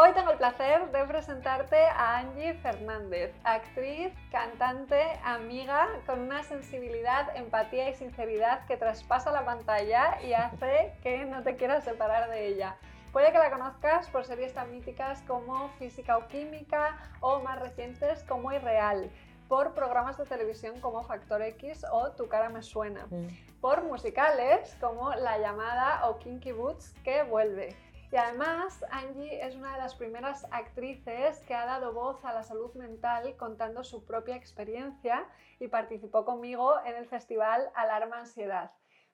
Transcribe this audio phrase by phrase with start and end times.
[0.00, 7.36] Hoy tengo el placer de presentarte a Angie Fernández, actriz, cantante, amiga, con una sensibilidad,
[7.36, 12.46] empatía y sinceridad que traspasa la pantalla y hace que no te quieras separar de
[12.46, 12.76] ella.
[13.10, 18.22] Puede que la conozcas por series tan míticas como Física o Química o más recientes
[18.22, 19.10] como Irreal,
[19.48, 23.60] por programas de televisión como Factor X o Tu cara me suena, mm.
[23.60, 27.74] por musicales como La llamada o Kinky Boots que vuelve
[28.10, 32.42] y además, Angie es una de las primeras actrices que ha dado voz a la
[32.42, 35.26] salud mental contando su propia experiencia
[35.58, 38.70] y participó conmigo en el festival Alarma Ansiedad.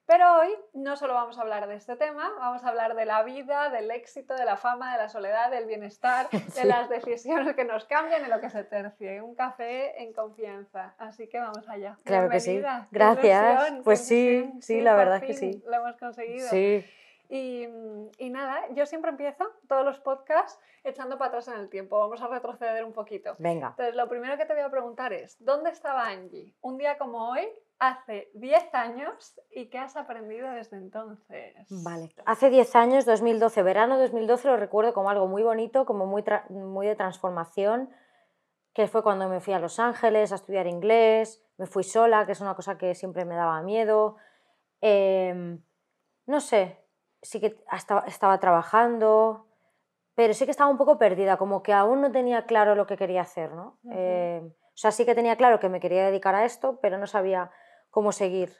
[0.07, 3.23] Pero hoy no solo vamos a hablar de este tema, vamos a hablar de la
[3.23, 7.65] vida, del éxito, de la fama, de la soledad, del bienestar, de las decisiones que
[7.65, 9.23] nos cambian y lo que se tercie.
[9.23, 10.93] Un café en confianza.
[10.99, 11.97] Así que vamos allá.
[12.03, 12.61] Claro que sí.
[12.91, 13.73] Gracias.
[13.83, 15.63] pues sí, sí, la verdad es que sí.
[15.65, 16.47] Lo hemos conseguido.
[16.49, 16.85] Sí.
[17.29, 17.67] Y,
[18.17, 21.99] y, nada, yo siempre empiezo todos los podcasts echando para atrás en el tiempo.
[21.99, 23.33] Vamos a retroceder un poquito.
[23.39, 23.69] Venga.
[23.69, 27.29] Entonces, lo primero que te voy a preguntar es, ¿dónde estaba Angie un día como
[27.29, 27.47] hoy,
[27.79, 31.55] hace 10 años, y qué has aprendido desde entonces?
[31.83, 32.13] Vale.
[32.25, 36.87] Hace 10 años, 2012, verano 2012, lo recuerdo como algo muy bonito, como muy, muy
[36.87, 37.89] de transformación,
[38.73, 42.33] que fue cuando me fui a Los Ángeles a estudiar inglés, me fui sola, que
[42.33, 44.17] es una cosa que siempre me daba miedo.
[44.81, 45.57] Eh,
[46.27, 46.84] no sé,
[47.25, 49.47] sí que estaba, trabajando,
[50.13, 52.97] pero sí que estaba un poco perdida, como que aún no tenía claro lo que
[52.97, 53.79] quería hacer, ¿no?
[53.91, 57.07] Eh, o sea, sí que tenía claro que me quería dedicar a esto, pero no
[57.07, 57.51] sabía
[57.89, 58.53] cómo seguir.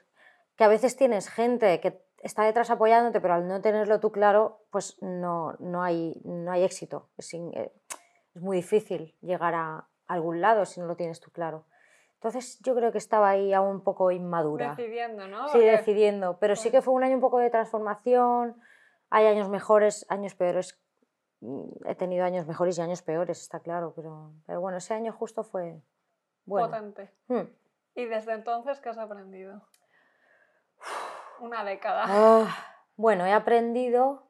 [0.56, 4.64] Que a veces tienes gente que está detrás apoyándote, pero al no tenerlo tú claro,
[4.70, 7.10] pues no, no, hay, no hay éxito.
[7.16, 7.72] Es, eh,
[8.34, 11.66] es muy difícil llegar a algún lado si no lo tienes tú claro.
[12.26, 14.70] Entonces yo creo que estaba ahí aún un poco inmadura.
[14.70, 15.48] Decidiendo, ¿no?
[15.50, 16.38] Sí, decidiendo.
[16.40, 18.60] Pero sí que fue un año un poco de transformación.
[19.10, 20.76] Hay años mejores, años peores.
[21.38, 23.92] Mm, he tenido años mejores y años peores, está claro.
[23.94, 25.80] Pero, pero bueno, ese año justo fue
[26.46, 26.68] bueno.
[26.68, 27.12] Potente.
[27.28, 27.48] Hmm.
[27.94, 29.62] ¿Y desde entonces qué has aprendido?
[31.40, 32.06] Una década.
[32.08, 32.56] Ah,
[32.96, 34.24] bueno, he aprendido...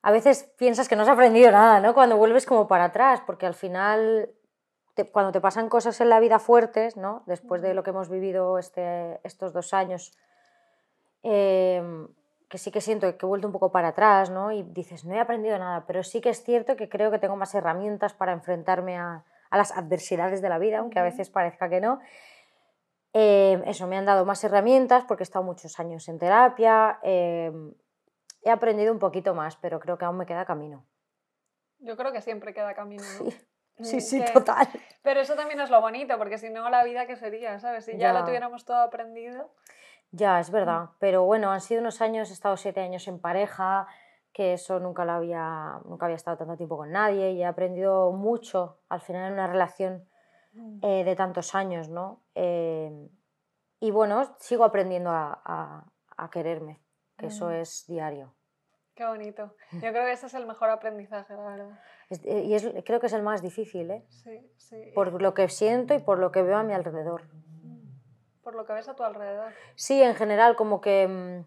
[0.00, 1.92] A veces piensas que no has aprendido nada, ¿no?
[1.92, 4.34] Cuando vuelves como para atrás, porque al final
[5.12, 7.22] cuando te pasan cosas en la vida fuertes, ¿no?
[7.26, 10.16] después de lo que hemos vivido este, estos dos años,
[11.22, 12.08] em,
[12.48, 14.52] que sí que siento que he vuelto un poco para atrás, ¿no?
[14.52, 17.36] y dices, no he aprendido nada, pero sí que es cierto que creo que tengo
[17.36, 21.68] más herramientas para enfrentarme a, a las adversidades de la vida, aunque a veces parezca
[21.68, 22.00] que no.
[23.12, 27.74] Em, eso, me han dado más herramientas porque he estado muchos años en terapia, em,
[28.42, 30.86] he aprendido un poquito más, pero creo que aún me queda camino.
[31.78, 33.02] Yo creo que siempre queda camino.
[33.02, 33.30] ¿no?
[33.30, 33.51] Sí,
[33.84, 34.68] sí, total.
[35.02, 37.58] Pero eso también es lo bonito, porque si no, la vida, ¿qué sería?
[37.58, 37.84] ¿Sabes?
[37.84, 39.50] Si ya, lo tuviéramos todo aprendido.
[40.10, 40.90] Ya, es verdad.
[40.98, 43.86] Pero bueno, han sido unos años, he estado siete años en pareja,
[44.32, 48.12] que eso nunca lo había, nunca había estado tanto tiempo con nadie y he aprendido
[48.12, 50.08] mucho al final en una relación
[50.52, 50.78] mm.
[50.82, 52.22] eh, de tantos años, ¿no?
[52.34, 53.08] Eh,
[53.80, 55.84] y bueno, sigo aprendiendo a,
[56.16, 56.80] a, quererme,
[57.18, 57.52] que eso mm.
[57.52, 58.32] es diario.
[58.94, 59.54] Qué bonito.
[59.72, 61.80] Yo creo que ese es el mejor aprendizaje, la verdad.
[62.24, 64.04] Eh, y es, creo que es el más difícil, ¿eh?
[64.08, 64.76] Sí, sí.
[64.94, 67.22] Por lo que siento y por lo que veo a mi alrededor.
[68.42, 69.52] Por lo que ves a tu alrededor.
[69.76, 71.46] Sí, en general, como que, mm,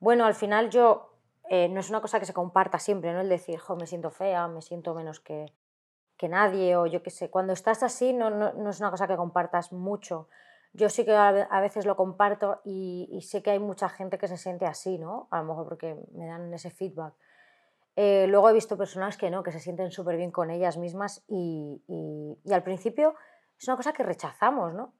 [0.00, 1.16] bueno, al final yo,
[1.48, 3.20] eh, no es una cosa que se comparta siempre, ¿no?
[3.20, 5.52] El decir, jo, me siento fea, me siento menos que,
[6.16, 7.30] que nadie, o yo qué sé.
[7.30, 10.28] Cuando estás así, no, no, no, es una cosa que compartas mucho.
[10.72, 14.26] Yo sí que a veces lo comparto y, y sé que hay mucha gente que
[14.26, 15.28] se siente así, ¿no?
[15.30, 17.12] A lo mejor porque me dan ese feedback.
[17.96, 21.24] Eh, luego he visto personas que no, que se sienten súper bien con ellas mismas
[21.28, 23.14] y, y, al principio
[23.58, 24.94] es una cosa que rechazamos, ¿no?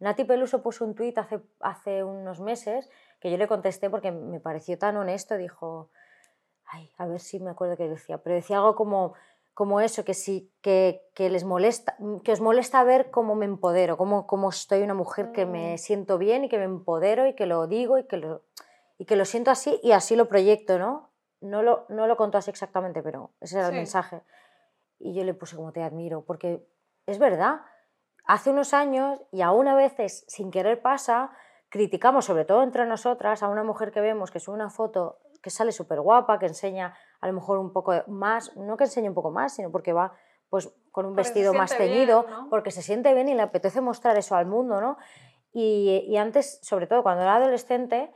[0.00, 2.90] Nati Peluso puso un tuit hace, hace unos meses
[3.20, 5.90] que yo le contesté porque me pareció tan honesto, dijo,
[6.64, 9.14] ay, a ver si me acuerdo qué decía, pero decía algo como,
[9.54, 13.96] como eso, que sí, que, que, les molesta, que os molesta ver cómo me empodero,
[13.96, 15.78] cómo, cómo estoy una mujer que me mm.
[15.78, 18.42] siento bien y que me empodero y que lo digo y que lo,
[18.98, 21.11] y que lo siento así y así lo proyecto, ¿no?
[21.42, 24.22] No lo, no lo contó así exactamente, pero ese era el mensaje.
[24.98, 26.66] Y yo le puse como te admiro, porque
[27.06, 27.60] es verdad,
[28.24, 31.32] hace unos años y aún a veces sin querer pasa,
[31.68, 35.50] criticamos, sobre todo entre nosotras, a una mujer que vemos que sube una foto que
[35.50, 39.14] sale súper guapa, que enseña a lo mejor un poco más, no que enseñe un
[39.14, 40.12] poco más, sino porque va
[40.48, 42.48] pues con un Porque vestido más ceñido, ¿no?
[42.50, 44.98] porque se siente bien y le apetece mostrar eso al mundo, ¿no?
[45.50, 48.12] Y, y antes, sobre todo cuando era adolescente,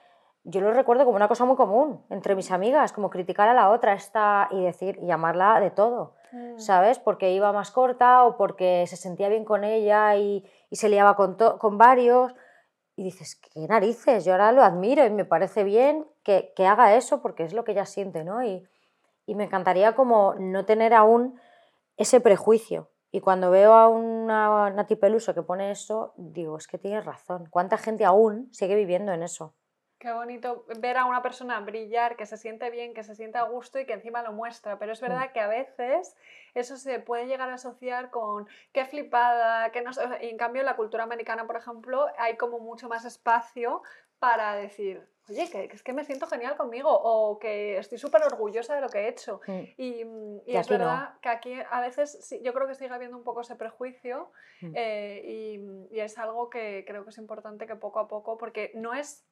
[0.48, 3.70] yo lo recuerdo como una cosa muy común entre mis amigas, como criticar a la
[3.70, 6.58] otra esta y decir, y llamarla de todo, Mm.
[6.58, 6.98] ¿sabes?
[6.98, 11.14] Porque iba más corta o porque se sentía bien con ella y, y se liaba
[11.14, 12.34] con, to- con varios.
[12.96, 16.94] Y dices, qué narices, yo ahora lo admiro y me parece bien que, que haga
[16.96, 18.42] eso porque es lo que ella siente, ¿no?
[18.42, 18.66] Y,
[19.26, 21.38] y me encantaría como no tener aún
[21.96, 22.90] ese prejuicio.
[23.12, 27.46] Y cuando veo a una Nati Peluso que pone eso, digo, es que tienes razón.
[27.50, 29.54] ¿Cuánta gente aún sigue viviendo en eso?
[29.98, 33.44] Qué bonito ver a una persona brillar, que se siente bien, que se siente a
[33.44, 34.78] gusto y que encima lo muestra.
[34.78, 36.14] Pero es verdad que a veces
[36.54, 39.90] eso se puede llegar a asociar con qué flipada, que no
[40.20, 43.82] Y en cambio en la cultura americana, por ejemplo, hay como mucho más espacio
[44.18, 48.22] para decir, oye, que, que es que me siento genial conmigo o que estoy súper
[48.22, 49.40] orgullosa de lo que he hecho.
[49.46, 49.60] Mm.
[49.78, 50.78] Y, mm, y Y es no.
[50.78, 54.30] verdad que aquí a veces sí, yo creo que sigue habiendo un poco ese prejuicio
[54.62, 54.72] Mm.
[54.74, 58.72] eh, y, y es algo que creo que es importante que poco a poco, porque
[58.74, 59.26] no es,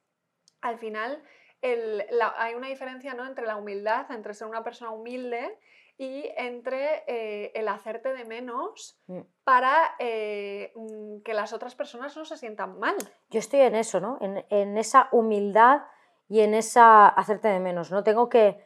[0.65, 1.21] al final,
[1.61, 3.25] el- la- hay una diferencia ¿no?
[3.25, 5.57] entre la humildad, entre ser una persona humilde
[5.97, 9.21] y entre eh, el hacerte de menos Mm.
[9.43, 12.95] para eh, mm, que las otras personas no se sientan mal.
[13.29, 14.17] Yo estoy en eso, ¿no?
[14.21, 15.83] En, en esa humildad
[16.27, 17.91] y en esa hacerte de menos.
[17.91, 18.63] No tengo que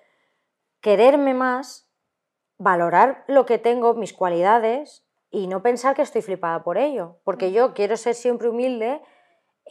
[0.82, 1.88] quererme más,
[2.58, 7.20] valorar lo que tengo, mis cualidades y no pensar que estoy flipada por ello.
[7.24, 7.54] Porque Mm.
[7.54, 9.02] yo quiero ser siempre humilde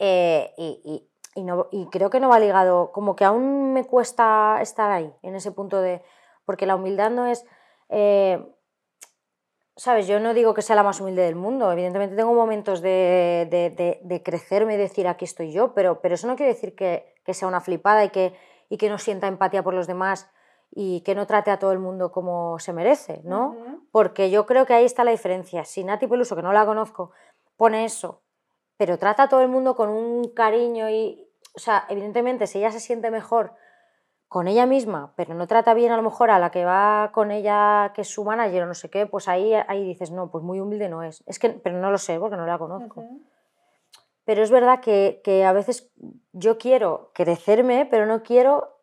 [0.01, 3.85] eh, y, y- y no- y creo que no va ligado, como que aún me
[3.85, 6.01] cuesta estar ahí, en ese punto de...
[6.45, 7.45] Porque la humildad no es...
[7.89, 8.43] eh,
[9.75, 10.07] ¿Sabes?
[10.07, 13.69] Yo no digo que sea la más humilde del mundo, evidentemente tengo momentos de, de,
[13.69, 17.15] de- de crecerme y decir aquí estoy yo, pero, pero eso no quiere decir que,
[17.23, 18.33] que sea una flipada y que,
[18.67, 20.29] y que no sienta empatía por los demás
[20.71, 23.55] y que no trate a todo el mundo como se merece, ¿no?
[23.91, 25.63] Porque yo creo que ahí está la diferencia.
[25.63, 27.11] Si Nati Peluso, que no la conozco,
[27.55, 28.21] pone eso,
[28.79, 32.71] pero trata a todo el mundo con un cariño y, o sea, evidentemente si ella
[32.71, 33.53] se siente mejor
[34.29, 37.29] con ella misma, pero no trata bien a lo mejor a la que va con
[37.29, 40.45] ella, que es su manager o no sé qué, pues ahí, ahí dices, no, pues
[40.45, 41.21] muy humilde no es.
[41.27, 43.03] Es que, pero no lo sé porque no la conozco.
[44.23, 45.91] Pero es verdad que, que a veces
[46.31, 48.77] yo quiero crecerme, pero no quiero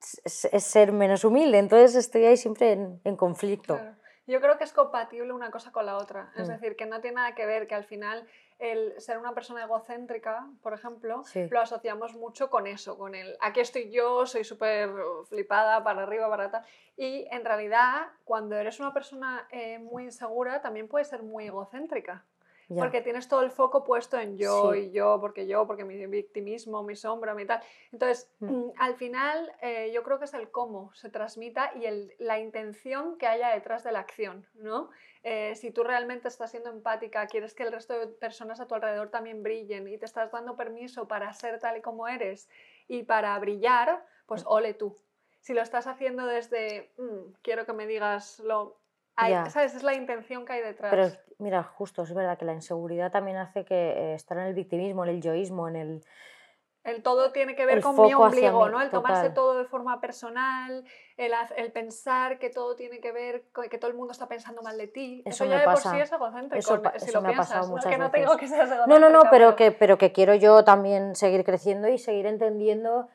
[0.00, 1.58] ser menos humilde.
[1.58, 3.76] Entonces estoy ahí siempre en, en conflicto.
[3.76, 3.94] Claro.
[4.26, 6.32] Yo creo que es compatible una cosa con la otra.
[6.36, 6.52] Es Mm.
[6.52, 8.26] decir, que no tiene nada que ver, que al final
[8.58, 11.46] el ser una persona egocéntrica, por ejemplo, Sí.
[11.48, 14.90] lo asociamos mucho con eso, con el aquí estoy yo, soy súper
[15.28, 16.66] flipada, para arriba, para atrás.
[16.96, 22.24] Y en realidad, cuando eres una persona eh, muy insegura, también puedes ser muy egocéntrica.
[22.68, 24.80] Porque tienes todo el foco puesto en yo Sí.
[24.80, 27.60] y yo, porque yo, porque mi victimismo, mi sombra, mi tal.
[27.92, 28.46] Entonces, Mm.
[28.52, 32.38] mm, al final, eh, yo creo que es el cómo se transmita y el, la
[32.40, 34.90] intención que haya detrás de la acción, ¿no?
[35.22, 38.74] Eh, si tú realmente estás siendo empática, quieres que el resto de personas a tu
[38.74, 42.48] alrededor también brillen y te estás dando permiso para ser tal y como eres
[42.88, 44.48] y para brillar, pues Mm.
[44.48, 44.96] ole tú.
[45.40, 48.80] Si lo estás haciendo desde, "Mm, quiero que me digas lo...
[49.16, 49.50] Hay-.
[49.50, 49.74] ¿Sabes?
[49.74, 50.90] Es la intención que hay detrás.
[50.90, 51.08] Pero
[51.38, 55.04] mira, justo, es verdad que la inseguridad también hace que eh, estar en el victimismo,
[55.04, 56.04] en el yoísmo, en el...
[56.84, 58.80] El todo tiene que ver con mi ombligo, ¿no?
[58.80, 59.34] El tomarse total.
[59.34, 60.84] todo de forma personal,
[61.16, 64.62] el, el pensar que todo tiene que ver con que todo el mundo está pensando
[64.62, 65.20] mal de ti.
[65.26, 65.90] Eso ya me de por pasa.
[65.90, 67.66] sí es egocéntrico, Eso si eso lo me ha pasado piensas.
[67.68, 67.74] ¿no?
[67.74, 68.20] muchas Que no veces.
[68.20, 71.88] digo que seas No, no, no, pero que, pero que quiero yo también seguir creciendo
[71.88, 73.08] y seguir entendiendo.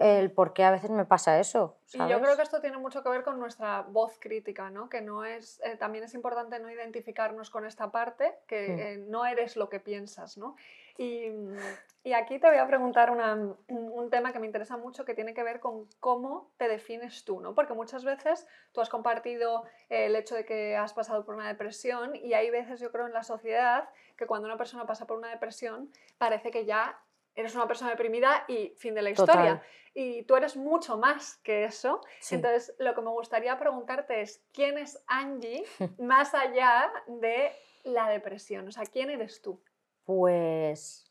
[0.00, 1.76] El por qué a veces me pasa eso.
[1.92, 4.88] Y yo creo que esto tiene mucho que ver con nuestra voz crítica, ¿no?
[4.88, 8.78] Que no es, eh, también es importante no identificarnos con esta parte, que Mm.
[8.80, 10.56] eh, no eres lo que piensas, ¿no?
[10.98, 11.56] Y, mm,
[12.04, 13.34] y aquí te voy a preguntar una-
[13.68, 17.40] un tema que me interesa mucho, que tiene que ver con cómo te defines tú,
[17.40, 17.54] ¿no?
[17.54, 21.48] Porque muchas veces tú has compartido eh, el hecho de que has pasado por una
[21.48, 25.18] depresión y hay veces, yo creo, en la sociedad que cuando una persona pasa por
[25.18, 26.98] una depresión parece que ya
[27.36, 29.56] eres una persona deprimida y fin de la historia.
[29.56, 29.62] Total.
[29.94, 32.00] Y tú eres mucho más que eso.
[32.20, 32.34] Sí.
[32.34, 35.64] Entonces, lo que me gustaría preguntarte es, ¿quién es Angie
[35.98, 37.52] más allá de
[37.84, 38.66] la depresión?
[38.66, 39.62] O sea, ¿quién eres tú?
[40.04, 41.06] Pues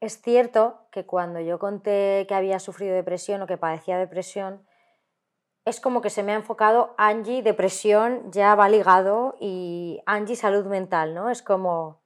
[0.00, 4.66] es cierto que cuando yo conté que había sufrido depresión o que padecía depresión,
[5.64, 10.66] es como que se me ha enfocado Angie, depresión, ya va ligado, y Angie, salud
[10.66, 11.30] mental, ¿no?
[11.30, 12.03] Es como.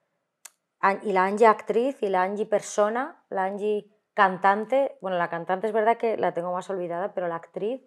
[1.02, 4.96] Y la Angie actriz y la Angie persona, la Angie cantante.
[5.00, 7.82] Bueno, la cantante es verdad que la tengo más olvidada, pero la actriz.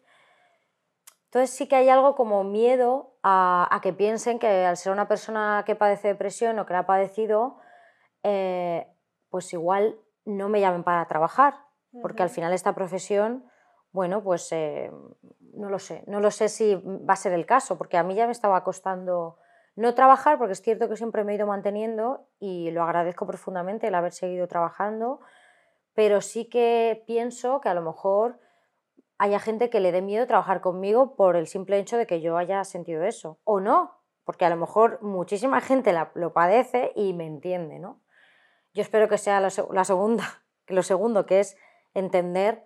[1.26, 5.08] Entonces sí que hay algo como miedo a, a que piensen que al ser una
[5.08, 7.58] persona que padece depresión o que la ha padecido,
[8.24, 8.86] eh,
[9.30, 11.56] pues igual no me llamen para trabajar,
[12.02, 12.36] porque al Ujú.
[12.36, 13.46] final esta profesión,
[13.92, 14.92] bueno, pues eh,
[15.54, 18.14] no lo sé, no lo sé si va a ser el caso, porque a mí
[18.14, 19.38] ya me estaba costando
[19.82, 23.88] No trabajar, porque es cierto que siempre me he ido manteniendo y lo agradezco profundamente
[23.88, 25.22] el haber seguido trabajando,
[25.96, 28.40] pero sí que pienso que a lo mejor
[29.18, 32.38] haya gente que le dé miedo trabajar conmigo por el simple hecho de que yo
[32.38, 33.40] haya sentido eso.
[33.44, 38.04] O no, porque a lo mejor muchísima gente lo padece y me entiende, ¿no?
[38.76, 41.58] Yo espero que sea la, segunda, lo segundo, que es
[41.96, 42.64] entender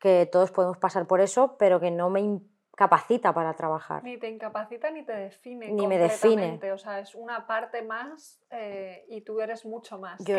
[0.00, 2.40] que todos podemos pasar por eso, pero que no me
[2.76, 4.04] capacita para trabajar.
[4.04, 5.72] Ni te incapacita ni te define.
[5.72, 6.60] Ni me define.
[6.72, 10.22] O sea, es una parte más eh, y tú eres mucho más.
[10.22, 10.38] ¿Qué,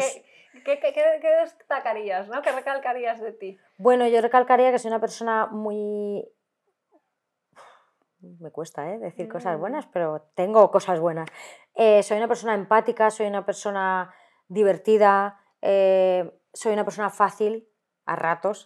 [0.63, 2.43] qué, destacarías, ¿no?
[2.43, 3.57] ¿Qué recalcarías de ti?
[3.77, 6.29] Bueno, yo recalcaría que soy una persona muy...
[8.19, 8.99] Me cuesta ¿eh?
[8.99, 9.59] decir cosas mm.
[9.59, 11.29] buenas, pero tengo cosas buenas.
[11.73, 14.13] Eh, soy una persona empática, soy una persona
[14.47, 17.67] divertida, soy una persona fácil
[18.07, 18.65] a ratos,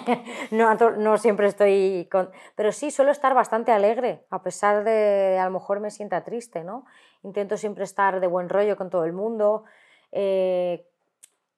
[0.50, 2.30] no, no, siempre estoy con...
[2.54, 6.62] Pero sí, suelo estar bastante alegre, a pesar de, a lo mejor me sienta triste,
[6.62, 6.84] ¿no?
[7.22, 9.64] Intento siempre estar de buen rollo con todo el mundo.
[10.12, 10.86] Eh,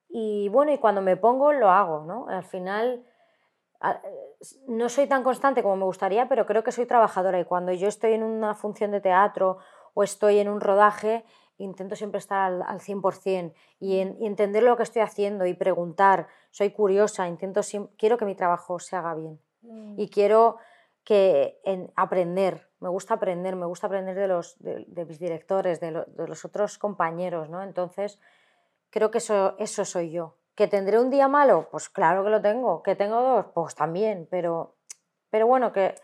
[0.09, 2.29] y bueno, y cuando me pongo lo hago, ¿no?
[2.29, 3.05] Al final
[4.69, 7.89] no soy tan constante como me gustaría, pero creo que soy trabajadora y cuando yo
[7.89, 9.59] estoy en una función de teatro
[9.93, 11.25] o estoy en un rodaje,
[11.59, 16.29] intento siempre estar al, al 100% y, y, entender lo que estoy haciendo y preguntar.
[16.51, 17.61] Soy curiosa, intento,
[17.97, 19.99] quiero que mi trabajo se haga bien mm.
[19.99, 20.57] y quiero
[21.05, 22.69] que en, aprender.
[22.81, 26.79] Me gusta aprender, me gusta aprender de, los, de, mis directores, de, de, los otros
[26.79, 27.63] compañeros, ¿no?
[27.63, 28.19] Entonces,
[28.91, 30.37] creo que eso, eso soy yo.
[30.55, 31.69] ¿Que tendré un día malo?
[31.71, 32.83] Pues claro que lo tengo.
[32.83, 33.47] ¿Que tengo dos?
[33.55, 34.77] Pues también, pero,
[35.31, 35.95] pero bueno, que,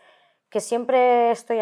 [0.49, 1.61] que siempre estoy,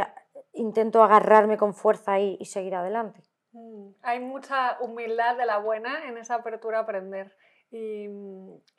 [0.53, 3.28] intento agarrarme con fuerza y, y seguir adelante.
[3.51, 7.35] Mm, hay mucha humildad de la buena en esa apertura a aprender.
[7.71, 8.07] Y,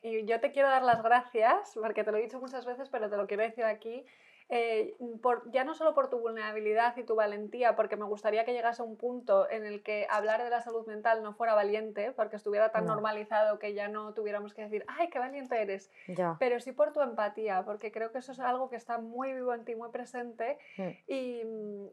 [0.03, 3.09] y, yo te quiero dar las gracias, porque te lo he dicho muchas veces, pero
[3.09, 4.05] te lo quiero decir aquí,
[4.53, 8.53] eh, por, ya no solo por tu vulnerabilidad y tu valentía, porque me gustaría que
[8.53, 12.11] llegase a un punto en el que hablar de la salud mental no fuera valiente,
[12.11, 15.93] porque estuviera tan normalizado que ya no tuviéramos que decir, ay, qué valiente eres,
[16.41, 19.55] pero sí por tu empatía, porque creo que eso es algo que está muy vivo
[19.55, 20.89] en ti, muy presente mm.
[21.07, 21.43] y,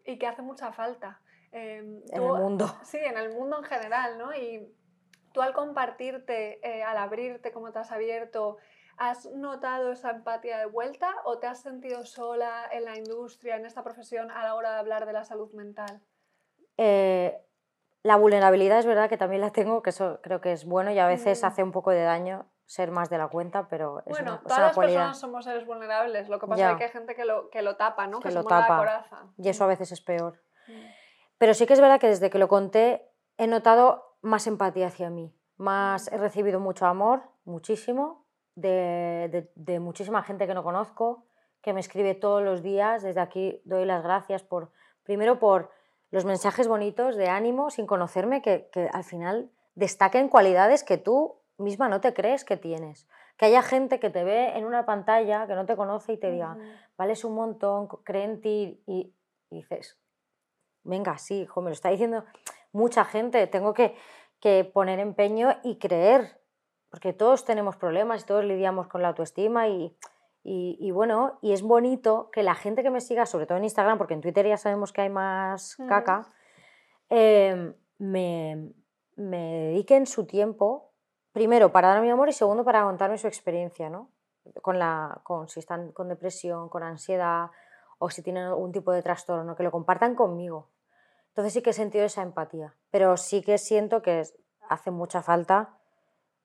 [0.05, 1.21] y que hace mucha falta.
[1.57, 2.65] Em, en el mundo.
[2.83, 4.33] Sí, en el mundo en general, ¿no?
[4.35, 4.71] Y
[5.33, 8.57] tú al compartirte, eh, al abrirte como te has abierto,
[8.97, 13.65] ¿has notado esa empatía de vuelta o te has sentido sola en la industria, en
[13.65, 16.01] esta profesión, a la hora de hablar de la salud mental?
[16.77, 17.39] Eh,
[18.03, 20.99] la vulnerabilidad es verdad que también la tengo, que eso creo que es bueno y
[20.99, 24.33] a veces hace un poco de daño ser más de la cuenta, pero es bueno,
[24.33, 27.25] una, todas las personas somos seres vulnerables, lo que pasa es que hay gente que
[27.25, 28.19] lo, que lo tapa, ¿no?
[28.19, 29.03] Que, lo tapa.
[29.37, 30.41] Y eso a veces es peor.
[30.67, 31.06] Mm.
[31.37, 35.09] Pero sí que es verdad que desde que lo conté he notado más empatía hacia
[35.09, 38.25] mí, más he recibido mucho amor, muchísimo,
[38.55, 41.25] de, de, muchísima gente que no conozco,
[41.61, 43.03] que me escribe todos los días.
[43.03, 44.71] Desde aquí doy las gracias por,
[45.03, 45.69] primero por
[46.09, 51.35] los mensajes bonitos de ánimo sin conocerme, que, que al final destaquen cualidades que tú
[51.57, 53.07] misma no te crees que tienes.
[53.37, 56.31] Que haya gente que te ve en una pantalla, que no te conoce y te
[56.31, 56.57] diga,
[56.97, 59.13] vales un montón, cree en ti y,
[59.51, 59.99] y dices,
[60.87, 62.23] venga, sí, hijo, me lo está diciendo
[62.71, 63.95] mucha gente, tengo que,
[64.73, 66.39] poner empeño y creer,
[66.89, 72.29] porque todos tenemos problemas y todos lidiamos con la autoestima y, bueno, y es bonito
[72.31, 74.93] que la gente que me siga, sobre todo en Instagram, porque en Twitter ya sabemos
[74.93, 76.33] que hay más caca,
[77.09, 78.71] em, me,
[79.17, 80.93] me dediquen su tiempo,
[81.33, 84.11] primero para dar mi amor y segundo para contarme su experiencia, ¿no?
[84.61, 87.49] Con la, con, si están con depresión, con ansiedad
[87.99, 90.69] o si tienen algún tipo de trastorno, que lo compartan conmigo.
[91.37, 94.23] Entonces sí que he sentido esa empatía, pero sí que siento que
[94.69, 95.77] hace mucha falta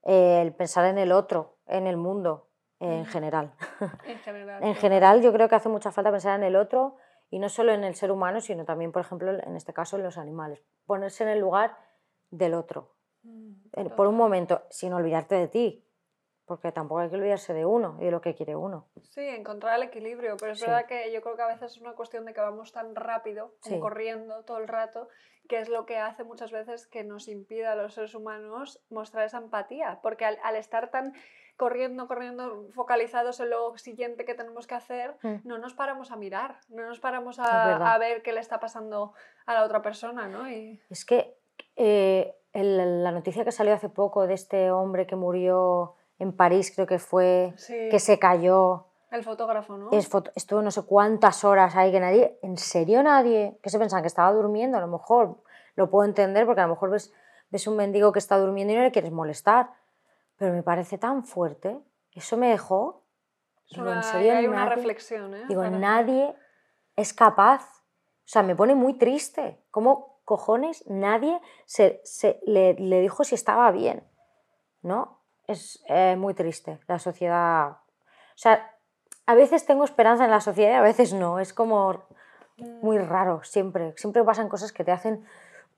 [0.03, 3.55] eh, el pensar en el otro, en el mundo, en general.
[4.07, 4.63] En general.
[4.63, 6.97] en general yo creo que hace mucha falta pensar en el otro
[7.31, 10.03] y no solo en el ser humano, sino también, por ejemplo, en este caso en
[10.03, 10.63] los animales.
[10.85, 11.75] Ponerse en el lugar
[12.31, 15.87] del otro, mm, por un momento, sin olvidarte de ti,
[16.47, 18.89] porque tampoco hay que olvidarse de uno y de lo que quiere uno.
[19.03, 21.95] Sí, encontrar el equilibrio, pero es verdad que yo creo que a veces es una
[21.95, 25.09] cuestión de que vamos tan rápido, corriendo todo el rato,
[25.49, 29.25] que es lo que hace muchas veces que nos impida a los seres humanos mostrar
[29.25, 31.13] esa empatía, porque al, estar tan
[31.57, 35.37] corriendo, corriendo, focalizados en lo siguiente que tenemos que hacer, mm.
[35.45, 39.13] no nos paramos a mirar, no nos paramos a, a, ver qué le está pasando
[39.47, 40.51] a la otra persona, ¿no?
[40.51, 40.81] Y...
[40.91, 41.37] Es que
[41.77, 46.87] eh, la noticia que salió hace poco de este hombre que murió en París creo
[46.87, 47.55] que fue,
[47.91, 48.87] que se cayó.
[49.11, 49.91] El fotógrafo, ¿no?
[49.91, 53.59] estuvo no sé cuántas horas ahí que nadie, ¿en serio nadie?
[53.63, 55.43] Que se pensaban que estaba durmiendo, a lo mejor
[55.75, 57.13] lo puedo entender porque a lo mejor ves,
[57.51, 59.71] ves un mendigo que está durmiendo y no le quieres molestar,
[60.37, 61.79] pero me parece tan fuerte,
[62.13, 63.03] eso me dejó...
[63.71, 65.45] Digo, ¿en serio hay una reflexión, ¿eh?
[65.49, 66.35] Digo, nadie
[66.95, 67.63] es capaz,
[68.25, 72.03] o sea, me pone muy triste, ¿cómo cojones nadie se,
[72.47, 74.07] le, dijo si estaba bien?
[74.83, 75.22] ¿No?
[75.53, 77.69] Es eh, muy triste la sociedad.
[77.69, 78.75] O sea,
[79.27, 81.39] a veces tengo esperanza en la sociedad y a veces no.
[81.39, 82.05] Es como
[82.57, 83.93] muy raro, siempre.
[83.97, 85.25] Siempre pasan cosas que te hacen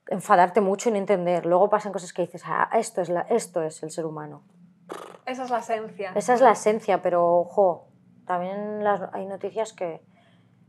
[0.08, 1.44] enfadarte mucho y no entender.
[1.44, 4.44] Luego pasan cosas que dices, ah, esto es, la, esto es el ser humano.
[5.26, 6.12] Esa es la esencia.
[6.14, 7.88] Esa es la esencia, pero ojo,
[8.26, 10.02] también hay noticias que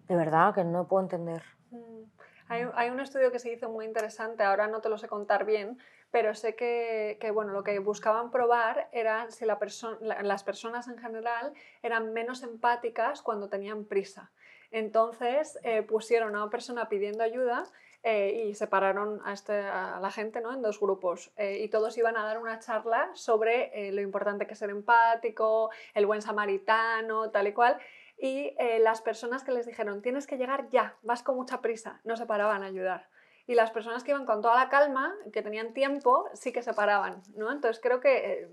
[0.08, 1.44] de verdad que no puedo entender.
[1.70, 2.06] Mm.
[2.48, 5.46] Hay, hay, un estudio que se hizo muy interesante, ahora no te lo sé contar
[5.46, 5.80] bien,
[6.16, 9.60] pero sé que, bueno, lo que buscaban probar era si la
[10.00, 11.52] las personas en general
[11.84, 14.32] eran menos empáticas cuando tenían prisa.
[14.72, 17.66] Entonces eh, pusieron a una persona pidiendo ayuda
[18.02, 20.54] eh, y separaron a, este, a, la gente ¿no?
[20.54, 24.54] en dos grupos eh, y todos iban a dar una charla sobre lo importante que
[24.54, 27.78] es ser empático, el buen samaritano, tal y cual.
[28.18, 32.16] Y las personas que les dijeron, tienes que llegar ya, vas con mucha prisa, no
[32.16, 33.10] se paraban a ayudar.
[33.48, 36.74] Y las personas que iban con toda la calma, que tenían tiempo, sí que se
[36.74, 37.22] paraban.
[37.36, 37.52] ¿no?
[37.52, 38.50] Entonces creo que,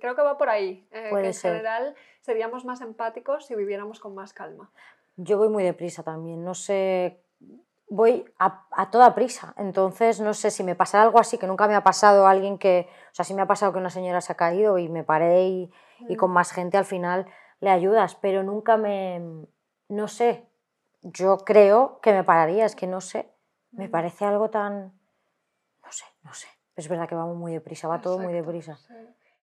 [0.00, 0.86] creo que va por ahí.
[0.90, 4.70] que en general seríamos más empáticos si viviéramos con más calma.
[5.16, 7.22] Yo voy muy deprisa también, no sé,
[7.92, 11.74] voy a, toda prisa, entonces no sé si me pasa algo así, que nunca me
[11.74, 14.36] ha pasado alguien que, o sea, sí me ha pasado que una señora se ha
[14.36, 15.70] caído y me paré y,
[16.16, 16.34] con mm.
[16.34, 17.26] más gente al final
[17.60, 19.20] le ayudas, pero nunca me,
[19.88, 20.48] no sé,
[21.02, 23.30] yo creo que me pararía, es que no sé,
[23.72, 23.90] me mm.
[23.90, 24.92] parece algo tan,
[25.82, 28.78] no sé, no sé, es verdad que vamos muy deprisa, va todo muy deprisa.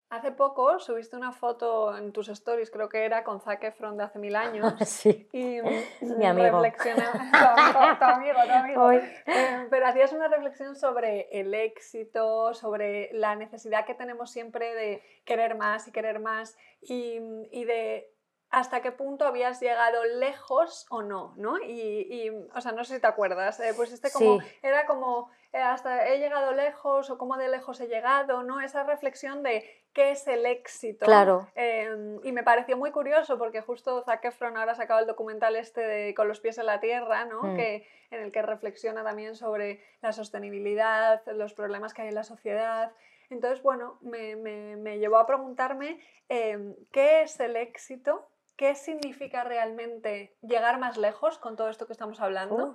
[0.08, 4.04] Hace poco subiste una foto en tus stories, creo que era con Zac Efron de
[4.04, 4.72] hace mil años.
[4.86, 5.28] Sí.
[5.32, 5.58] Y
[6.00, 6.62] mi amigo.
[6.62, 13.84] tu amigo, tu amigo, eh, pero hacías una reflexión sobre el éxito, sobre la necesidad
[13.84, 17.18] que tenemos siempre de querer más y querer más y,
[17.50, 18.15] y de
[18.50, 21.58] hasta qué punto habías llegado lejos o no, ¿no?
[21.58, 25.58] Y, o sea, no sé si te acuerdas, eh, pues este como, era como, eh,
[25.58, 28.60] hasta he llegado lejos o cómo de lejos he llegado, ¿no?
[28.60, 31.06] Esa reflexión de qué es el éxito.
[31.06, 31.48] Claro.
[31.54, 35.56] Em, y me pareció muy curioso porque justo Zac Efron ahora ha sacado el documental
[35.56, 37.42] este de Con los pies en la tierra, ¿no?
[37.42, 37.56] Mm.
[37.56, 42.24] Que, en el que reflexiona también sobre la sostenibilidad, los problemas que hay en la
[42.24, 42.92] sociedad.
[43.30, 50.36] Entonces, bueno, me, me, llevó a preguntarme em, qué es el éxito qué significa realmente
[50.42, 52.74] llegar más lejos con todo esto que estamos hablando.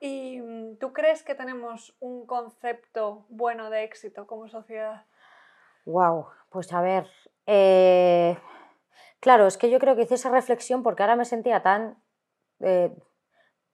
[0.00, 5.04] ¿Y mm, tú crees que tenemos un concepto bueno de éxito como sociedad?
[5.84, 7.08] Wow, pues a ver,
[7.46, 8.36] eh,
[9.20, 11.96] claro, es que yo creo que hice esa reflexión porque ahora me sentía tan
[12.60, 12.92] eh,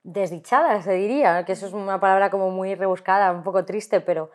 [0.03, 4.31] desdichada, se diría, que eso es una palabra como muy rebuscada, un poco triste, pero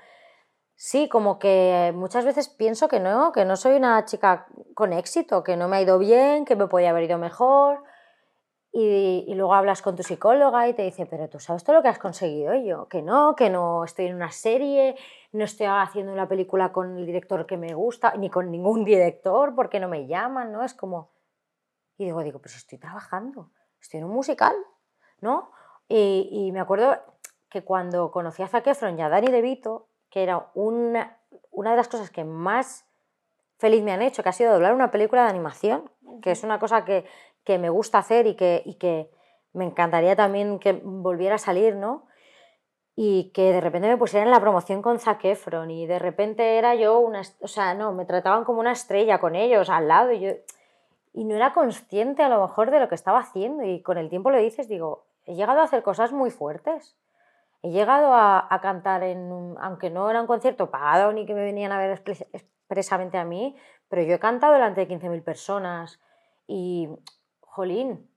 [0.80, 5.42] Sí, como que muchas veces pienso que no, que no soy una chica con éxito,
[5.42, 7.82] que no me ha ido bien, que me podía haber ido mejor.
[8.70, 11.88] Y, luego hablas con tu psicóloga y te dice, pero tú sabes todo lo que
[11.88, 12.54] has conseguido.
[12.54, 14.94] Y yo, que no, que no estoy en una serie,
[15.32, 19.56] no estoy haciendo una película con el director que me gusta, ni con ningún director,
[19.56, 20.62] porque no me llaman, ¿no?
[20.62, 21.10] Es como...
[21.96, 24.54] Y digo, digo, pues estoy trabajando, estoy en un musical,
[25.20, 25.50] ¿no?
[25.88, 27.02] Y, me acuerdo
[27.50, 31.18] que cuando conocí a Zac Efron y a DeVito, que era una,
[31.50, 32.86] una de las cosas que más
[33.58, 35.90] feliz me han hecho, que ha sido doblar una película de animación,
[36.22, 37.04] que es una cosa que,
[37.44, 39.10] que me gusta hacer y que, y que,
[39.52, 42.06] me encantaría también que volviera a salir, ¿no?
[42.94, 46.58] Y que de repente me pusieran en la promoción con Zac Efron y de repente
[46.58, 47.22] era yo una...
[47.40, 50.30] O sea, no, me trataban como una estrella con ellos al lado y yo...
[51.14, 54.08] Y no era consciente a lo mejor de lo que estaba haciendo y con el
[54.08, 56.96] tiempo lo dices, digo, he llegado a hacer cosas muy fuertes.
[57.62, 61.72] He llegado a, cantar en, aunque no era un concierto pagado ni que me venían
[61.72, 61.90] a ver
[62.32, 63.56] expresamente a mí,
[63.88, 66.00] pero yo he cantado delante de 15.000 personas
[66.46, 66.88] y,
[67.40, 68.08] jolín,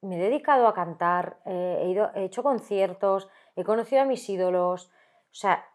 [0.00, 4.90] me he dedicado a cantar, eh, he, hecho conciertos, he conocido a mis ídolos,
[5.30, 5.66] o sea,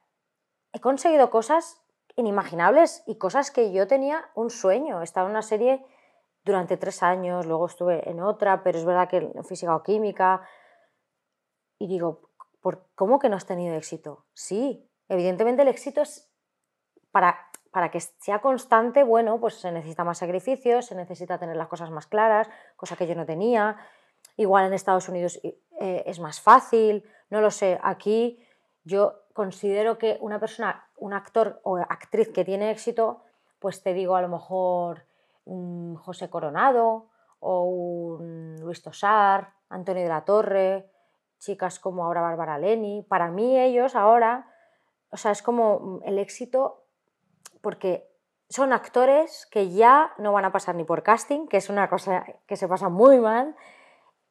[0.71, 1.83] he conseguido cosas
[2.15, 5.01] inimaginables y cosas que yo tenía un sueño.
[5.01, 5.85] Estaba en una serie
[6.43, 10.41] durante tres años, luego estuve en otra, pero es verdad que física o química.
[11.79, 12.29] Y digo,
[12.95, 14.25] ¿cómo que no has tenido éxito?
[14.33, 16.29] Sí, evidentemente el éxito es
[17.11, 17.37] para,
[17.71, 21.91] para que sea constante, bueno, pues se necesita más sacrificios, se necesita tener las cosas
[21.91, 23.77] más claras, cosa que yo no tenía.
[24.37, 27.79] Igual en Estados Unidos eh, es más fácil, no lo sé.
[27.83, 28.43] Aquí
[28.83, 33.23] yo considero que una persona, un actor o actriz que tiene éxito,
[33.59, 35.05] pues te digo a lo mejor
[35.45, 40.92] un José Coronado o un Luis Tosar, Antonio de la Torre,
[41.43, 43.03] chicas como ahora Bárbara Leni.
[43.03, 44.47] Para mí ellos ahora,
[45.09, 46.85] o sea, es como mm, el éxito
[47.61, 48.09] porque
[48.49, 52.25] son actores que ya no van a pasar ni por casting, que es una cosa
[52.45, 53.55] que se pasa muy mal,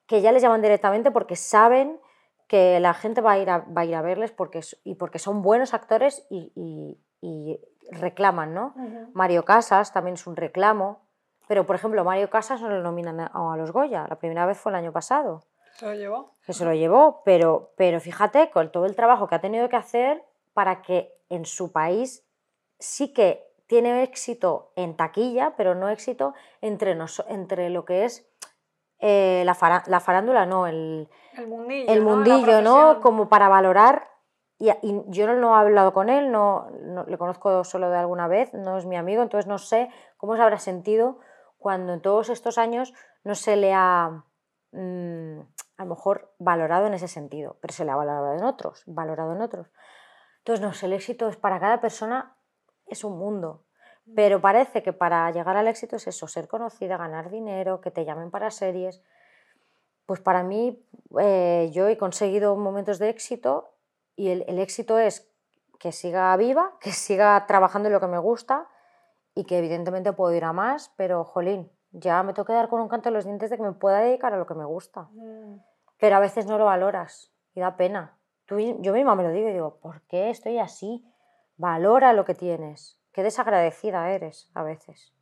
[0.07, 2.01] que ya les llaman directamente porque saben
[2.47, 5.19] que la gente va a ir a, va a, ir a verles porque, y porque
[5.19, 7.59] son buenos actores y, y, y
[7.91, 8.75] reclaman, ¿no?
[9.15, 11.01] Mario Casas también es un reclamo,
[11.49, 14.73] pero por ejemplo Mario Casas no lo nominan a, los Goya, la primera vez fue
[14.73, 15.45] el año pasado.
[15.75, 16.37] ¿Se lo llevó?
[16.45, 19.77] Que se lo llevó, pero, pero fíjate con todo el trabajo que ha tenido que
[19.77, 22.27] hacer para que en su país
[22.79, 26.97] sí que tiene éxito en taquilla, pero no éxito entre,
[27.29, 28.29] entre lo que es
[28.99, 33.01] eh, la, farándula, no, el, el mundillo, el mundillo ¿no?
[33.01, 34.09] Como para valorar.
[34.59, 34.71] Y,
[35.09, 36.69] yo no, no, he hablado con él, no,
[37.09, 40.43] le conozco solo de alguna vez, no es mi amigo, entonces no sé cómo se
[40.43, 41.19] habrá sentido
[41.59, 44.25] cuando en todos estos años no se le ha
[44.73, 45.41] mm,
[45.77, 49.35] a lo mejor valorado en ese sentido, pero se le ha valorado en otros, valorado
[49.35, 49.71] en otros.
[50.39, 52.37] Entonces, no sé, el éxito es para cada persona
[52.87, 53.65] es un mundo.
[54.17, 58.05] Pero parece que para llegar al éxito es eso, ser conocida, ganar dinero, que te
[58.05, 59.03] llamen para series.
[60.07, 60.85] Pues para mí,
[61.21, 63.77] eh, yo he conseguido momentos de éxito
[64.17, 65.33] y el, el, éxito es
[65.79, 68.69] que siga viva, que siga trabajando en lo que me gusta
[69.35, 72.81] y que evidentemente puedo ir a más, pero jolín, ya me tengo que dar con
[72.81, 75.09] un canto en los dientes de que me pueda dedicar a lo que me gusta.
[75.13, 75.61] Mm.
[75.99, 78.19] Pero a veces no lo valoras y da pena.
[78.47, 81.05] Tú, yo misma me lo digo y digo, ¿por qué estoy así?
[81.57, 82.99] Valora lo que tienes.
[83.13, 85.13] Qué desagradecida eres a veces.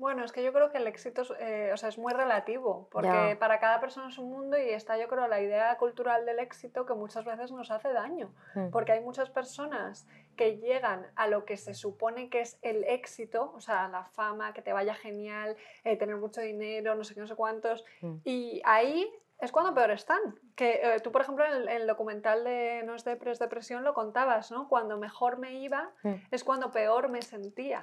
[0.00, 3.36] Bueno, es que yo creo que el éxito eh, o sea, es muy relativo, porque
[3.38, 6.86] para cada persona es un mundo y está yo creo la idea cultural del éxito
[6.86, 8.70] que muchas veces nos hace daño, mm.
[8.70, 10.08] porque hay muchas personas
[10.40, 14.54] que llegan a lo que se supone que es el éxito, o sea, la fama,
[14.54, 18.14] que te vaya genial, eh, tener mucho dinero, no sé qué, no sé cuántos, mm.
[18.24, 19.06] y ahí
[19.38, 20.18] es cuando peor están.
[20.56, 24.50] Que eh, tú, por ejemplo, en el, documental de No es Depres, Depresión lo contabas,
[24.50, 24.66] ¿no?
[24.66, 26.14] Cuando mejor me iba mm.
[26.30, 27.82] es cuando peor me sentía.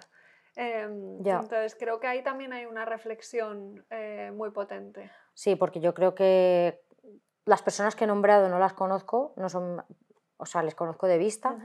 [0.56, 5.12] Em, entonces, creo que ahí también hay una reflexión eh, muy potente.
[5.36, 6.82] Sí, porque yo creo que
[7.46, 9.84] las personas que he nombrado no las conozco, no son,
[10.38, 11.56] o sea, les conozco de vista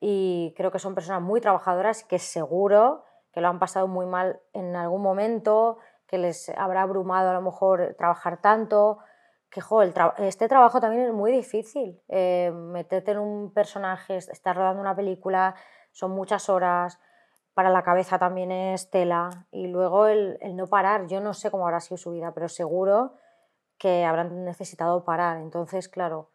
[0.00, 4.40] y creo que son personas muy trabajadoras que seguro que lo han pasado muy mal
[4.52, 8.98] en algún momento, que les habrá abrumado a lo mejor trabajar tanto,
[9.50, 9.60] que
[10.18, 12.00] este trabajo también es muy difícil.
[12.08, 15.54] Eh, meterte en un personaje, estar rodando una película,
[15.92, 16.98] son muchas horas,
[17.54, 19.46] para la cabeza también es tela.
[19.50, 23.14] Y luego el, no parar, yo no sé cómo habrá sido su vida, pero seguro
[23.76, 25.38] que habrán necesitado parar.
[25.38, 26.30] Entonces, claro,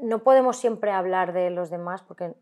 [0.00, 2.34] no podemos siempre hablar de los demás porque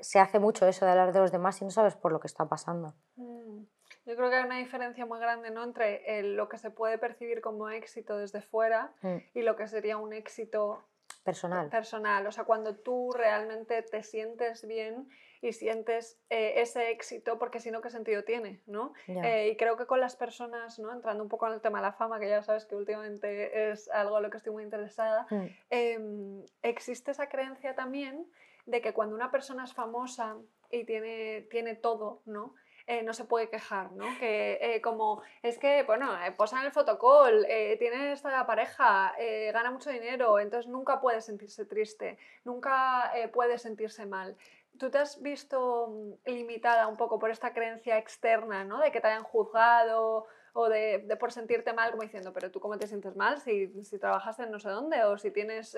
[0.00, 2.26] se hace mucho eso de hablar de los demás y no sabes por lo que
[2.26, 2.94] está pasando.
[3.16, 3.64] Mm.
[4.06, 5.64] Yo creo que hay una diferencia muy grande ¿no?
[5.64, 9.16] entre lo que se puede percibir como éxito desde fuera mm.
[9.34, 10.84] y lo que sería un éxito
[11.24, 11.68] personal.
[11.70, 12.26] personal.
[12.26, 15.08] O sea, cuando tú realmente te sientes bien
[15.46, 18.60] y sientes eh, ese éxito, porque si no, ¿qué sentido tiene?
[18.66, 18.92] ¿no?
[19.06, 20.92] Eh, y creo que con las personas, ¿no?
[20.92, 23.88] entrando un poco en el tema de la fama, que ya sabes que últimamente es
[23.90, 25.46] algo a lo que estoy muy interesada, mm.
[25.70, 28.26] em, existe esa creencia también
[28.66, 30.36] de que cuando una persona es famosa
[30.70, 32.54] y tiene, tiene todo, ¿no?
[32.88, 34.04] Eh, no se puede quejar, ¿no?
[34.20, 37.44] Que eh, como es que, bueno, eh, posa en el fotocall,
[37.80, 39.12] tiene esta pareja,
[39.52, 44.36] gana mucho dinero, entonces nunca puede sentirse triste, nunca puede sentirse mal.
[44.78, 48.80] ¿Tú te has visto mm, limitada un poco por esta creencia externa, ¿no?
[48.80, 52.78] De que te hayan juzgado o de, por sentirte mal, como diciendo, pero tú cómo
[52.78, 55.76] te sientes mal si, si trabajas en no sé dónde o si tienes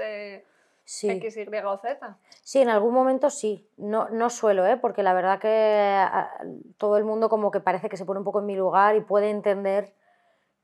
[0.89, 1.11] sí.
[1.11, 2.19] X, Y o Z.
[2.43, 3.69] Sí, en algún momento sí.
[3.77, 4.79] No, no suelo, ¿eh?
[4.79, 6.31] porque la verdad que ah,
[6.79, 9.01] todo el mundo como que parece que se pone un poco en mi lugar y
[9.03, 9.93] puede entender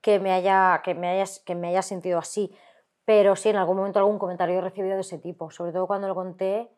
[0.01, 2.57] que me haya, que me haya, que me haya sentido así.
[3.05, 5.51] Pero sí, en algún momento algún comentario he recibido de ese tipo.
[5.51, 6.71] Sobre todo cuando lo conté,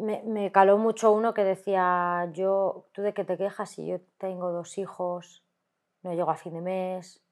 [0.00, 4.00] me, me caló mucho uno que decía, yo, tú de qué te quejas si yo
[4.18, 5.44] tengo dos hijos,
[6.02, 7.22] no llego a fin de mes,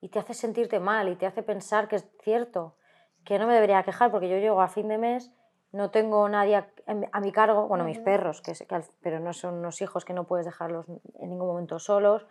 [0.00, 2.76] y te hace sentirte mal y te hace pensar que es cierto
[3.24, 5.32] que no me debería quejar porque yo llego a fin de mes,
[5.72, 8.52] no tengo nadie a, mi cargo, bueno, mis perros, que,
[9.00, 10.86] pero no son unos hijos que no puedes dejarlos
[11.18, 12.26] en ningún momento solos.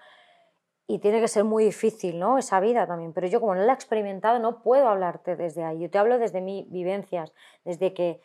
[0.85, 2.37] Y tiene que ser muy difícil, ¿no?
[2.37, 3.11] Esa vida también.
[3.11, 5.79] Pero yo como no la he experimentado, no puedo hablarte desde ahí.
[5.79, 7.33] Yo te hablo desde mis vivencias,
[7.65, 8.21] desde que...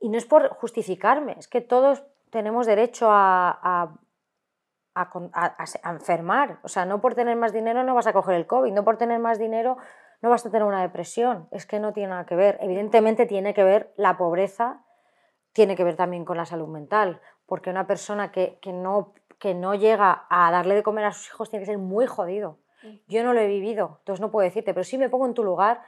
[0.00, 3.96] Y no es por justificarme, es que todos tenemos derecho a,
[4.94, 6.58] a, a, enfermar.
[6.62, 8.96] O sea, no por tener más dinero no vas a coger el COVID, no por
[8.96, 9.78] tener más dinero
[10.20, 12.58] no vas a tener una depresión, es que no tiene nada que ver.
[12.60, 14.84] Evidentemente tiene que ver la pobreza,
[15.52, 19.74] tiene que ver también con la salud mental, porque una persona que, no, que no
[19.74, 22.58] llega a darle de comer a sus hijos tiene que ser muy jodido.
[23.08, 25.42] Yo no lo he vivido, entonces no puedo decirte, pero sí me pongo en tu
[25.42, 25.82] lugar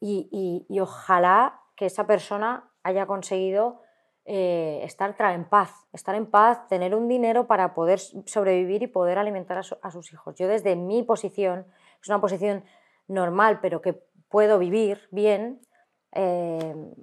[0.00, 3.80] y, ojalá que esa persona haya conseguido
[4.24, 9.18] eh, estar en paz, estar en paz, tener un dinero para poder sobrevivir y poder
[9.18, 10.34] alimentar a, sus hijos.
[10.36, 11.66] Yo desde mi posición,
[12.00, 12.64] es una posición
[13.08, 15.60] normal, pero que puedo vivir bien,
[16.16, 16.94] Em,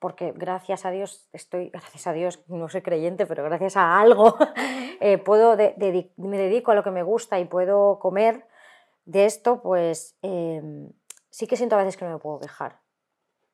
[0.00, 4.36] porque gracias a Dios estoy, gracias a Dios, no soy creyente, pero gracias a algo,
[5.00, 8.46] eh, puedo me dedico a lo que me gusta y puedo comer
[9.04, 10.18] de esto, pues
[11.30, 12.80] sí que siento a veces que no me puedo quejar.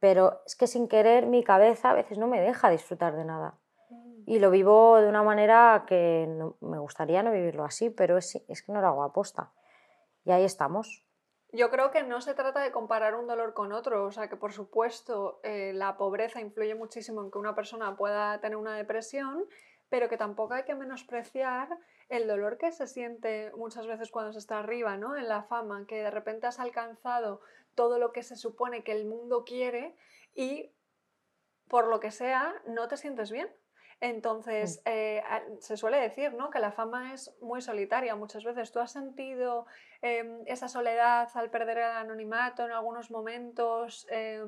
[0.03, 3.55] Pero es que sin querer mi cabeza a veces no me deja disfrutar de nada.
[3.89, 4.25] Mm.
[4.27, 6.29] Y lo vivo de una manera que
[6.61, 9.53] me gustaría no vivirlo así, pero es, es que no lo hago aposta.
[10.25, 11.05] Y ahí estamos.
[11.53, 14.37] Yo creo que no se trata de comparar un dolor con otro, o sea que
[14.37, 19.45] por supuesto eh, la pobreza influye muchísimo en que una persona pueda tener una depresión,
[19.89, 24.41] pero que tampoco hay que menospreciar el dolor que se siente muchas veces cuando se
[24.41, 25.17] está arriba, ¿no?
[25.17, 27.41] En la fama, que de repente has alcanzado
[27.75, 29.95] todo lo que se supone que el mundo quiere
[30.35, 30.73] y
[31.69, 33.49] por lo que sea no te sientes bien.
[34.01, 34.89] Entonces, mm.
[34.89, 35.23] eh,
[35.61, 36.51] se suele decir ¿no?
[36.51, 38.73] que la fama es muy solitaria muchas veces.
[38.73, 39.67] ¿Tú has sentido
[40.03, 44.07] em, esa soledad al perder el anonimato en algunos momentos?
[44.11, 44.45] Eh?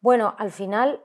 [0.00, 1.02] Bueno, al final,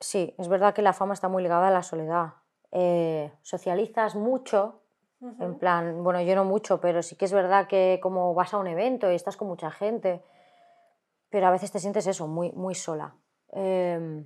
[0.00, 2.34] sí, es verdad que la fama está muy ligada a la soledad.
[2.72, 4.80] Eh, socializas mucho,
[5.20, 8.58] en plan, bueno, yo no mucho, pero sí que es verdad que como vas a
[8.58, 10.22] un evento y estás con mucha gente,
[11.34, 13.16] pero a veces te sientes eso, muy, muy sola.
[13.50, 14.24] Em,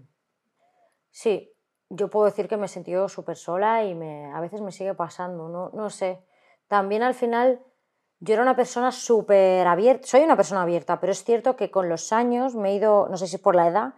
[1.10, 1.50] sí,
[1.88, 4.92] yo puedo decir que me he sentido súper sola y me, a veces me sigue
[4.92, 6.22] pasando, no, no sé.
[6.66, 7.62] También al final
[8.20, 11.88] yo era una persona súper abierta, soy una persona abierta, pero es cierto que con
[11.88, 13.94] los años me he ido, no sé si por la edad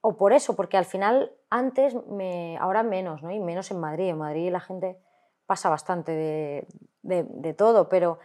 [0.00, 3.30] o por eso, porque al final antes, me, ahora menos, ¿no?
[3.30, 4.08] Y menos en Madrid.
[4.08, 4.98] En Madrid la gente
[5.44, 6.66] pasa bastante de,
[7.02, 8.20] de, de todo, pero,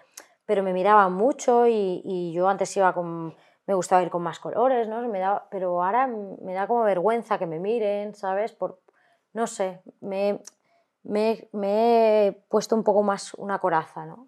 [0.46, 4.40] pero me miraba mucho y, y, yo antes iba con, me gustaba ir con más
[4.40, 5.08] colores, ¿no?
[5.08, 8.52] Me da, pero ahora me da como vergüenza que me miren, ¿sabes?
[8.52, 8.80] Por,
[9.34, 10.42] no sé, me,
[11.04, 11.48] me,
[12.28, 14.28] he puesto un poco más una coraza, ¿no?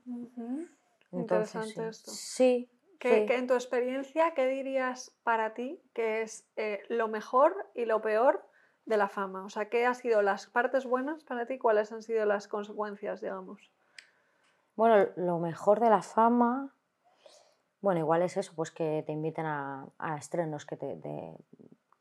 [1.11, 2.11] Interesante esto.
[2.11, 2.69] Sí.
[2.99, 8.01] ¿Qué, en tu experiencia, ¿qué dirías para ti que es eh, lo mejor y lo
[8.01, 8.43] peor
[8.85, 9.45] de la fama?
[9.45, 11.59] O sea, ¿qué han sido las partes buenas para ti?
[11.59, 13.71] ¿Cuáles han sido las consecuencias, digamos?
[14.75, 16.74] Bueno, lo mejor de la fama,
[17.85, 19.85] bueno, igual es eso, pues que te inviten a,
[20.17, 21.35] estrenos que de,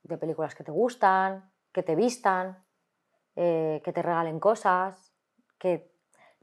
[0.02, 2.64] de películas que te gustan, que te vistan,
[3.36, 5.12] eh, que te regalen cosas,
[5.58, 5.92] que,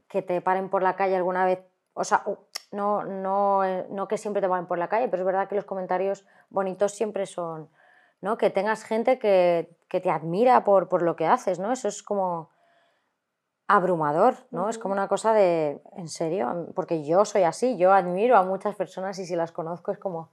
[0.06, 1.58] que, te paren por la calle alguna vez.
[1.92, 2.22] O sea,
[2.70, 5.56] no, no, eh, no que siempre te paren por la calle, pero es verdad que
[5.56, 7.68] los comentarios bonitos siempre son,
[8.20, 8.38] ¿no?
[8.38, 11.72] Que tengas gente que, que te admira por, por, lo que haces, ¿no?
[11.72, 12.51] Eso es como
[13.72, 14.68] abrumador, ¿no?
[14.68, 18.76] Es como una cosa de, en serio, porque yo soy así, yo admiro a muchas
[18.76, 20.28] personas y si las conozco es como,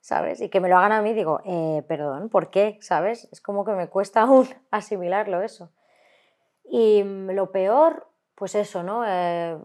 [0.00, 0.40] ¿sabes?
[0.40, 2.78] Y que me lo hagan a mí, digo, eh, perdón, ¿por qué?
[2.80, 3.28] ¿Sabes?
[3.32, 5.70] Es como que me cuesta aún asimilarlo eso.
[6.64, 9.04] Y mm, lo peor, pues eso, ¿no?
[9.06, 9.58] Eh,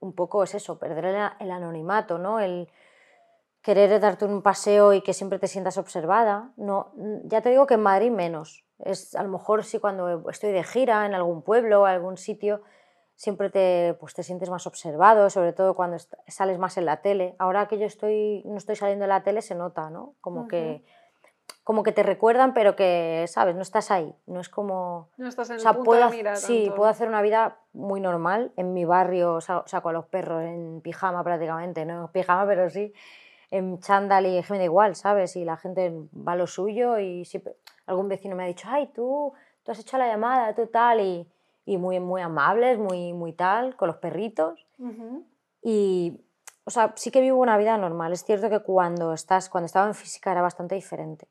[0.00, 2.40] un poco es eso, perder el, anonimato, ¿no?
[2.40, 2.70] El
[3.62, 6.52] querer darte un paseo y que siempre te sientas observada.
[6.56, 6.92] No,
[7.24, 8.64] ya te digo que en Madrid menos.
[8.78, 12.62] Es, a lo mejor sí cuando estoy de gira en algún pueblo o algún sitio,
[13.16, 15.96] siempre te, pues te sientes más observado, sobre todo cuando
[16.28, 17.34] sales más en la tele.
[17.38, 20.14] Ahora que yo estoy, no estoy saliendo en la tele se nota, ¿no?
[20.20, 20.84] Como que
[21.64, 23.54] como que te recuerdan, pero que, ¿sabes?
[23.54, 24.14] No estás ahí.
[24.26, 25.10] No es como...
[25.18, 28.00] No estás en o sea, el punto puedo, de Sí, puedo hacer una vida muy
[28.00, 28.52] normal.
[28.56, 32.94] En mi barrio saco a los perros en pijama prácticamente, no en pijama, pero sí
[33.50, 35.36] en chándal y me da igual, ¿sabes?
[35.36, 37.56] Y la gente va a lo suyo y siempre...
[37.86, 39.32] Algún vecino me ha dicho, ay, tú,
[39.62, 41.26] tú has hecho la llamada, tú tal, y,
[41.64, 44.66] y muy, muy amables, muy, muy tal, con los perritos.
[45.62, 46.20] Y,
[46.64, 48.12] o sea, sí que vivo una vida normal.
[48.12, 51.28] Es cierto que cuando, estás, cuando estaba en física era bastante diferente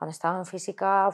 [0.00, 1.10] cuando estaba en física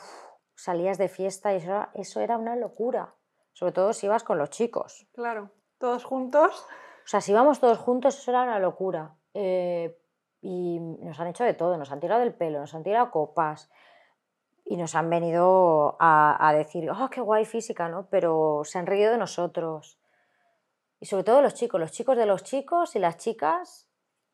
[0.54, 1.56] salías de fiesta y
[1.94, 3.12] eso era, una locura.
[3.52, 5.08] Sobre todo si ibas con los chicos.
[5.12, 6.64] Claro, todos juntos.
[7.04, 9.16] O sea, si íbamos todos juntos, eso era una locura.
[9.34, 9.98] Eh,
[10.46, 13.68] y nos han hecho de todo, nos han tirado del pelo, nos han tirado copas
[14.64, 18.06] y nos han venido a, decir, oh, qué guay física, ¿no?
[18.10, 19.98] Pero se han reído de nosotros.
[21.00, 23.88] Y sobre todo los chicos, los chicos de los chicos y las chicas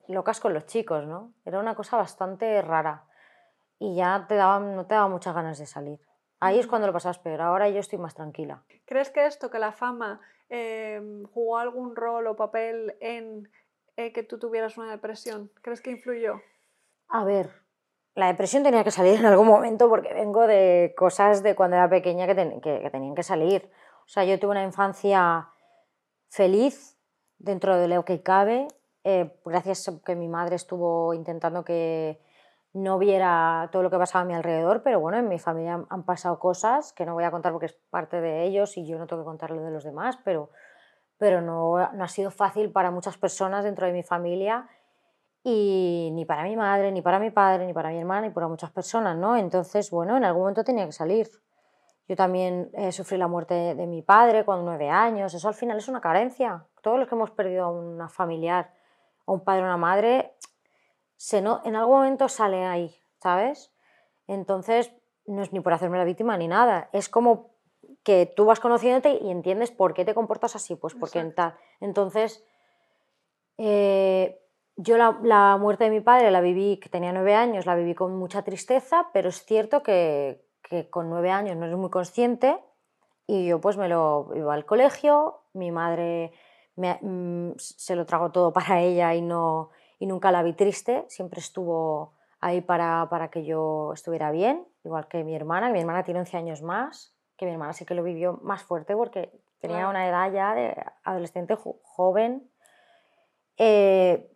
[0.06, 1.32] locas con los chicos, ¿no?
[1.46, 3.06] Era una cosa bastante rara
[3.78, 5.98] y ya te daban, no te daba muchas ganas de salir.
[6.40, 8.64] Ahí es cuando lo pasabas peor, ahora yo estoy más tranquila.
[8.84, 10.20] ¿Crees que esto, que la fama
[10.50, 13.48] em, jugó algún rol o papel en
[13.96, 15.50] eh, que tú tuvieras una depresión?
[15.62, 16.40] ¿Crees que influyó?
[17.08, 17.50] A ver,
[18.14, 21.88] la depresión tenía que salir en algún momento porque vengo de cosas de cuando era
[21.88, 23.70] pequeña que, que, tenían que salir.
[24.04, 25.48] O sea, yo tuve una infancia
[26.28, 26.98] feliz
[27.38, 28.68] dentro de lo que cabe,
[29.04, 32.20] eh, gracias a que mi madre estuvo intentando que
[32.72, 36.04] no viera todo lo que pasaba a mi alrededor, pero bueno, en mi familia han
[36.04, 39.06] pasado cosas que no voy a contar porque es parte de ellos y yo no
[39.06, 40.50] tengo que contarlo de los demás, pero,
[41.22, 44.66] pero no, no ha sido fácil para muchas personas dentro de mi familia
[45.44, 48.48] y ni para mi madre, ni para mi padre, ni para mi hermana, ni para
[48.48, 49.36] muchas personas, ¿no?
[49.36, 51.30] Entonces, bueno, en algún momento tenía que salir.
[52.08, 55.78] Yo también eh, sufrí la muerte de mi padre cuando nueve años, eso al final
[55.78, 56.66] es una carencia.
[56.80, 58.72] Todos los que hemos perdido a una familiar,
[59.24, 60.34] a un padre o una madre,
[61.16, 63.72] se no, en algún momento sale ahí, ¿sabes?
[64.26, 64.92] Entonces,
[65.26, 67.51] no es ni por hacerme la víctima ni nada, es como
[68.02, 71.54] que tú vas conociéndote y entiendes por qué te comportas así, pues porque en tal.
[71.80, 72.44] Entonces,
[73.58, 74.40] eh,
[74.76, 78.16] yo la, muerte de mi padre la viví, que tenía nueve años, la viví con
[78.16, 80.44] mucha tristeza, pero es cierto que,
[80.90, 82.58] con nueve años no eres muy consciente
[83.26, 86.32] y yo pues me lo iba al colegio, mi madre
[86.76, 91.40] mm, se lo trago todo para ella y, no, y nunca la vi triste, siempre
[91.40, 96.20] estuvo ahí para, para que yo estuviera bien, igual que mi hermana, mi hermana tiene
[96.20, 97.11] 11 años más,
[97.42, 100.76] que mi hermana sí que lo vivió más fuerte porque tenía una edad ya de
[101.02, 102.48] adolescente joven.
[103.56, 104.30] Eh,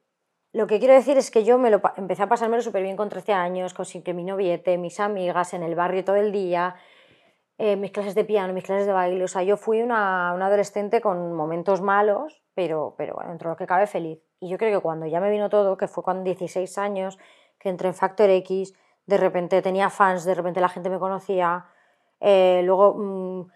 [0.52, 3.08] lo que quiero decir es que yo me lo empecé a pasármelo súper bien con
[3.08, 6.74] 13 años, con que mi noviete, mis amigas, en el barrio todo el día,
[7.58, 9.22] eh, mis clases de piano, mis clases de baile.
[9.22, 13.66] O sea, yo fui una, adolescente con momentos malos, pero, pero dentro de lo que
[13.66, 14.18] cabe feliz.
[14.40, 17.18] Y yo creo que cuando ya me vino todo, que fue cuando 16 años,
[17.60, 18.74] que entré en Factor X,
[19.06, 21.66] de repente tenía fans, de repente la gente me conocía,
[22.20, 23.50] eh, luego mm,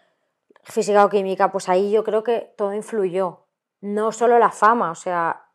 [0.65, 3.47] física o química, pues ahí yo creo que todo influyó.
[3.81, 5.47] No solo la fama, o sea,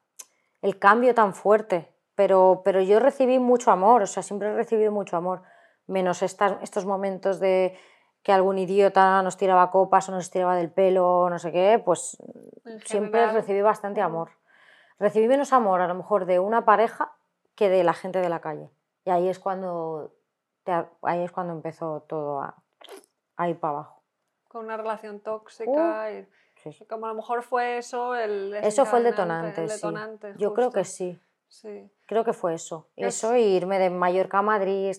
[0.61, 4.91] el cambio tan fuerte, pero, pero yo recibí mucho amor, o sea, siempre he recibido
[4.91, 5.43] mucho amor,
[5.85, 7.77] menos estos momentos de
[8.23, 12.17] que algún idiota nos tiraba copas o nos tiraba del pelo, no sé qué, pues
[12.85, 14.31] siempre recibí bastante amor.
[14.97, 17.13] Recibí menos amor a lo mejor de una pareja
[17.53, 18.71] que de la gente de la calle.
[19.03, 20.15] Y ahí es cuando,
[21.03, 22.63] ahí es cuando empezó todo a,
[23.49, 24.03] ir para abajo.
[24.47, 26.11] Con una relación tóxica.
[26.11, 30.85] y como a lo mejor fue eso el Eso fue el detonante, Yo creo que
[30.85, 31.19] sí.
[31.61, 31.89] Sí.
[32.05, 32.89] Creo que fue eso.
[32.97, 34.91] Eso y irme de Mallorca a Madrid,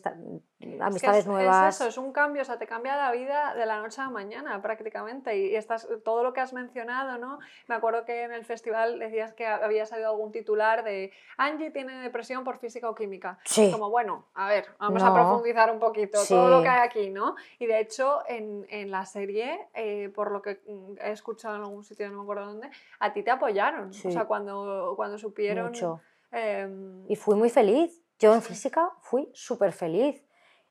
[0.81, 1.75] amistades es nuevas.
[1.75, 4.05] Es eso, es un cambio, o sea, te cambia la vida de la noche a
[4.05, 5.37] la mañana prácticamente.
[5.37, 7.39] Y estás, todo lo que has mencionado, ¿no?
[7.69, 12.01] Me acuerdo que en el festival decías que había salido algún titular de Angie tiene
[12.01, 13.39] depresión por física o química.
[13.45, 13.71] Sí.
[13.71, 17.37] Como, bueno, a ver, vamos a profundizar un poquito todo lo que hay aquí, ¿no?
[17.59, 21.63] Y de hecho, en, en la serie, eh, por lo que mm, he escuchado en
[21.63, 23.91] algún sitio, no me acuerdo dónde, a ti te apoyaron.
[23.91, 25.67] O sea, cuando, cuando supieron.
[25.67, 26.01] Mucho
[26.33, 28.03] Em, y fui muy feliz.
[28.19, 30.23] Yo en física fui súper feliz.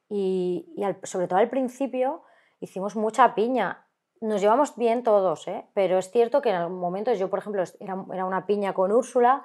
[0.10, 0.66] Y,
[1.04, 2.24] sobre todo al principio
[2.60, 3.86] hicimos mucha piña.
[4.22, 5.66] Nos llevamos bien todos, ¿eh?
[5.74, 8.92] pero es cierto que en algún momento yo, por ejemplo, era, era una piña con
[8.92, 9.44] Úrsula,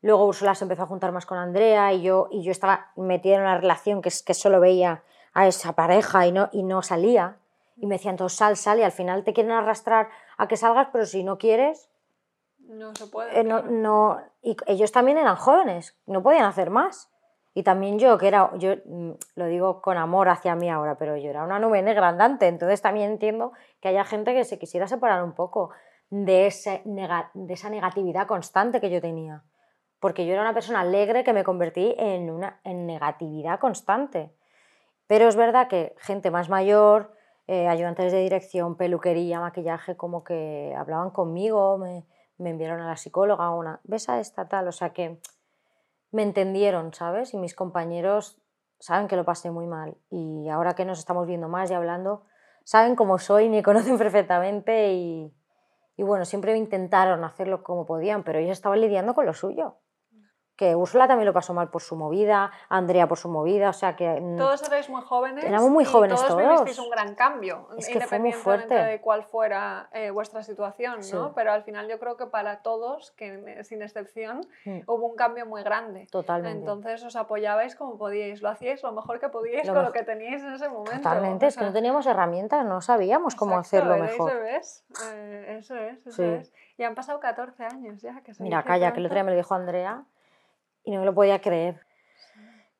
[0.00, 3.36] luego Úrsula se empezó a juntar más con Andrea y yo, y yo estaba metida
[3.36, 5.02] en una relación que, que solo veía
[5.34, 7.36] a esa pareja y no, y no salía.
[7.76, 10.88] Y me decían todos, sal, sal, y al final te quieren arrastrar a que salgas,
[10.90, 11.88] pero si no quieres,
[12.68, 13.40] no se puede.
[13.40, 17.10] Eh, no, y ellos también eran jóvenes, no podían hacer más.
[17.54, 21.16] Y también yo, que era, yo mm, lo digo con amor hacia mí ahora, pero
[21.16, 24.86] yo era una nube negra andante, entonces también entiendo que haya gente que se quisiera
[24.86, 25.70] separar un poco
[26.10, 29.42] de, ese de esa negatividad constante que yo tenía.
[29.98, 34.32] Porque yo era una persona alegre que me convertí en, una, en negatividad constante.
[35.08, 37.12] Pero es verdad que gente más mayor,
[37.48, 42.04] eh, ayudantes de dirección, peluquería, maquillaje, como que hablaban conmigo, me,
[42.38, 45.20] me enviaron a la psicóloga, una, ves a esta tal, o sea que
[46.10, 47.34] me entendieron, ¿sabes?
[47.34, 48.40] Y mis compañeros
[48.78, 52.24] saben que lo pasé muy mal y ahora que nos estamos viendo más y hablando,
[52.64, 55.34] saben cómo soy, me conocen perfectamente y,
[55.96, 59.78] y bueno, siempre intentaron hacerlo como podían, pero ellos estaban lidiando con lo suyo
[60.58, 63.94] que Úrsula también lo pasó mal por su movida, Andrea por su movida, o sea
[63.94, 64.20] que...
[64.20, 65.44] Mm, todos erais muy jóvenes.
[65.44, 66.30] Éramos muy jóvenes todos.
[66.30, 68.74] Todos vivisteis un gran cambio, es que fue muy fuerte.
[68.74, 71.32] de cuál fuera eh, vuestra situación, ¿no?
[71.32, 74.80] Pero al final yo creo que para todos, que sin excepción, mm.
[74.88, 76.08] hubo un cambio muy grande.
[76.10, 76.58] Totalmente.
[76.58, 80.42] Entonces os apoyabais como podíais, lo hacíais lo mejor que podíais con lo que teníais
[80.42, 80.96] en ese momento.
[80.96, 84.32] Totalmente, es que no teníamos herramientas, no sabíamos cómo hacerlo mejor.
[84.32, 86.52] Eso es, eh, eso es, eso es.
[86.76, 88.20] Y han pasado 14 años ya.
[88.22, 90.04] Que se Mira, calla, que el otro día me lo dijo Andrea
[90.88, 91.82] y no me lo podía creer.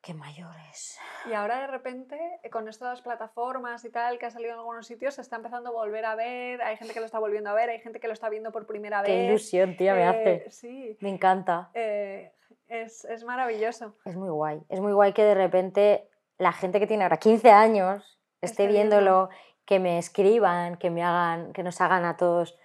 [0.01, 0.97] Qué mayores.
[1.29, 2.17] Y ahora de repente,
[2.51, 5.73] con estas plataformas y tal que ha salido en algunos sitios, se está empezando a
[5.73, 8.13] volver a ver, hay gente que lo está volviendo a ver, hay gente que lo
[8.13, 9.11] está viendo por primera vez.
[9.11, 10.33] Qué ilusión, tía, me hace.
[10.33, 10.97] Eh, sí.
[11.01, 11.69] Me encanta.
[11.75, 12.31] Eh,
[12.67, 13.95] es, es, maravilloso.
[14.05, 14.59] Es muy guay.
[14.69, 19.29] Es muy guay que de repente la gente que tiene ahora 15 años esté viéndolo,
[19.65, 22.57] que me escriban, que me hagan, que nos hagan a todos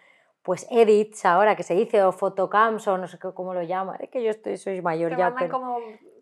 [0.45, 4.11] pues edits ahora que se dice o photocams o no sé cómo lo llaman, es
[4.11, 5.35] que yo estoy, soy mayor ya,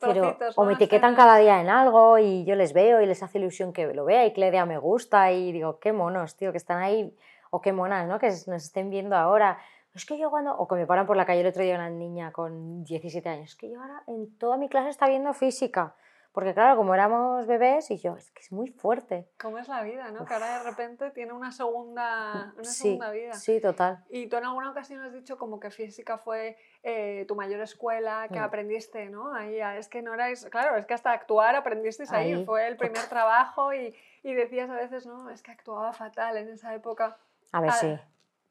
[0.01, 3.39] pero, o me etiquetan cada día en algo y yo les veo y les hace
[3.39, 6.37] ilusión que lo vea y que le dé a me gusta y digo, qué monos,
[6.37, 7.13] tío, que están ahí,
[7.51, 8.21] o qué monas, ¿no?
[8.21, 9.59] Que nos estén viendo ahora.
[9.93, 11.91] es que yo cuando, o que me paran por la calle el otro día una
[11.91, 15.97] niña con 17 años, es que yo ahora en toda mi clase está viendo física.
[16.33, 19.29] Porque claro, como éramos bebés y yo, es que es muy fuerte.
[19.39, 20.25] ¿Cómo es la vida, no?
[20.25, 23.35] Que ahora de repente tiene una segunda, una sí, segunda vida.
[23.35, 24.03] Sí, total.
[24.09, 28.29] Y tú en alguna ocasión has dicho como que física fue eh, tu mayor escuela,
[28.33, 28.45] que Mm.
[28.45, 29.35] aprendiste, ¿no?
[29.35, 32.67] Ahí, ah, es que no erais, claro, es que hasta actuar aprendisteis ahí, Ahí, fue
[32.67, 36.75] el primer trabajo y, y decías a veces, no, es que actuaba fatal en esa
[36.75, 37.19] época.
[37.53, 37.99] A ver, Ah, sí.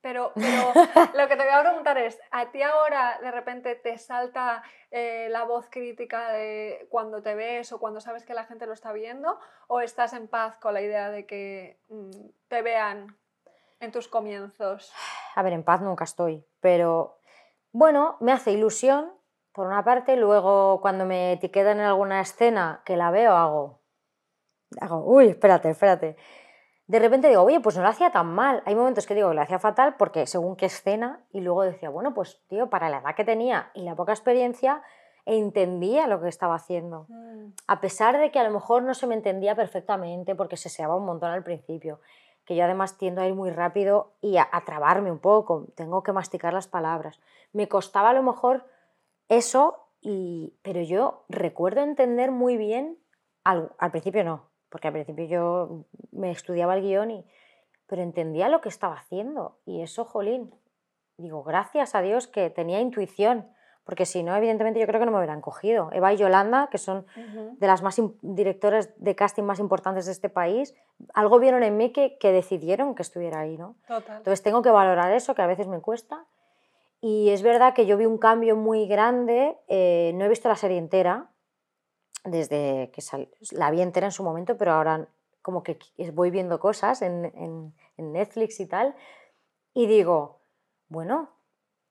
[0.02, 0.74] Pero, pero
[1.14, 5.28] lo que te voy a preguntar es, ¿a ti ahora de repente te salta eh,
[5.30, 8.92] la voz crítica de cuando te ves o cuando sabes que la gente lo está
[8.92, 9.40] viendo?
[9.68, 12.12] ¿O estás en paz con la idea de que mm,
[12.48, 13.18] te vean
[13.80, 14.92] en tus comienzos?
[15.36, 17.20] A ver, en paz nunca estoy, pero
[17.72, 19.14] bueno, me hace ilusión,
[19.54, 23.82] por una parte, luego cuando me etiquetan en alguna escena que la veo, hago,
[24.80, 26.16] hago, uy, espérate, espérate.
[26.92, 28.62] De repente digo, oye, pues no lo hacía tan mal.
[28.66, 31.90] Hay momentos que digo que lo hacía fatal porque según qué escena, y luego decía,
[31.90, 34.84] bueno, pues tío, para la edad que tenía y la poca experiencia,
[35.26, 37.06] entendía lo que estaba haciendo.
[37.08, 40.68] Mm, A pesar de que a lo mejor no se me entendía perfectamente porque se
[40.68, 42.02] seaba un montón al principio,
[42.44, 46.04] que yo además tiendo a ir muy rápido y a, a trabarme un poco, tengo
[46.04, 47.22] que masticar las palabras.
[47.54, 48.66] Me costaba a lo mejor
[49.30, 52.98] eso, y, pero yo recuerdo entender muy bien,
[53.46, 57.26] al, al principio no, porque al principio yo me estudiaba el guion, y,
[57.86, 60.56] pero entendía lo que estaba haciendo y eso, jolín,
[61.18, 63.48] digo, gracias a Dios que tenía intuición,
[63.84, 65.90] porque si no, evidentemente yo creo que no me hubieran cogido.
[65.92, 70.30] Eva y Yolanda, que son de las más directoras de casting más importantes de este
[70.30, 70.76] país,
[71.14, 73.76] algo vieron en mí que, que decidieron que estuviera ahí, ¿no?
[73.88, 74.18] Total.
[74.18, 76.26] Entonces tengo que valorar eso, que a veces me cuesta.
[77.02, 80.56] Y es verdad que yo vi un cambio muy grande, eh, no he visto la
[80.56, 81.31] serie entera,
[82.24, 85.08] desde que sal- la vi entera en su momento, pero ahora
[85.42, 88.96] como que qu- voy viendo cosas en, en- en Netflix y tal,
[89.74, 90.42] y digo,
[90.88, 91.30] bueno,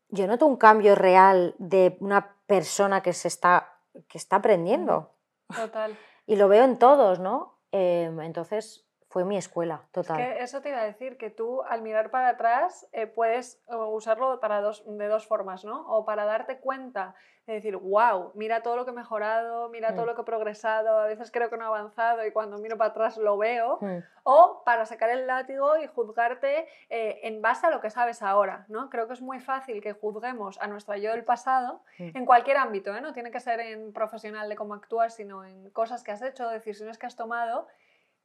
[0.09, 3.73] yo noto un cambio real de una persona que se está,
[4.09, 5.13] que está aprendiendo.
[5.55, 5.97] Total.
[6.27, 7.59] Y lo veo en todos, ¿no?
[7.73, 10.17] Em, entonces fue mi escuela, total.
[10.19, 14.39] Que eso te iba a decir, que tú al mirar para atrás eh, puedes usarlo
[14.39, 15.81] para dos, de dos formas, ¿no?
[15.89, 20.05] O para darte cuenta de decir, wow, mira todo lo que he mejorado, mira todo
[20.05, 20.09] Mm.
[20.11, 22.91] lo que he progresado, a veces creo que no he avanzado y cuando miro para
[22.91, 23.79] atrás lo veo.
[23.81, 28.23] Mm, O para sacar el látigo y juzgarte eh, en base a lo que sabes
[28.23, 28.91] ahora, ¿no?
[28.91, 32.17] Creo que es muy fácil que juzguemos a nuestra yo del pasado Mm.
[32.17, 33.01] en cualquier ámbito, ¿eh?
[33.01, 36.49] No tiene que ser en profesional de cómo actúas, sino en cosas que has hecho,
[36.49, 37.67] decisiones que has tomado,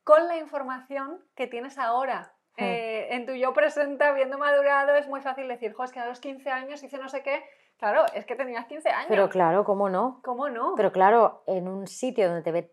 [0.06, 2.32] con la información que tienes ahora.
[2.58, 2.64] Mm.
[2.64, 6.06] Eh, en tu yo presente, habiendo madurado, es muy fácil decir, jo, es que a
[6.06, 7.44] los 15 años hice no sé qué.
[7.78, 9.08] Claro, es que tenías 15 años.
[9.10, 10.22] Pero claro, ¿cómo no?
[10.24, 10.76] ¿Cómo no?
[10.78, 12.72] Pero claro, en un sitio donde te ve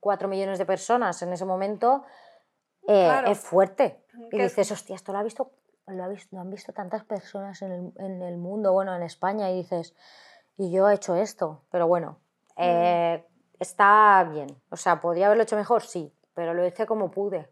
[0.00, 2.04] 4 millones de personas en ese momento,
[2.86, 3.28] eh, Claro.
[3.30, 4.04] es fuerte.
[4.30, 5.52] Y dices, hostia, esto lo, ha visto,
[5.86, 9.02] lo, ha visto, lo han visto tantas personas en el, en el mundo, bueno, en
[9.02, 9.94] España, y dices,
[10.58, 11.62] y yo he hecho esto.
[11.70, 12.18] Pero bueno,
[12.56, 13.24] eh,
[13.58, 14.48] está bien.
[14.70, 15.82] O sea, ¿podría haberlo hecho mejor?
[15.82, 17.48] Sí, pero lo hice como pude.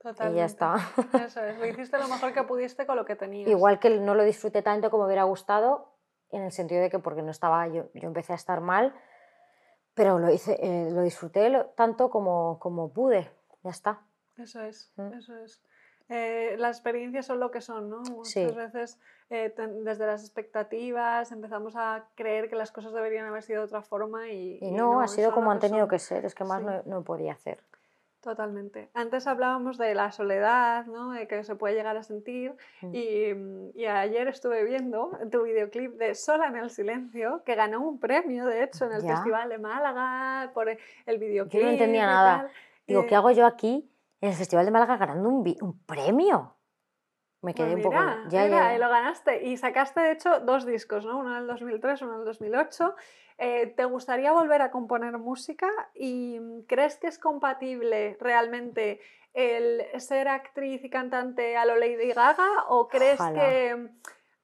[0.00, 0.38] Y Totalmente.
[0.38, 0.76] ya está.
[1.24, 3.48] Eso es, lo hiciste lo mejor que pudiste con lo que tenías.
[3.50, 5.92] Igual que no lo disfruté tanto como hubiera gustado,
[6.30, 8.94] en el sentido de que porque no estaba, yo, yo empecé a estar mal,
[9.94, 13.30] pero lo hice, eh, lo disfruté lo- tanto como, como pude.
[13.64, 14.00] Ya está.
[14.36, 15.12] Eso es, Mm.
[15.14, 15.62] eso es.
[16.10, 17.98] Eh, las experiencias son lo que son, ¿no?
[18.00, 18.46] Muchas Sí.
[18.46, 18.98] veces
[19.30, 23.66] eh, ten- desde las expectativas empezamos a creer que las cosas deberían haber sido de
[23.66, 25.90] otra forma y, Y no, ha sido como han tenido son.
[25.90, 26.66] que ser, es que más Sí.
[26.66, 27.58] no, no podía hacer.
[28.20, 28.90] Totalmente.
[28.94, 31.12] Antes hablábamos de la soledad, ¿no?
[31.12, 32.52] De que se puede llegar a sentir.
[32.82, 32.94] Mm.
[32.94, 37.80] Y, mm, y ayer estuve viendo tu videoclip de Sola en el Silencio, que ganó
[37.80, 39.14] un premio, de hecho, en el Ya.
[39.16, 41.62] Festival de Málaga, por el el videoclip.
[41.62, 42.38] entendía y nada.
[42.42, 42.50] tal.
[42.88, 43.88] Digo, Eh, ¿qué hago yo aquí
[44.20, 46.56] en el Festival de Málaga ganando un, un premio?
[47.48, 47.96] Me Pues quedé un poco...
[48.28, 49.42] Ya, mira, ya, y lo ganaste.
[49.46, 51.16] Y sacaste, de hecho, dos discos, ¿no?
[51.18, 52.94] Uno en el 2003, uno en el 2008.
[53.38, 55.66] Eh, ¿Te gustaría volver a componer música?
[55.94, 59.00] ¿Y crees que es compatible realmente
[59.32, 62.66] el ser actriz y cantante a lo Lady Gaga?
[62.68, 63.40] ¿O crees Ojalá.
[63.40, 63.88] que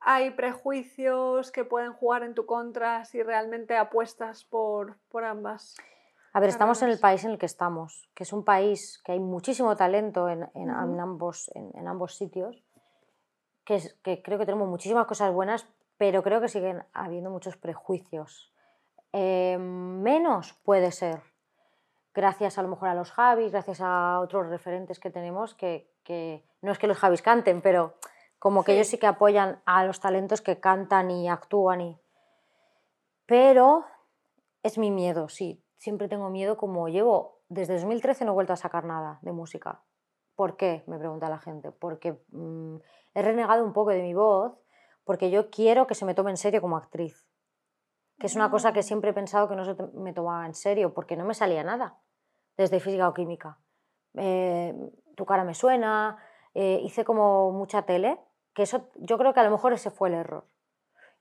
[0.01, 5.77] hay prejuicios que pueden jugar en tu contra si realmente apuestas por, por ambas?
[6.33, 9.13] A ver, estamos en el país en el que estamos, que es un país que
[9.13, 12.64] hay muchísimo talento en, en- ambos, en, en ambos sitios,
[13.65, 17.57] que, es- que creo que tenemos muchísimas cosas buenas, pero creo que siguen habiendo muchos
[17.57, 18.53] prejuicios.
[19.13, 21.23] Eh, menos puede ser,
[22.15, 26.45] gracias a lo mejor a los Javis, gracias a otros referentes que tenemos, que, que
[26.63, 27.95] no es que los Javis canten, pero
[28.41, 28.77] como que Sí.
[28.79, 31.81] ellos sí que apoyan a los talentos que cantan y actúan.
[31.81, 31.99] Y...
[33.27, 33.85] Pero
[34.63, 35.63] es mi miedo, sí.
[35.79, 39.83] Siempre tengo miedo como llevo, desde 2013 no he vuelto a sacar nada de música.
[40.37, 40.83] ¿Por qué?
[40.87, 41.71] Me pregunta la gente.
[41.73, 42.77] Porque mm,
[43.15, 44.53] he renegado un poco de mi voz,
[45.05, 47.27] porque yo quiero que se me tome en serio como actriz.
[48.19, 48.85] Que es una cosa que Mm.
[48.85, 51.99] siempre he pensado que no se me tomaba en serio, porque no me salía nada
[52.57, 53.59] desde física o química.
[54.15, 54.75] Eh,
[55.17, 56.19] tu cara me suena,
[56.55, 58.19] eh, hice como mucha tele,
[58.55, 60.47] que eso yo creo que a lo mejor ese fue el error.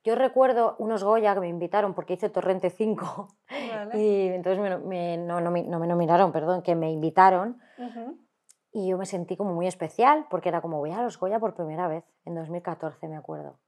[0.03, 3.97] Yo recuerdo unos Goya que me invitaron porque hice Torrente 5 Vale.
[3.99, 7.59] y entonces me, me- no, no me- no me nominaron, perdón, que me invitaron.
[8.74, 11.53] Y yo me sentí como muy especial porque era como voy a los Goya por
[11.53, 13.59] primera vez, en 2014 me acuerdo.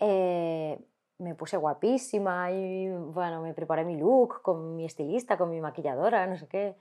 [0.00, 0.78] Eh,
[1.18, 6.26] me puse guapísima y bueno, me preparé mi look con mi estilista, con mi maquilladora,
[6.26, 6.76] no sé qué.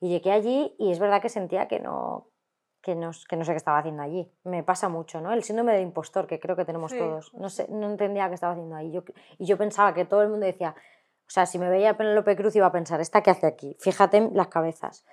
[0.00, 2.28] Y llegué allí y es verdad que sentía que no,
[2.80, 4.32] que no, que no sé qué estaba haciendo allí.
[4.44, 5.32] Me pasa mucho, ¿no?
[5.32, 7.32] El síndrome del impostor que creo que tenemos Sí, todos.
[7.34, 8.90] No, sé, no entendía qué estaba haciendo ahí.
[8.90, 9.02] Yo,
[9.38, 12.54] y yo pensaba que todo el mundo decía, o sea, si me veía Penélope Cruz
[12.56, 13.76] iba a pensar, ¿esta qué hace aquí?
[13.80, 15.04] Fíjate en las cabezas.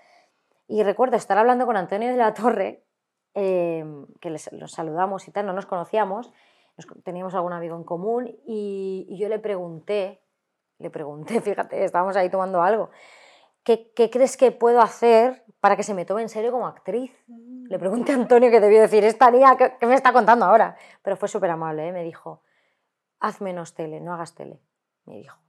[0.71, 2.85] Y recuerdo estar hablando con Antonio de la Torre,
[3.33, 3.83] eh,
[4.21, 6.31] que les, los saludamos y tal, no nos conocíamos,
[7.03, 10.21] teníamos algún amigo en común y, yo le pregunté,
[10.77, 12.91] le pregunté, fíjate, estábamos ahí tomando algo,
[13.63, 17.11] ¿qué, qué crees que puedo hacer para que se me tome en serio como actriz?
[17.27, 20.77] Le pregunté a Antonio que debió decir, esta niña, ¿qué, qué me está contando ahora?
[21.01, 21.91] Pero fue súper amable, ¿eh?
[21.91, 22.43] me dijo,
[23.19, 24.61] haz menos tele, no hagas tele,
[25.05, 25.39] me dijo.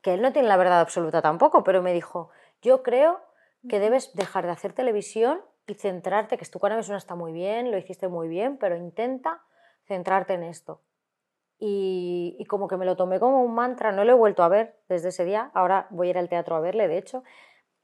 [0.00, 2.30] Que él no tiene la verdad absoluta tampoco, pero me dijo,
[2.62, 3.33] yo creo
[3.68, 7.70] que debes dejar de hacer televisión y centrarte, que tu me suena está muy bien,
[7.70, 9.42] lo hiciste muy bien, pero intenta
[9.86, 10.82] centrarte en esto.
[11.58, 14.48] Y, y como que me lo tomé como un mantra, no lo he vuelto a
[14.48, 17.22] ver desde ese día, ahora voy a ir al teatro a verle, de hecho,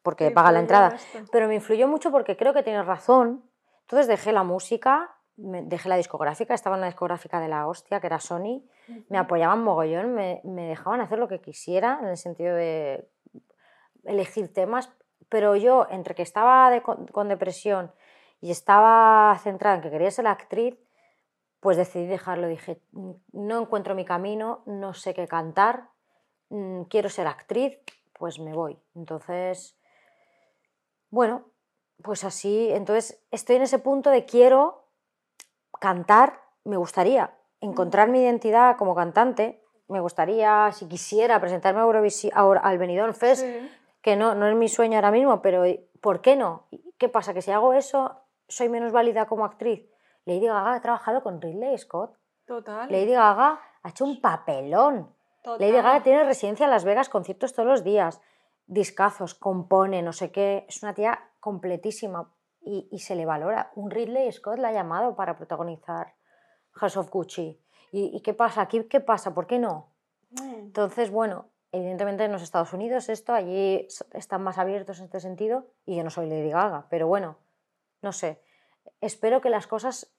[0.03, 0.97] porque paga la entrada.
[0.97, 1.31] esto.
[1.31, 3.45] Pero me influyó mucho porque creo que tienes razón.
[3.83, 8.07] Entonces dejé la música, dejé la discográfica, estaba en la discográfica de la hostia, que
[8.07, 8.62] era Sony,
[9.09, 13.09] me apoyaban mogollón, me, me dejaban hacer lo que quisiera, en el sentido de
[14.05, 14.93] elegir temas,
[15.31, 17.91] pero yo, entre que estaba de- con, con depresión
[18.43, 20.76] y estaba centrada en que quería ser actriz,
[21.61, 22.47] pues decidí dejarlo.
[22.49, 25.89] Dije, "Mm, no encuentro mi camino, no sé qué cantar,
[26.51, 27.78] mm, quiero ser actriz,
[28.18, 28.78] pues me voy.
[28.95, 29.76] Entonces,
[31.11, 31.45] bueno,
[32.03, 34.87] pues así, entonces estoy en ese punto de quiero
[35.81, 42.31] cantar, me gustaría encontrar mi identidad como cantante, me gustaría, si quisiera, presentarme a Eurovisi-
[42.33, 43.70] a Euro- al Benidorm Fest, Sí.
[44.03, 45.65] Que no, no es mi sueño ahora mismo, pero
[46.01, 46.67] ¿por qué no?
[46.99, 47.35] ¿Qué pasa?
[47.35, 48.17] Que si hago eso,
[48.49, 49.89] soy menos válida como actriz.
[50.25, 52.17] Lady Gaga ha trabajado con Ridley Scott.
[52.47, 52.91] Total.
[52.91, 55.15] Lady Gaga ha hecho un papelón.
[55.43, 55.61] total.
[55.61, 58.21] Lady Gaga tiene residencia en Las Vegas, conciertos todos los días,
[58.67, 60.67] discazos, compone, no sé qué.
[60.69, 63.71] Es una tía completísima y, y se le valora.
[63.75, 66.15] Un Ridley Scott la ha llamado para protagonizar
[66.73, 67.61] House of Gucci.
[67.93, 68.63] ¿Y, y qué pasa?
[68.63, 69.35] ¿Aquí qué pasa?
[69.35, 69.89] ¿Por qué no?
[70.31, 70.55] Mm.
[70.55, 75.66] Entonces, bueno, evidentemente en los Estados Unidos esto, allí están más abiertos en este sentido
[75.87, 77.39] y yo no soy Lady Gaga, pero bueno,
[78.03, 78.41] no sé.
[79.01, 80.12] Espero que las cosas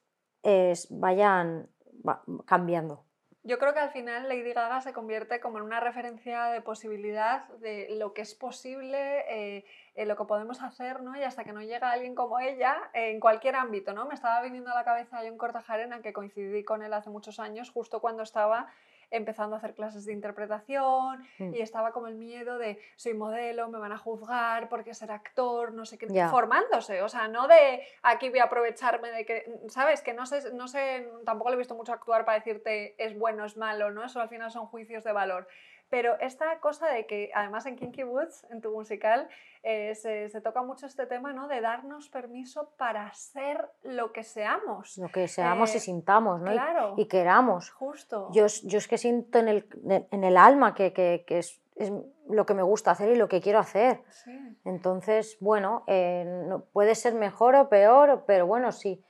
[0.90, 1.68] vayan
[2.08, 3.06] va- cambiando.
[3.44, 7.48] Yo creo que al final Lady Gaga se convierte como en una referencia de posibilidad
[7.58, 11.18] de lo que es posible, eh, eh, lo que podemos hacer, ¿no?
[11.18, 14.06] Y hasta que no llega alguien como ella, eh, en cualquier ámbito, ¿no?
[14.06, 17.72] Me estaba viniendo a la cabeza John Cortajarena, que coincidí con él hace muchos años,
[17.72, 18.68] justo cuando estaba
[19.12, 21.54] empezando a hacer clases de interpretación Mm.
[21.54, 25.74] y estaba como el miedo de soy modelo, me van a juzgar porque ser actor,
[25.74, 26.30] no sé qué, Ya.
[26.30, 30.02] formándose, o sea, no de aquí voy a aprovecharme de que, ¿sabes?
[30.02, 33.46] Que no sé, no sé, tampoco le he visto mucho actuar para decirte es bueno,
[33.46, 34.04] es malo, ¿no?
[34.04, 35.48] Eso al final son juicios de valor.
[35.92, 39.28] Pero esta cosa de que, además en Kinky Woods, en tu musical,
[39.62, 41.48] eh, se, se toca mucho este tema, ¿no?
[41.50, 44.98] De darnos permiso para ser lo que seamos.
[44.98, 46.50] Lo que seamos Eh, y sintamos, ¿no?
[46.52, 47.70] Claro, Y, queramos.
[47.72, 48.30] justo.
[48.32, 49.68] Yo, es- yo es que siento en el,
[50.12, 51.92] en el alma que, que- que es, es
[52.30, 54.02] lo que me gusta hacer y lo que quiero hacer.
[54.12, 54.58] Sí.
[54.64, 59.04] Entonces, bueno, eh, no- puede ser mejor o peor, pero bueno, sí,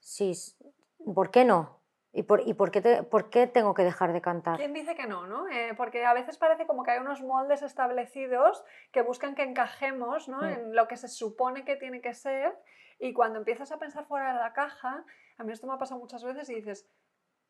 [0.00, 0.32] sí,
[1.14, 1.73] ¿por qué no?
[2.16, 4.56] ¿Y por, y por, qué, te- por qué tengo que dejar de cantar?
[4.56, 5.48] ¿Quién dice que no, no?
[5.48, 10.28] Eh, porque a veces parece como que hay unos moldes establecidos que buscan que encajemos
[10.28, 10.38] ¿no?
[10.38, 10.44] Mm.
[10.44, 12.56] en lo que se supone que tiene que ser
[13.00, 15.04] y cuando empiezas a pensar fuera de la caja,
[15.38, 16.88] a mí esto me ha pasado muchas veces y dices,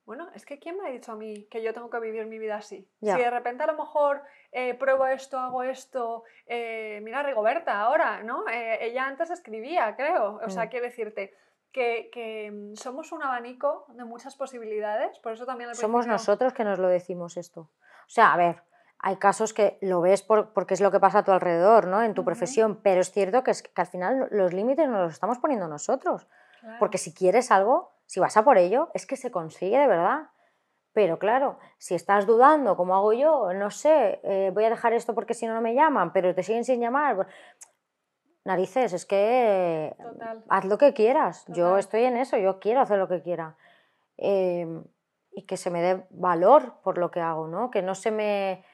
[0.06, 2.38] bueno, es que ¿quién me ha dicho a mí que yo tengo que vivir mi
[2.38, 2.88] vida así?
[3.00, 3.16] Ya.
[3.16, 8.22] Si de repente a lo mejor eh, pruebo esto, hago esto, eh, mira Rigoberta ahora,
[8.22, 8.48] ¿no?
[8.48, 10.68] Eh, ella antes escribía, creo, o sea, Mm.
[10.70, 11.34] quiero decirte...
[11.74, 16.52] Que, que, mm, somos un abanico de muchas posibilidades, por eso también al Somos nosotros
[16.52, 17.62] que nos lo decimos esto.
[17.62, 18.62] O sea, a ver,
[19.00, 22.00] hay casos que lo ves por- porque es lo que pasa a tu alrededor, ¿no?
[22.02, 25.12] En tu profesión, pero es cierto que, es, que al final los límites nos los
[25.12, 26.28] estamos poniendo nosotros.
[26.60, 26.76] Claro.
[26.78, 30.28] Porque si quieres algo, si vas a por ello, es que se consigue de verdad.
[30.92, 35.12] Pero claro, si estás dudando, como hago yo, no sé, eh, voy a dejar esto
[35.12, 37.26] porque si no, no me llaman, pero te siguen sin llamar.
[38.44, 40.44] Narices, es que Total.
[40.48, 41.44] haz lo que quieras.
[41.48, 43.56] Yo estoy en eso, yo quiero hacer lo que quiera.
[44.18, 44.66] Eh,
[45.32, 47.70] y que se me dé valor por lo que hago, ¿no?
[47.70, 48.64] Que no se me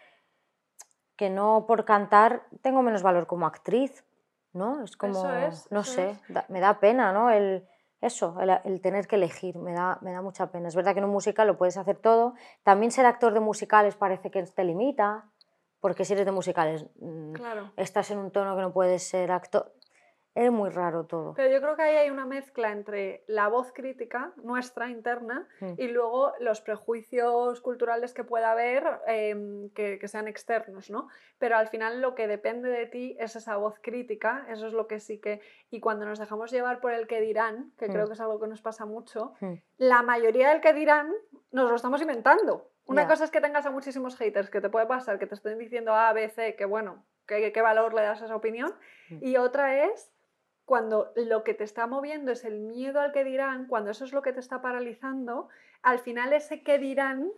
[1.17, 4.05] que no por cantar tengo menos valor como actriz,
[4.53, 4.83] ¿no?
[4.83, 5.23] Es como,
[5.71, 6.17] no sé,
[6.49, 7.31] me da pena, ¿no?
[7.31, 7.69] El,
[8.01, 10.69] eso, el, tener que elegir, me da, me da mucha pena.
[10.69, 12.35] Es verdad que en un musical lo puedes hacer todo.
[12.63, 15.27] También ser actor de musicales parece que te limita,
[15.81, 17.35] porque si eres de musicales mm,
[17.77, 19.73] estás en un tono que no puedes ser actor.
[20.35, 21.35] Es muy raro todo.
[21.35, 25.73] Pero yo creo que ahí hay una mezcla entre la voz crítica nuestra interna mm.
[25.77, 31.09] y luego los prejuicios culturales que pueda haber em, que, que, sean externos, ¿no?
[31.39, 34.87] Pero al final lo que depende de ti es esa voz crítica, eso es lo
[34.87, 35.41] que sí que...
[35.69, 38.47] Y cuando nos dejamos llevar por el que dirán, que creo que es algo que
[38.47, 39.55] nos pasa mucho, mm.
[39.79, 41.13] la mayoría del que dirán
[41.51, 42.71] nos lo estamos inventando.
[42.87, 45.59] Una cosa es que tengas a muchísimos haters, que te puede pasar, que te estén
[45.59, 48.75] diciendo A, B, C, que bueno, qué, qué valor le das a esa opinión.
[49.21, 50.13] Y otra es
[50.71, 54.13] cuando lo que te está moviendo es el miedo al que dirán, cuando eso es
[54.13, 55.49] lo que te está paralizando,
[55.83, 57.33] al final ese que dirán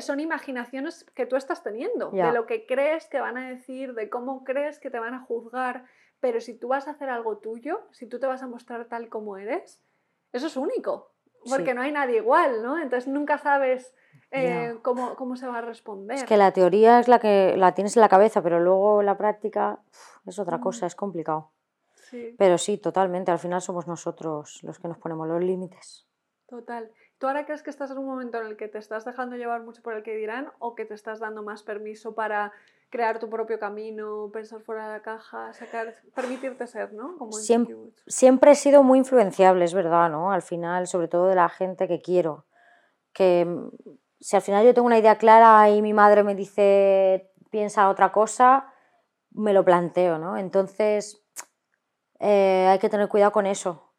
[0.00, 4.10] son imaginaciones que tú estás teniendo, de lo que crees que van a decir, de
[4.10, 5.84] cómo crees que te van a juzgar,
[6.18, 9.08] pero si tú vas a hacer algo tuyo, si tú te vas a mostrar tal
[9.08, 9.80] como eres,
[10.32, 11.12] eso es único,
[11.48, 12.76] porque no hay nadie igual, ¿no?
[12.76, 13.94] Entonces nunca sabes
[14.32, 16.16] eh, cómo, cómo, se va a responder.
[16.16, 19.16] Es que la teoría es la que la tienes en la cabeza, pero luego la
[19.16, 19.78] práctica
[20.26, 21.52] es otra cosa, es complicado.
[22.38, 23.30] Pero sí, totalmente.
[23.30, 26.06] Al final somos nosotros los que nos ponemos los límites.
[26.46, 26.90] Total.
[27.18, 29.62] ¿Tú ahora crees que estás en un momento en el que te estás dejando llevar
[29.62, 32.52] mucho por el que dirán o que te estás dando más permiso para
[32.90, 37.16] crear tu propio camino, pensar fuera de la caja, sacar, permitirte ser, ¿no?
[37.16, 37.74] Como siempre,
[38.06, 40.30] siempre he sido muy influenciable, es verdad, ¿no?
[40.30, 42.44] Al final, sobre todo de la gente que quiero.
[43.14, 43.70] Que mm,
[44.20, 48.12] si al final yo tengo una idea clara y mi madre me dice piensa otra
[48.12, 48.72] cosa,
[49.30, 50.36] me lo planteo, ¿no?
[50.36, 51.21] Entonces,
[52.22, 53.92] eh, hay que tener cuidado con eso,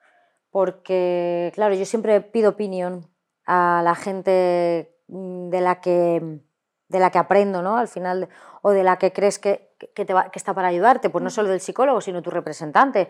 [0.49, 3.09] porque, claro, yo siempre pido opinión
[3.45, 6.39] a la gente mm, de la que,
[6.87, 7.75] de la que aprendo, ¿no?
[7.75, 8.29] Al final,
[8.61, 11.49] o de la que crees que, que, te que está para ayudarte, pues no solo
[11.49, 13.09] del psicólogo, sino tu representante.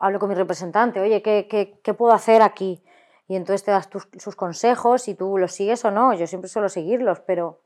[0.00, 2.84] Hablo con mi representante, oye, ¿qué, qué, qué puedo hacer aquí?
[3.28, 6.14] Y entonces te das tus, sus consejos y tú los sigues o no.
[6.14, 7.60] Yo siempre suelo seguirlos, pero,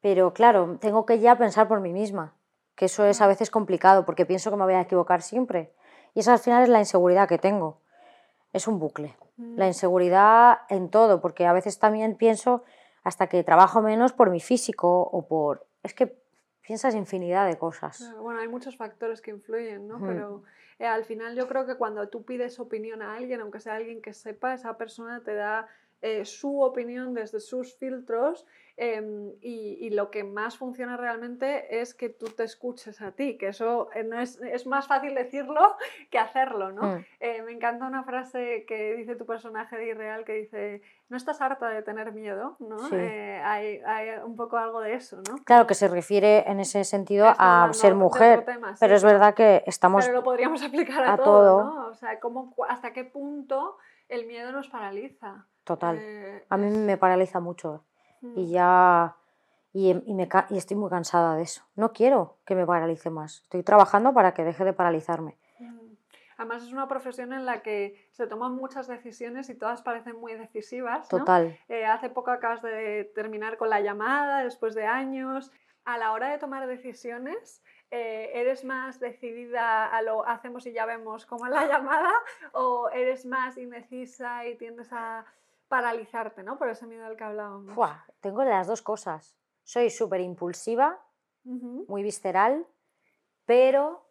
[0.00, 2.34] pero claro, tengo que ya pensar por mí misma
[2.82, 5.70] que eso es a veces complicado porque pienso que me voy a equivocar siempre.
[6.14, 7.78] Y esa al final es la inseguridad que tengo.
[8.52, 9.14] Es un bucle.
[9.36, 9.68] La mm.
[9.68, 12.64] inseguridad en todo, porque a veces también pienso
[13.04, 15.64] hasta que trabajo menos por mi físico o por...
[15.84, 16.18] Es que
[16.66, 18.12] piensas infinidad de cosas.
[18.20, 20.00] bueno, hay muchos factores que influyen, ¿no?
[20.04, 20.42] Pero
[20.80, 24.02] eh, al final yo creo que cuando tú pides opinión a alguien, aunque sea alguien
[24.02, 25.68] que sepa, esa persona te da
[26.00, 28.44] eh, su opinión desde sus filtros
[28.76, 33.48] Em, y, lo que más funciona realmente es que tú te escuches a ti, que
[33.48, 35.76] eso eh, no es, es más fácil decirlo
[36.10, 36.82] que hacerlo, ¿no?
[36.82, 37.04] Mm.
[37.20, 41.42] Eh, me encanta una frase que dice tu personaje de Irreal que dice, no estás
[41.42, 42.78] harta de tener miedo, ¿no?
[42.92, 45.36] Eh, hay, hay, un poco algo de eso, ¿no?
[45.44, 48.46] Claro, que se refiere en ese sentido a ser mujer,
[48.80, 50.06] pero es verdad que estamos...
[50.06, 51.86] Pero lo podríamos aplicar a, todo, ¿no?
[51.88, 53.76] O sea, ¿cómo, ¿hasta qué punto
[54.08, 55.46] el miedo nos paraliza?
[55.64, 56.42] Total.
[56.48, 57.84] a mí me paraliza mucho
[58.36, 59.16] y ya
[59.72, 61.62] y, me, y, estoy muy cansada de eso.
[61.76, 63.42] No quiero que me paralice más.
[63.42, 65.38] Estoy trabajando para que deje de paralizarme.
[66.36, 70.34] Además es una profesión en la que se toman muchas decisiones y todas parecen muy
[70.34, 71.08] decisivas.
[71.08, 71.56] Total.
[71.68, 75.52] Eh, hace poco acabas de terminar con la llamada, después de años.
[75.84, 80.86] A la hora de tomar decisiones, eh, ¿eres más decidida a lo hacemos y ya
[80.86, 82.12] vemos cómo es la llamada?
[82.52, 85.24] ¿O eres más indecisa y tiendes a
[85.72, 86.58] paralizarte, ¿no?
[86.58, 87.74] Por ese miedo del que hablábamos.
[88.20, 89.38] tengo las dos cosas.
[89.64, 91.02] Soy súper impulsiva,
[91.44, 92.66] muy visceral,
[93.46, 94.06] pero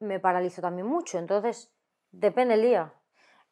[0.00, 1.16] me paralizo también mucho.
[1.16, 1.72] Entonces,
[2.10, 2.92] depende el día.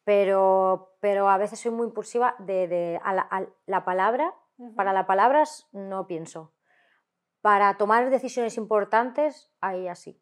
[0.03, 4.34] Pero, pero a veces soy muy impulsiva de, a, la, palabra.
[4.74, 6.53] Para las palabras no pienso.
[7.41, 10.20] Para tomar decisiones importantes, ahí así.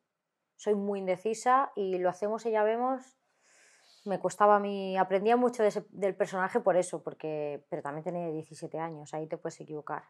[0.56, 3.15] Soy muy indecisa y lo hacemos y ya vemos
[4.06, 8.78] me costaba a mí, aprendía mucho del personaje por eso, porque, pero también tenía 17
[8.78, 10.04] años, ahí te puedes equivocar.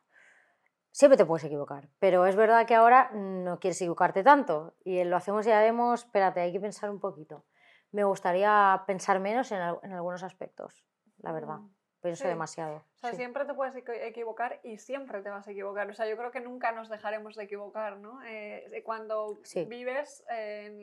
[0.90, 5.16] Siempre te puedes equivocar, pero es verdad que ahora no quieres equivocarte tanto y lo
[5.16, 7.44] hacemos y ya vemos, espérate, hay que pensar un poquito.
[7.92, 10.84] Me gustaría pensar menos en, en algunos aspectos,
[11.18, 11.58] la verdad.
[11.58, 11.75] Mm
[12.06, 12.76] pienso demasiado.
[12.76, 15.88] O sea, siempre te puedes equivocar y siempre te vas a equivocar.
[15.90, 18.20] O sea, yo creo que nunca nos dejaremos de equivocar, ¿no?
[18.24, 19.38] Eh, cuando
[19.68, 20.24] vives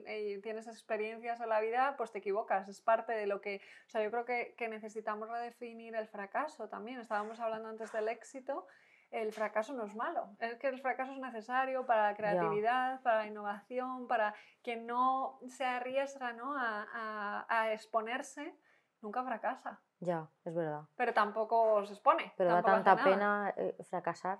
[0.08, 2.70] y tienes experiencias en la vida, pues te equivocas.
[2.70, 3.62] Es parte de lo que...
[3.88, 7.00] O sea, yo creo que, que necesitamos redefinir el fracaso también.
[7.00, 8.68] Estábamos hablando antes del éxito
[9.14, 13.20] el fracaso no es malo, es que el fracaso es necesario para la creatividad, para
[13.20, 16.58] la innovación, para que no se arriesga ¿no?
[16.58, 18.56] A, a, a, exponerse
[19.02, 19.80] nunca fracasa.
[20.04, 20.84] Ya, es verdad.
[20.96, 22.34] Pero tampoco se expone.
[22.36, 24.40] Pero da tanta pena eh, fracasar.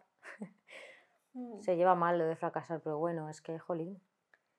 [1.36, 1.60] Mm.
[1.62, 4.00] Se lleva mal lo de fracasar, pero bueno, es que, jolín,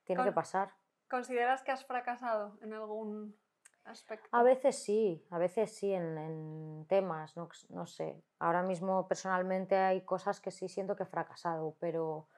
[0.03, 0.73] tiene que pasar.
[1.09, 3.39] ¿Consideras que has fracasado en algún
[3.85, 4.29] aspecto?
[4.33, 8.25] A veces sí, a veces sí en, en temas, no, no sé.
[8.41, 12.29] Ahora mismo personalmente hay cosas que sí siento que he fracasado, pero,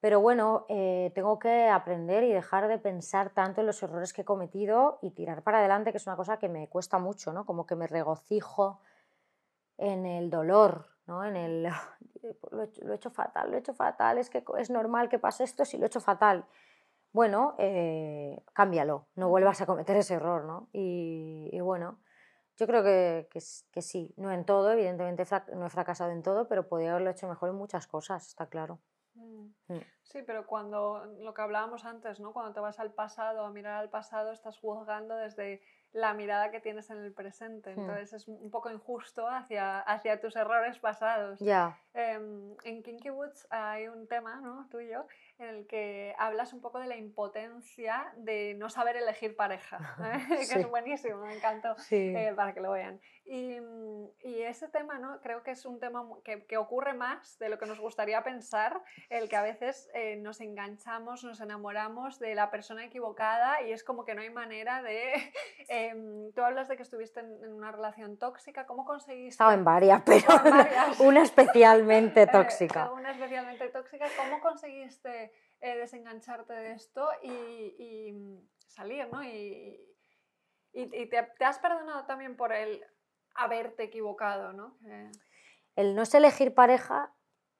[0.00, 4.22] pero bueno, eh, tengo que aprender y dejar de pensar tanto en los errores que
[4.22, 7.44] he cometido y tirar para adelante, que es una cosa que me cuesta mucho, ¿no?
[7.44, 8.80] Como que me regocijo
[9.76, 11.24] en el dolor, ¿no?
[11.24, 11.64] En el,
[12.50, 15.10] lo he, hecho, lo he hecho fatal, lo he hecho fatal, es que es normal
[15.10, 16.46] que pase esto si lo he hecho fatal.
[17.12, 20.68] Bueno, eh, cámbialo, no vuelvas a cometer ese error, ¿no?
[20.72, 21.98] Y, bueno,
[22.56, 23.40] yo creo que, que
[23.72, 25.24] que sí, no en todo, evidentemente
[25.54, 28.80] no he fracasado en todo, pero podría haberlo hecho mejor en muchas cosas, está claro.
[29.20, 29.52] Mm.
[29.68, 29.80] Mm.
[30.02, 32.32] Sí, pero cuando lo que hablábamos antes, ¿no?
[32.32, 35.60] Cuando te vas al pasado, a mirar al pasado, estás juzgando desde
[35.92, 37.74] la mirada que tienes en el presente.
[37.74, 37.80] Hmm.
[37.80, 41.38] Entonces es un poco injusto hacia, hacia tus errores pasados.
[41.40, 44.68] Ya, Em, en Kinky Woods hay un tema, ¿no?
[44.70, 45.06] Tuyo,
[45.38, 50.18] en el que hablas un poco de la impotencia de no saber elegir pareja, ¿eh?
[50.38, 50.58] que Sí.
[50.60, 52.14] es buenísimo, me encantó sí.
[52.16, 53.00] eh, para que lo vean.
[53.32, 55.20] Y, mm, y ese tema, ¿no?
[55.20, 58.82] Creo que es un tema que, que ocurre más de lo que nos gustaría pensar,
[59.08, 63.84] el que a veces eh, nos enganchamos, nos enamoramos de la persona equivocada y es
[63.84, 65.12] como que no hay manera de...
[65.68, 69.28] em, tú hablas de que estuviste en, en una relación tóxica, ¿cómo conseguiste...
[69.28, 70.98] Estaba en varias, pero en varias.
[71.00, 72.90] una especialmente eh, tóxica.
[72.90, 77.30] una especialmente tóxica, ¿cómo conseguiste eh, desengancharte de esto y,
[77.78, 79.22] y, mm, salir, ¿no?
[79.22, 79.86] Y,
[80.72, 82.84] y- y te, te has perdonado también por el
[83.34, 84.76] haberte equivocado, ¿no?
[85.76, 87.12] El no sé elegir pareja,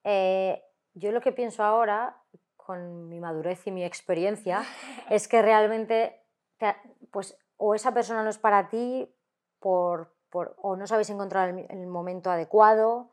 [0.04, 0.62] eh,
[0.94, 2.16] yo lo que pienso ahora,
[2.56, 4.62] con mi madurez y mi experiencia,
[5.10, 6.22] es que realmente,
[6.58, 6.76] te-
[7.10, 9.08] pues, o esa persona no es para ti,
[9.58, 13.10] por, por- o no sabéis encontrar el momento adecuado,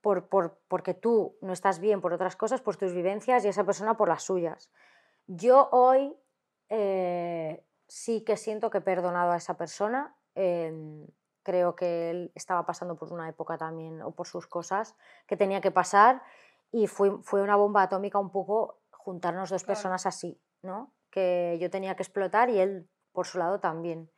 [0.00, 3.64] por, por- porque tú no estás bien por otras cosas, por tus vivencias, y esa
[3.64, 4.70] persona por las suyas.
[5.26, 6.16] Yo hoy
[6.68, 10.16] eh, sí que siento que he perdonado a esa persona.
[10.34, 11.06] em,
[11.42, 15.60] creo que él estaba pasando por una época también o por sus cosas que tenía
[15.60, 16.22] que pasar
[16.70, 19.76] y fue, fue una bomba atómica un poco juntarnos dos Claro.
[19.76, 20.92] personas así, ¿no?
[21.10, 24.10] Que yo tenía que explotar y él por su lado también.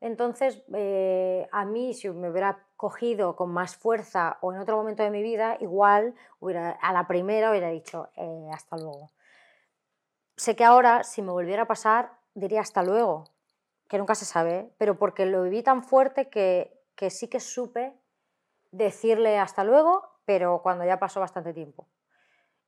[0.00, 5.04] Entonces, eh, a mí, si me hubiera cogido con más fuerza o en otro momento
[5.04, 9.12] de mi vida, igual hubiera, a la primera hubiera dicho eh, hasta luego.
[10.36, 13.24] Sé que ahora, si me volviera a pasar, diría hasta luego,
[13.92, 17.92] que nunca se sabe, pero porque lo viví tan fuerte que, que sí que supe
[18.70, 21.90] decirle hasta luego, pero cuando ya pasó bastante tiempo.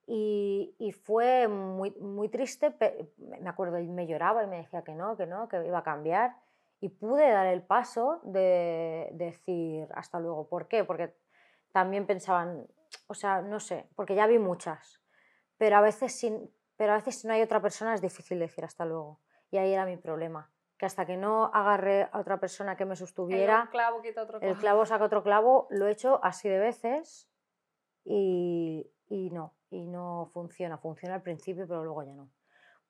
[0.07, 2.77] Y, y fue muy, muy triste,
[3.17, 5.83] me acuerdo, él me lloraba y me decía que no, que no, que iba a
[5.83, 6.37] cambiar.
[6.83, 10.47] Y pude dar el paso de decir hasta luego.
[10.47, 10.85] ¿Por qué?
[10.85, 11.17] Porque
[11.73, 12.67] también pensaban,
[13.07, 15.01] o sea, no sé, porque ya vi muchas,
[15.57, 18.63] pero a veces, sin, pero a veces si no hay otra persona es difícil decir
[18.63, 19.23] hasta luego.
[19.51, 20.51] Y ahí era mi problema,
[20.85, 24.23] que hasta que no agarré a otra persona que me el sostuviera, un clavo quita
[24.23, 24.85] otro el clavo.
[24.85, 27.27] saca otro clavo, lo he hecho así de veces
[28.05, 30.77] y, y no, y no funciona.
[30.77, 32.29] Funciona al principio, pero luego ya no.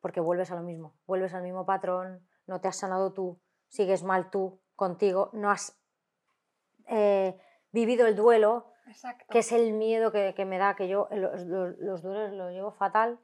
[0.00, 4.02] Porque vuelves a lo mismo, vuelves al mismo patrón, no te has sanado tú, sigues
[4.02, 5.80] mal tú contigo, no has
[6.88, 7.38] eh,
[7.70, 9.24] vivido el duelo, Exacto.
[9.30, 12.50] que es el miedo que, que me da, que yo los, los, los duelos los
[12.50, 13.20] llevo fatal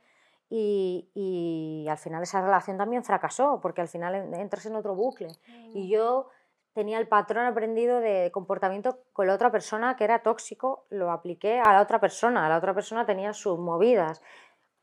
[0.51, 4.94] y, y al final esa relación también fracasó, porque al final en- entras en otro
[4.94, 5.28] bucle.
[5.72, 6.28] Y Mm, yo
[6.74, 11.61] tenía el patrón aprendido de comportamiento con la otra persona que era tóxico, lo apliqué
[11.61, 14.20] a la otra persona, la otra persona tenía sus movidas,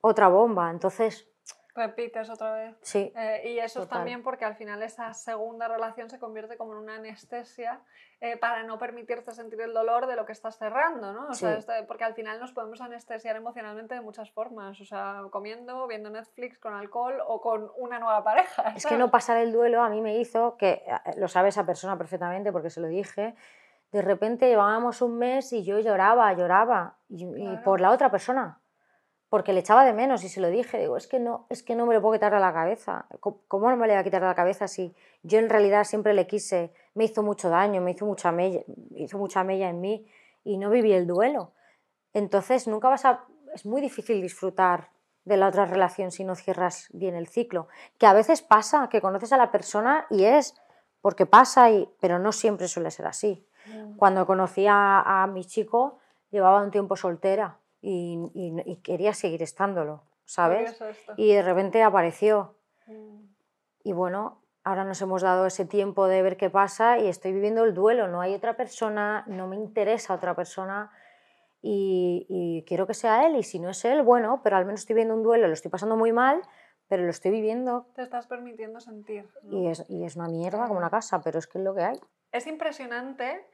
[0.01, 1.27] otra bomba, entonces
[1.77, 2.75] Repites otra vez.
[2.81, 6.73] sí, Eh, y eso es también porque al final esa segunda relación se convierte como
[6.73, 7.79] en una anestesia
[8.19, 11.27] eh, para no permitirte sentir el dolor de lo que estás cerrando, ¿no?
[11.29, 11.59] O sea, Sí.
[11.59, 16.09] este- porque al final nos podemos anestesiar emocionalmente de muchas formas, o sea, comiendo, viendo
[16.09, 18.73] Netflix, con alcohol o con una nueva pareja.
[18.75, 21.65] es que no pasar el duelo a mí me hizo que, eh, lo sabe esa
[21.65, 23.35] persona perfectamente porque se lo dije,
[23.91, 27.25] de repente llevábamos un mes y yo lloraba, lloraba, y,
[27.63, 28.59] por la otra persona,
[29.29, 31.75] porque le echaba de menos y se lo dije, digo, es que no, es que
[31.75, 34.03] no me lo puedo quitar de la cabeza, ¿Cómo- ¿cómo no me le voy a
[34.03, 37.81] quitar de la cabeza si yo en realidad siempre le quise, me hizo mucho daño,
[37.81, 38.61] me hizo mucha mella,
[38.95, 40.07] hizo mucha mella en mí
[40.43, 41.51] y no viví el duelo?
[42.13, 44.89] Entonces nunca vas a, es muy difícil disfrutar
[45.25, 47.67] de la otra relación si no cierras bien el ciclo,
[47.97, 50.55] que a veces pasa, que conoces a la persona y es
[51.01, 53.45] porque pasa, y, pero no siempre suele ser así.
[53.65, 55.99] Mm, Cuando conocí a, a mi chico,
[56.31, 60.77] llevaba un tiempo soltera y, y- y quería seguir estándolo, ¿sabes?
[61.15, 62.55] Y de repente apareció.
[62.87, 63.25] Mm,
[63.83, 67.63] Y bueno, ahora nos hemos dado ese tiempo de ver qué pasa y estoy viviendo
[67.63, 70.91] el duelo, no hay otra persona, no me interesa otra persona
[71.61, 74.95] y, quiero que sea él y si no es él, bueno, pero al menos estoy
[74.95, 76.41] viendo un duelo, lo estoy pasando muy mal,
[76.87, 77.87] pero lo estoy viviendo.
[77.95, 79.29] Te estás permitiendo sentir.
[79.49, 81.83] Y, es, y es una mierda como una casa, pero es que es lo que
[81.83, 81.99] hay.
[82.31, 83.45] Es impresionante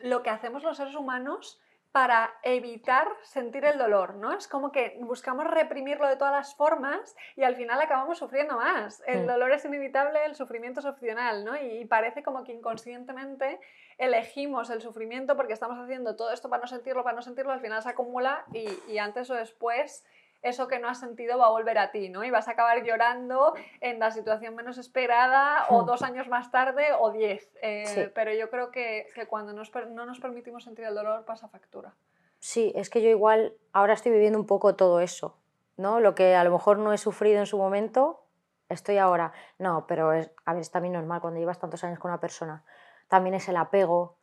[0.00, 1.60] lo que hacemos los seres humanos
[1.94, 4.32] para evitar sentir el dolor, ¿no?
[4.32, 9.00] Es como que buscamos reprimirlo de todas las formas y al final acabamos sufriendo más.
[9.06, 11.56] El dolor es inevitable, el sufrimiento es opcional, ¿no?
[11.56, 13.60] Y parece como que inconscientemente
[13.96, 17.60] elegimos el sufrimiento porque estamos haciendo todo esto para no sentirlo, para no sentirlo, al
[17.60, 20.04] final se acumula y, y antes o después
[20.44, 22.22] eso que no has sentido va a volver a ti, ¿no?
[22.22, 25.86] Y vas a acabar llorando en la situación menos esperada o hmm.
[25.86, 27.50] dos años más tarde o diez.
[27.62, 31.48] Eh, pero yo creo que, que cuando nos, no nos permitimos sentir el dolor pasa
[31.48, 31.94] factura.
[32.38, 35.38] Sí, es que yo igual ahora estoy viviendo un poco todo eso,
[35.78, 35.98] ¿no?
[35.98, 38.26] Lo que a lo mejor no he sufrido en su momento,
[38.68, 39.32] estoy ahora.
[39.58, 42.62] No, pero es, a ver, es también normal cuando llevas tantos años con una persona.
[43.08, 44.18] También es el apego.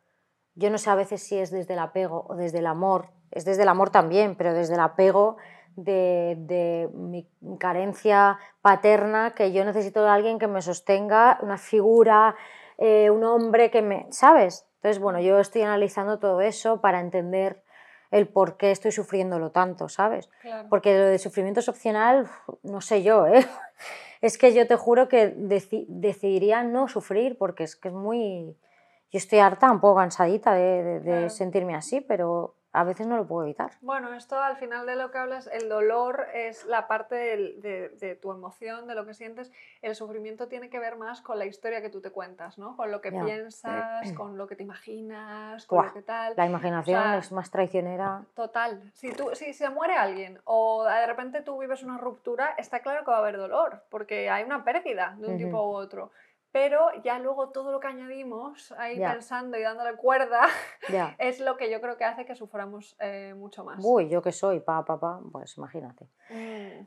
[0.54, 3.08] Yo no sé a veces si es desde el apego o desde el amor.
[3.32, 5.38] Es desde el amor también, pero desde el apego
[5.76, 12.36] de, mi carencia paterna, que yo necesito de alguien que me sostenga, una figura,
[12.78, 14.06] eh, un hombre que me...
[14.10, 14.66] ¿Sabes?
[14.76, 17.62] Entonces, bueno, yo estoy analizando todo eso para entender
[18.12, 20.28] el por qué estoy sufriéndolo tanto, ¿sabes?
[20.68, 22.28] Porque lo de sufrimiento es opcional,
[22.62, 23.46] no sé yo, ¿eh?
[24.20, 28.56] Es que yo te juro que decidiría no sufrir porque es que es muy...
[29.10, 33.44] Yo estoy harta, un poco cansadita de, sentirme así, pero a veces no lo puedo
[33.44, 33.72] evitar.
[33.82, 38.30] Bueno, esto al final de lo que hablas, el dolor es la parte de, tu
[38.32, 39.52] emoción, de lo que sientes.
[39.82, 42.76] El sufrimiento tiene que ver más con la historia que tú te cuentas, ¿no?
[42.76, 46.34] Con lo que piensas, con lo que te imaginas, con lo que tal.
[46.36, 48.24] La imaginación es más traicionera.
[48.34, 48.90] Total.
[48.94, 53.04] Si, tú, si se muere alguien o de repente tú vives una ruptura, está claro
[53.04, 56.10] que va a haber dolor, porque hay una pérdida de un tipo u otro
[56.52, 60.46] pero ya luego todo lo que añadimos ahí pensando y dándole cuerda
[61.18, 63.82] es lo que yo creo que hace que suframos eh, mucho más.
[63.82, 66.06] Uy, yo que soy, pa, pa, pa, pues imagínate.
[66.30, 66.86] Mm,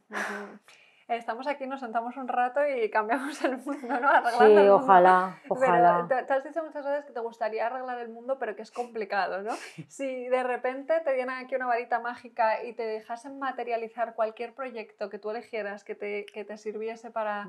[1.08, 4.10] Estamos aquí, nos sentamos un rato y cambiamos el mundo, ¿no?
[4.10, 6.08] Arreglando sí, ojalá, ojalá.
[6.08, 9.44] te, has dicho muchas veces que te gustaría arreglar el mundo, pero que es complicado,
[9.44, 9.54] ¿no?
[9.88, 15.10] Si de repente te dieran aquí una varita mágica y te dejasen materializar cualquier proyecto
[15.10, 17.48] que tú eligieras que te, que te sirviese para...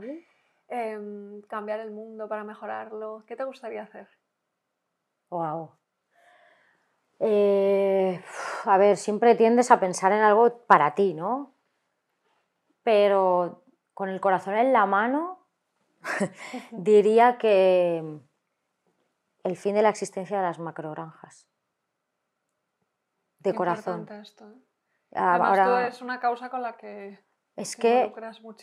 [0.69, 3.25] Em, cambiar el mundo, para mejorarlo?
[3.27, 4.09] ¿Qué te gustaría hacer?
[5.31, 5.73] Wow.
[7.21, 8.23] Eh,
[8.64, 11.55] a ver, siempre tiendes a pensar en algo para ti, ¿no?
[12.83, 13.64] Pero
[13.95, 15.47] con el corazón en la mano,
[16.73, 18.21] diría que
[19.45, 21.49] el fin de la existencia de las macrogranjas.
[23.39, 24.09] De corazón.
[24.11, 24.67] Esto, ¿eh?
[25.14, 27.25] Ahora, es una causa con la que
[27.57, 28.12] es que,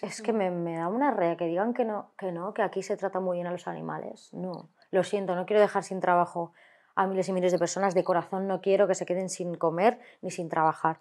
[0.03, 2.83] es que me, me, da una rea que digan que no, que no, que aquí
[2.83, 4.31] se trata muy bien a los animales.
[4.33, 6.53] No, lo siento, no quiero dejar sin trabajo
[6.95, 7.95] a miles y miles de personas.
[7.95, 10.99] De corazón no quiero que se queden sin comer ni sin trabajar.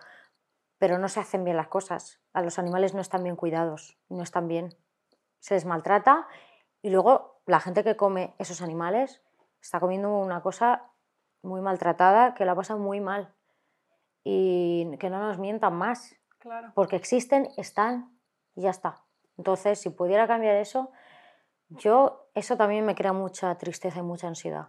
[0.79, 2.19] Pero no se hacen bien las cosas.
[2.33, 4.75] A los animales no están bien cuidados, no están bien.
[5.39, 6.27] Se les maltrata
[6.81, 9.23] y luego la gente que come esos animales
[9.61, 10.91] está comiendo una cosa
[11.43, 13.35] muy maltratada que la pasa muy mal.
[14.25, 16.17] Y que no nos mientan más
[16.75, 18.19] porque existen, están
[18.55, 19.03] y ya está.
[19.39, 20.91] Entonces, si pudiera cambiar eso,
[21.69, 24.69] yo, eso también me crea mucha tristeza y mucha ansiedad.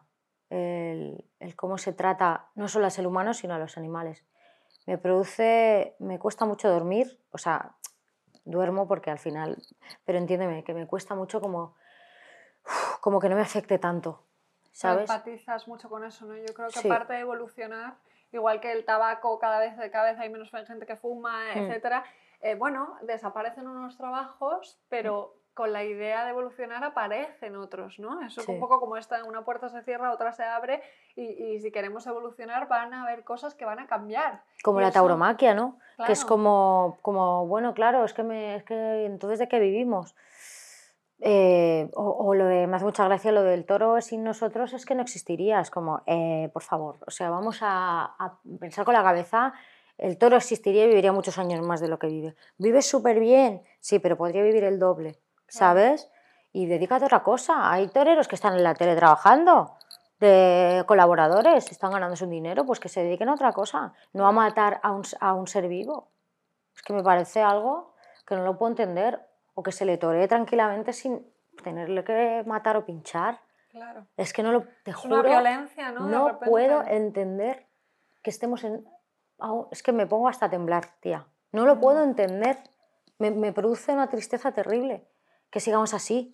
[0.50, 4.24] El, cómo se trata no solo al ser humano, sino a los animales.
[4.86, 7.76] Me produce, me cuesta mucho dormir, o sea,
[8.46, 9.62] duermo porque al final,
[10.06, 11.76] pero entiéndeme, que me cuesta mucho como,
[13.02, 14.26] como que no me afecte tanto,
[14.72, 15.10] ¿sabes?
[15.10, 16.36] Empatizas mucho con eso, ¿no?
[16.36, 17.96] Yo creo que aparte de evolucionar,
[18.34, 21.60] igual que el tabaco, cada vez, cada vez hay menos gente que fuma, hmm.
[21.60, 22.04] etcétera.
[22.42, 28.22] Eh, bueno, desaparecen unos trabajos, pero con la idea de evolucionar aparecen otros, ¿no?
[28.26, 30.82] Eso es un poco como esta, una puerta se cierra, otra se abre,
[31.16, 34.42] y, si queremos evolucionar van a haber cosas que van a cambiar.
[34.64, 35.78] Como la tauromaquia, ¿no?
[36.06, 40.16] Que es como, como, bueno, claro, es que, me, es que entonces de qué vivimos.
[41.26, 44.94] Eh, o, lo de, me hace mucha gracia lo del toro sin nosotros es que
[44.94, 45.62] no existiría.
[45.62, 49.54] Es como, eh, por favor, o sea, vamos a, pensar con la cabeza.
[49.98, 52.36] El toro existiría y viviría muchos años más de lo que vive.
[52.58, 55.18] Vive súper bien, sí, pero podría vivir el doble,
[55.48, 56.10] ¿sabes?
[56.52, 57.72] Y dedícate a otra cosa.
[57.72, 59.78] Hay toreros que están en la tele trabajando,
[60.20, 64.32] de colaboradores, están ganando su dinero, pues que se dediquen a otra cosa, no a
[64.34, 66.12] matar a un, a un ser vivo.
[66.76, 67.94] Es que me parece algo
[68.26, 69.22] que no lo puedo entender
[69.54, 71.26] o que se le toree tranquilamente sin
[71.64, 73.40] tenerle que matar o pinchar.
[73.70, 74.08] Claro.
[74.18, 76.08] Es que no lo, te juro, una violencia, ¿no?
[76.08, 77.68] No puedo entender
[78.22, 78.88] que estemos en...
[79.72, 81.26] Es que me pongo hasta a temblar, tía.
[81.52, 82.10] No lo puedo mm.
[82.10, 82.58] entender.
[83.18, 85.08] Me, me, produce una tristeza terrible
[85.50, 86.32] que sigamos así.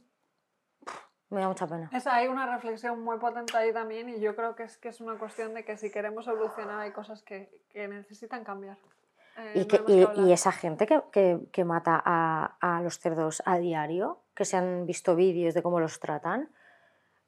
[1.29, 1.89] Me da mucha pena.
[1.93, 4.99] Es, hay una reflexión muy potente ahí también y yo creo que es, que es
[4.99, 8.77] una cuestión de que si queremos evolucionar hay cosas que, que necesitan cambiar.
[9.39, 9.83] Eh, y, que,
[10.33, 14.85] esa gente que, que- que mata a, a los cerdos a diario, que se han
[14.85, 16.49] visto vídeos de cómo los tratan,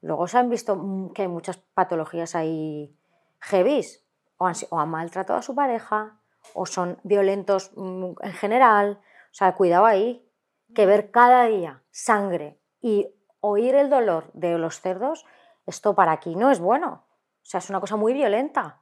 [0.02, 2.96] luego se han visto mm, que hay muchas patologías ahí
[3.40, 4.04] heavies,
[4.38, 6.18] o han, o han maltratado a su pareja,
[6.54, 9.00] o son violentos mm, en general.
[9.30, 10.28] O sea, cuidado ahí,
[10.74, 13.08] que ver cada día sangre y
[13.40, 15.24] oír el dolor de los cerdos,
[15.66, 17.06] esto para aquí no es bueno.
[17.42, 18.81] O sea, es una cosa muy violenta.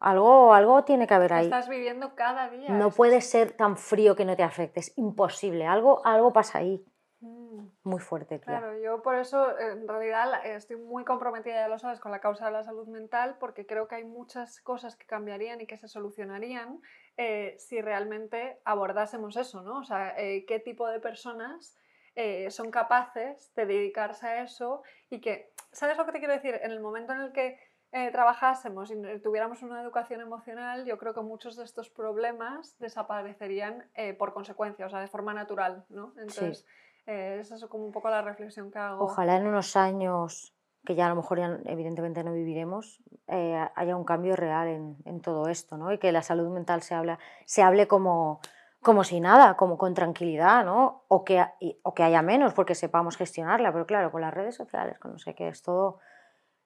[0.00, 1.44] Algo, algo tiene que haber ahí.
[1.44, 2.70] Estás viviendo cada día.
[2.70, 5.66] No puede ser tan frío que no te afecte, es imposible.
[5.66, 6.84] Algo, algo pasa ahí,
[7.20, 7.66] Mm.
[7.84, 8.58] muy fuerte, tía.
[8.58, 12.46] Claro, yo por eso en realidad estoy muy comprometida, ya lo sabes, con la causa
[12.46, 15.86] de la salud mental, porque creo que hay muchas cosas que cambiarían y que se
[15.86, 16.80] solucionarían
[17.18, 19.80] eh, si realmente abordásemos eso, ¿no?
[19.80, 21.76] O sea, eh, qué tipo de personas
[22.14, 26.58] eh, son capaces de dedicarse a eso y que, ¿sabes lo que te quiero decir?
[26.62, 27.58] En el momento en el que
[27.92, 33.84] eh, trabajásemos y tuviéramos una educación emocional, yo creo que muchos de estos problemas desaparecerían
[33.94, 36.12] eh, por consecuencia, o sea, de forma natural, ¿no?
[36.16, 36.66] Entonces,
[37.06, 39.04] eh, esa es como un poco la reflexión que hago.
[39.04, 43.96] Ojalá en unos años, que ya a lo mejor ya evidentemente no viviremos, eh, haya
[43.96, 45.92] un cambio real en, en todo esto, ¿no?
[45.92, 48.40] Y que la salud mental se, habla, se hable como,
[48.82, 51.04] como si nada, como con tranquilidad, ¿no?
[51.08, 54.54] O que, y- o que haya menos porque sepamos gestionarla, pero claro, con las redes
[54.54, 55.98] sociales, con no sé qué, es todo,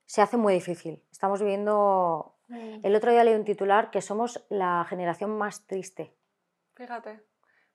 [0.07, 1.03] se hace muy difícil.
[1.11, 2.35] Estamos viviendo...
[2.49, 2.81] Mm.
[2.83, 6.15] El otro día leí un titular que somos la generación más triste.
[6.75, 7.23] Fíjate,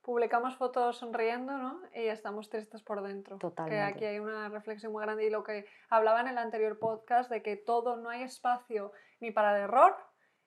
[0.02, 1.82] publicamos fotos sonriendo, ¿no?
[1.94, 3.38] Y estamos tristes por dentro.
[3.38, 3.82] Que Totalmente.
[3.82, 7.42] aquí hay una reflexión muy grande y lo que hablaba en el anterior podcast de
[7.42, 9.96] que todo no hay espacio ni para el error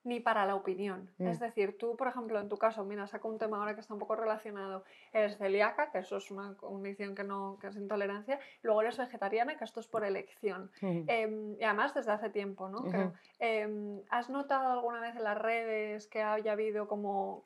[0.04, 1.10] ni para la opinión.
[1.18, 1.28] Mm.
[1.28, 3.94] Es decir, tú, por ejemplo, en tu caso, mira, saco un tema ahora que está
[3.94, 4.84] un poco relacionado.
[5.12, 8.40] Eres celíaca, que eso es una condición que, no, que es intolerancia.
[8.62, 10.70] Luego eres vegetariana, que esto es por elección.
[10.82, 11.04] Ujú.
[11.06, 12.82] Em, y además desde hace tiempo, ¿no?
[12.82, 13.08] Creo.
[13.08, 13.16] Ujú.
[13.38, 17.44] Em, ¿Has notado alguna vez en las redes que haya habido como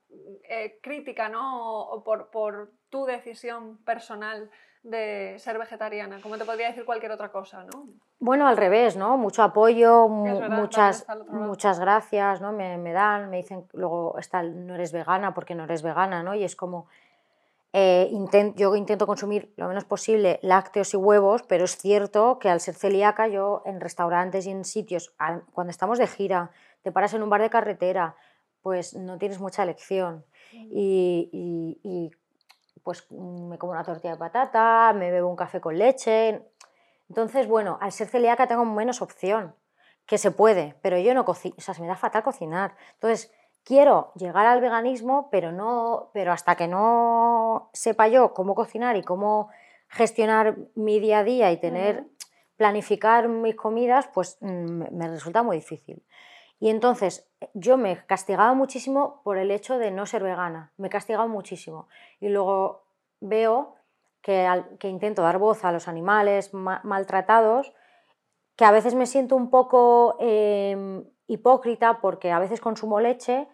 [0.48, 1.62] eh, crítica, ¿no?
[1.62, 4.50] O, o por, por tu decisión personal
[4.90, 7.88] de ser vegetariana, como te podría decir cualquier otra cosa, ¿no?
[8.18, 9.16] Bueno, al revés, ¿no?
[9.18, 11.06] Mucho apoyo, mu- verdad, también muchas,
[11.46, 12.52] muchas gracias, ¿no?
[12.52, 16.34] Me, me dan, me dicen, luego está, no eres vegana porque no eres vegana, ¿no?
[16.34, 16.86] Y es como,
[17.72, 18.10] eh,
[18.54, 22.74] yo intento consumir lo menos posible lácteos y huevos, pero es cierto que al ser
[22.74, 25.14] celíaca yo en restaurantes y en sitios,
[25.52, 26.50] cuando estamos de gira,
[26.82, 28.14] te paras en un bar de carretera,
[28.62, 30.24] pues no tienes mucha elección.
[30.52, 32.10] Y, y- y,
[32.86, 36.46] pues mm, me como una tortilla de patata, me bebo un café con leche.
[37.08, 39.56] Entonces, bueno, al ser celíaca tengo menos opción,
[40.06, 42.76] que se puede, pero yo no cocino, o sea, se me da fatal cocinar.
[42.94, 43.32] Entonces,
[43.64, 49.02] quiero llegar al veganismo, pero no, pero hasta que no sepa yo cómo cocinar y
[49.02, 49.50] cómo
[49.88, 52.04] gestionar mi día a día y tener
[52.56, 56.04] planificar mis comidas, pues mm, me resulta muy difícil.
[56.58, 60.90] Y entonces yo me castigaba muchísimo por el hecho de no ser vegana, me he
[60.90, 61.88] castigado muchísimo.
[62.20, 62.84] Y luego
[63.20, 63.74] veo
[64.22, 67.72] que, al- que intento dar voz a los animales ma- maltratados,
[68.56, 73.46] que a veces me siento un poco em, hipócrita porque a veces consumo leche,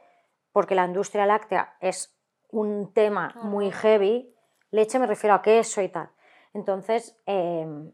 [0.53, 2.17] porque la industria láctea es
[2.51, 3.79] un tema muy Ajá.
[3.81, 4.33] heavy,
[4.71, 6.11] leche me refiero a queso y tal.
[6.55, 7.91] Entonces, em,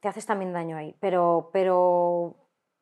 [0.00, 0.94] te haces también daño ahí.
[1.00, 2.34] Pero, pero,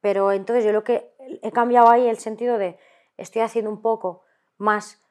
[0.05, 2.79] pero entonces yo lo que he cambiado ahí el sentido de
[3.17, 4.21] estoy haciendo un poco
[4.59, 5.03] más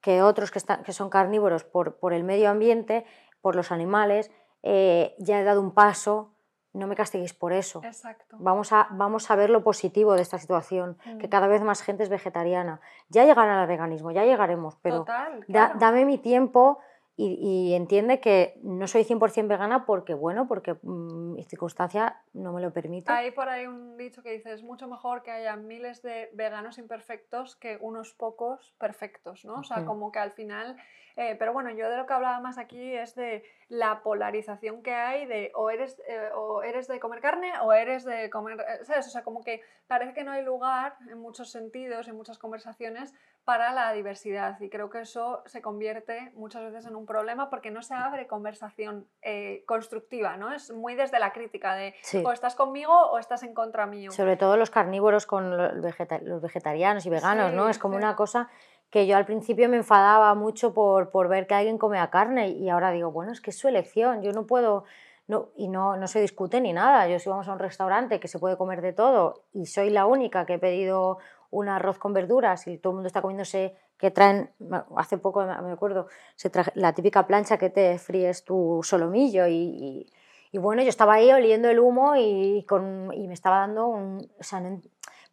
[0.00, 3.06] que otros que, están, que son carnívoros por, por el medio ambiente,
[3.42, 4.28] por los animales,
[4.64, 6.34] eh, ya he dado un paso,
[6.72, 7.80] no me castiguéis por eso.
[7.84, 8.36] Exacto.
[8.40, 11.30] Vamos a, vamos a ver lo positivo de esta situación, que Mm.
[11.30, 12.80] cada vez más gente es vegetariana.
[13.08, 16.80] Ya llegará al veganismo, ya llegaremos, pero Total, da- dame mi tiempo
[17.20, 22.52] y, y entiende que no soy 100% vegana porque, bueno, porque mm, mi circunstancia no
[22.52, 23.12] me lo permite.
[23.12, 26.78] Hay por ahí un dicho que dice, es mucho mejor que haya miles de veganos
[26.78, 29.56] imperfectos que unos pocos perfectos, ¿no?
[29.56, 30.76] O sea, como que al final...
[31.16, 34.94] eh, pero bueno, yo de lo que hablaba más aquí es de la polarización que
[34.94, 38.58] hay de o eres, eh, o eres de comer carne o eres de comer...
[38.60, 39.06] eh, ¿Sabes?
[39.08, 43.12] O sea, como que parece que no hay lugar en muchos sentidos, en muchas conversaciones,
[43.44, 44.60] para la diversidad.
[44.60, 48.26] Y creo que eso se convierte muchas veces en un problema porque no se abre
[48.26, 50.52] conversación eh, constructiva, ¿no?
[50.52, 52.22] Es muy desde la crítica de Sí.
[52.24, 54.10] o estás conmigo o estás en contra mío.
[54.12, 57.68] Sobre todo los carnívoros con lo- el vegeta- los vegetarianos y veganos, ¿no?
[57.68, 57.98] Es como sí.
[57.98, 58.48] una cosa
[58.90, 62.68] que yo al principio me enfadaba mucho por, por ver que alguien comía carne y
[62.70, 64.84] ahora digo, bueno, es que es su elección, yo no puedo,
[65.28, 67.06] no, y no, no se discute ni nada.
[67.06, 70.06] Yo si vamos a un restaurante que se puede comer de todo y soy la
[70.06, 71.18] única que he pedido
[71.50, 74.50] un arroz con verduras y todo el mundo está comiéndose, que traen,
[74.96, 79.52] hace poco me acuerdo, se traje, la típica plancha que te fríes tu solomillo y,
[79.54, 80.06] y-
[80.52, 84.18] Y bueno, yo estaba ahí oliendo el humo y, con, y me estaba dando un...
[84.40, 84.60] O sea,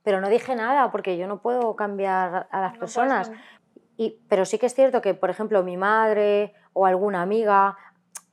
[0.04, 3.30] pero no dije nada porque yo no puedo cambiar a las personas.
[3.98, 7.76] Y, pero sí que es cierto que, por ejemplo, mi madre o alguna amiga,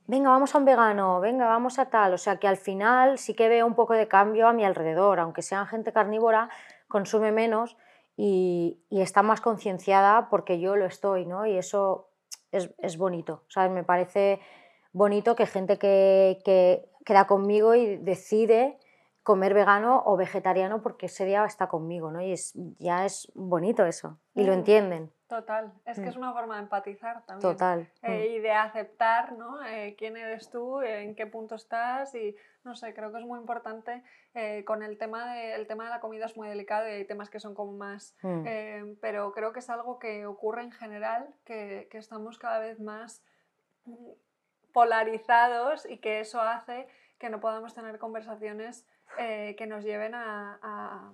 [0.05, 2.13] venga, vamos a un vegano, venga, vamos a tal.
[2.13, 5.19] O sea, que al final sí que veo un poco de cambio a mi alrededor,
[5.19, 6.49] aunque sean gente carnívora,
[6.95, 7.75] consume menos
[8.15, 11.45] y, y está más concienciada porque yo lo estoy, ¿no?
[11.45, 12.07] Y eso
[12.53, 13.69] es, es bonito, ¿sabes?
[13.69, 14.39] Me parece
[14.93, 18.79] bonito que gente que, que queda conmigo y decide
[19.23, 22.21] comer vegano o vegetariano porque ese día está conmigo, ¿no?
[22.21, 25.11] Y es, ya es bonito eso, y lo entienden.
[25.27, 26.19] Total, es que es mm.
[26.19, 27.51] una forma de empatizar también.
[27.51, 27.91] Total.
[28.03, 28.35] Eh, mm.
[28.35, 29.61] y de aceptar, ¿no?
[29.65, 33.39] Eh, quién eres tú, en qué punto estás y, no sé, creo que es muy
[33.39, 34.03] importante
[34.33, 37.05] eh, con el tema, de, el tema de la comida es muy delicado y hay
[37.05, 38.15] temas que son como más,
[39.01, 43.23] pero creo que es algo que ocurre en general, que, que estamos cada vez más
[44.73, 46.87] polarizados y que eso hace
[47.17, 48.85] que no podamos tener conversaciones
[49.17, 51.13] eh, que nos lleven a, a,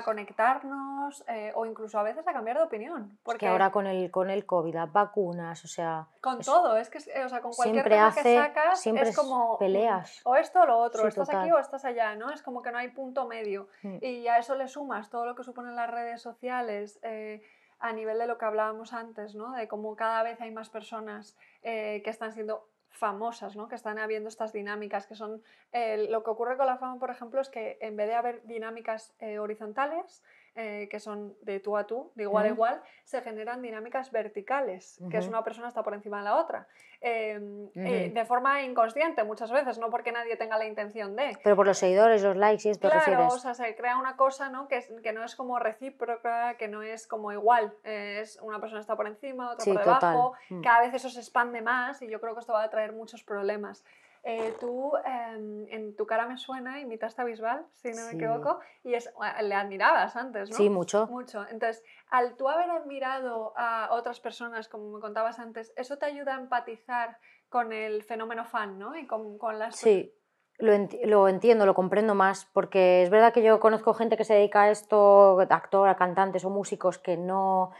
[0.00, 3.18] conectarnos eh, o incluso a veces a cambiar de opinión.
[3.22, 6.06] Porque que ahora con el, con el COVID, las vacunas, o sea...
[6.22, 9.58] Con todo, es que o sea, con cualquier tema hace, que sacas siempre es como...
[9.58, 10.22] Peleas.
[10.24, 12.30] O esto o lo otro, estás aquí o estás allá, ¿no?
[12.30, 13.68] Es como que no hay punto medio.
[13.82, 13.98] Mm.
[14.00, 16.98] Y a eso le sumas todo lo que suponen las redes sociales.
[17.02, 17.42] Eh,
[17.78, 19.50] a nivel de lo que hablábamos antes, ¿no?
[19.56, 23.68] de cómo cada vez hay más personas que están siendo famosas, ¿no?
[23.68, 27.10] que están habiendo estas dinámicas, que son, eh, lo que ocurre con la fama, por
[27.10, 30.22] ejemplo, es que en vez de haber dinámicas eh, horizontales,
[30.54, 35.00] eh, que son de tú a tú, de igual a igual, se generan dinámicas verticales,
[35.10, 36.68] que es una persona está por encima de la otra.
[37.00, 41.38] Em, eh, de forma inconsciente muchas veces, no porque nadie tenga la intención de.
[41.42, 44.50] Pero por los seguidores, los likes y esto claro, o sea, se crea una cosa
[44.50, 44.68] ¿no?
[44.68, 47.72] que, que no es como recíproca, que no es como igual.
[47.82, 50.34] es una persona está por encima, otra por debajo.
[50.50, 50.60] Mm.
[50.60, 53.24] Cada vez eso se expande más y yo creo que esto va a traer muchos
[53.24, 53.84] problemas.
[54.24, 58.60] Eh, tú em, en tu cara me suena, imitaste a Bisbal, si no me equivoco,
[58.84, 59.12] y es,
[59.42, 60.56] le admirabas antes, ¿no?
[60.56, 61.08] Sí, mucho.
[61.08, 61.44] Mucho.
[61.48, 66.36] Entonces, al tú haber admirado a otras personas, como me contabas antes, ¿eso te ayuda
[66.36, 67.18] a empatizar
[67.48, 68.96] con el fenómeno fan, ¿no?
[68.96, 69.76] Y con, con las...
[69.76, 70.14] Sí.
[70.58, 70.72] Lo,
[71.04, 74.62] lo, entiendo, lo comprendo más, porque es verdad que yo conozco gente que se dedica
[74.62, 77.72] a esto, actor, cantantes o músicos que no,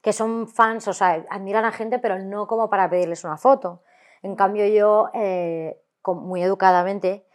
[0.00, 3.82] que son fans, o sea, admiran a gente, pero no como para pedirles una foto.
[4.22, 7.26] En cambio yo, eh, muy educadamente,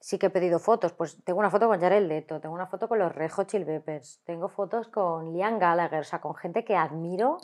[0.00, 0.92] sí que he pedido fotos.
[0.92, 3.64] Pues tengo una foto con Jared Leto, tengo una foto con los Red Hot Chili
[3.64, 7.38] Peppers, tengo fotos con Liam Gallagher, o sea, con gente que admiro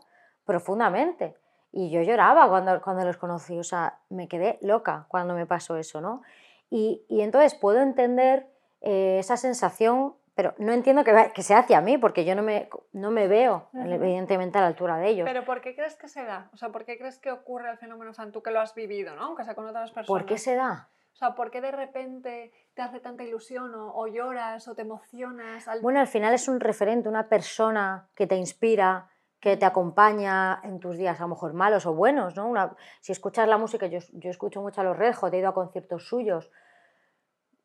[0.44, 1.36] profundamente.
[1.72, 5.76] Y yo lloraba cuando, cuando los conocí, o sea, me quedé loca cuando me pasó
[5.76, 6.22] eso, ¿no?
[6.70, 8.48] Y, y entonces puedo entender
[8.80, 12.68] eh, esa sensación pero no entiendo que, que, sea hacia mí, porque yo no me,
[12.92, 15.26] no me veo, evidentemente, a la altura de ellos.
[15.26, 16.50] ¿Pero por qué crees que se da?
[16.52, 18.32] O sea, ¿por qué crees que ocurre el fenómeno fan?
[18.32, 19.22] Tú que lo has vivido, ¿no?
[19.22, 20.06] Aunque sea con otras personas.
[20.06, 20.90] ¿Por qué se da?
[21.14, 25.66] O sea, ¿por qué de repente te hace tanta ilusión o, lloras o te emocionas?
[25.80, 29.08] Bueno, al final es un referente, una persona que te inspira,
[29.40, 32.46] que te acompaña en tus días, a lo mejor malos o buenos, ¿no?
[32.46, 35.54] Una, si escuchas la música, yo, yo escucho mucho a los Rejo, he ido a
[35.54, 36.50] conciertos suyos,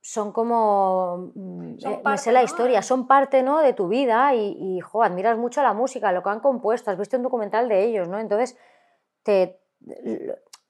[0.01, 3.61] son como, mm, eh, no sé la historia, son parte ¿no?
[3.61, 6.97] de tu vida y, y jo, admiras mucho la música, lo que han compuesto, has
[6.97, 8.19] visto un documental de ellos, ¿no?
[8.19, 8.57] Entonces
[9.23, 9.61] te,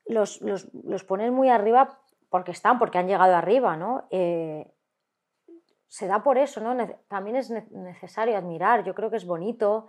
[0.06, 4.08] los, los, los pones muy arriba porque están, porque han llegado arriba, ¿no?
[4.10, 4.70] Eh,
[5.88, 6.76] se da por eso, ¿no?
[7.08, 9.88] También es necesario admirar, yo creo que es bonito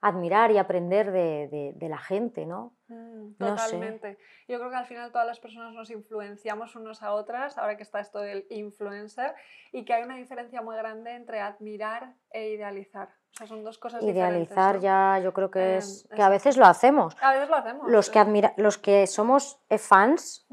[0.00, 2.76] admirar y aprender de, de, la gente, ¿no?
[2.86, 4.18] Mm, totalmente.
[4.46, 7.82] Yo creo que al final todas las personas nos influenciamos unos a otras, ahora que
[7.82, 9.34] está esto del influencer,
[9.72, 13.08] y que hay una diferencia muy grande entre admirar e idealizar.
[13.32, 16.56] O sea, son dos cosas Idealizar ya yo creo que em, es, que a veces
[16.56, 17.16] lo hacemos.
[17.20, 17.90] A veces lo hacemos.
[17.90, 20.46] Los que, admira, los que somos fans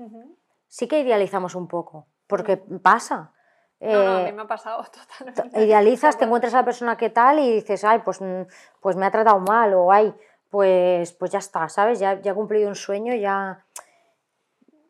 [0.67, 2.77] sí que idealizamos un poco, porque mm.
[2.79, 3.34] pasa.
[3.79, 4.83] No, no, a mí eh, me ha pasado
[5.17, 5.63] totalmente.
[5.63, 8.43] Idealizas, te encuentras a la persona que tal y dices, ay, pues, mm,
[8.79, 10.13] pues me ha tratado mal o ay,
[10.49, 11.99] pues, pues ya está, ¿sabes?
[11.99, 13.65] Ya, ya he cumplido un sueño, ya...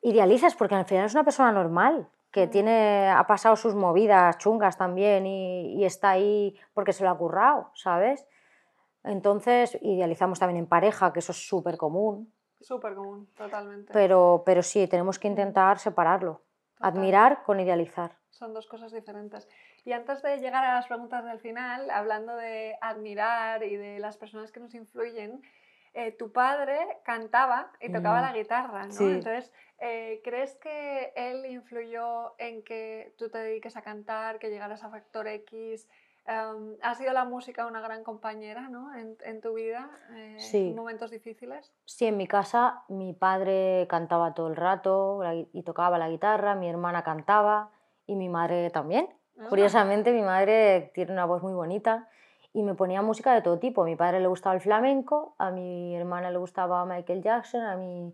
[0.01, 2.49] Idealizas porque al final es una persona normal, que mm.
[2.51, 7.17] tiene, ha pasado sus movidas chungas también y, y está ahí porque se lo ha
[7.17, 8.27] currado, ¿sabes?
[9.03, 12.31] Entonces, idealizamos también en pareja, que eso es súper común.
[12.59, 13.93] Súper común, totalmente.
[13.93, 16.41] Pero, pero sí, tenemos que intentar separarlo.
[16.79, 18.17] Admirar con idealizar.
[18.35, 19.47] Son dos cosas diferentes.
[19.85, 24.17] Y antes de llegar a las preguntas del final, hablando de admirar y de las
[24.17, 25.41] personas que nos influyen,
[25.93, 29.09] eh, tu padre cantaba y tocaba la guitarra, ¿no?
[29.09, 34.83] Entonces, eh, ¿crees que él influyó en que tú te dediques a cantar, que llegaras
[34.83, 35.87] a Factor X?
[36.27, 38.93] Em, ¿Ha sido la música una gran compañera ¿no?
[38.95, 40.69] en, en tu vida eh, Sí.
[40.71, 41.71] en momentos difíciles?
[41.85, 45.21] Sí, en mi casa mi padre cantaba todo el rato
[45.53, 47.69] y tocaba la guitarra, mi hermana cantaba
[48.07, 49.09] y mi madre también.
[49.39, 52.07] Ah, Curiosamente, mi madre tiene una voz muy bonita
[52.53, 53.83] y me ponía música de todo tipo.
[53.83, 57.75] A mi padre le gustaba el flamenco, a mi hermana le gustaba Michael Jackson, a
[57.75, 58.13] mi,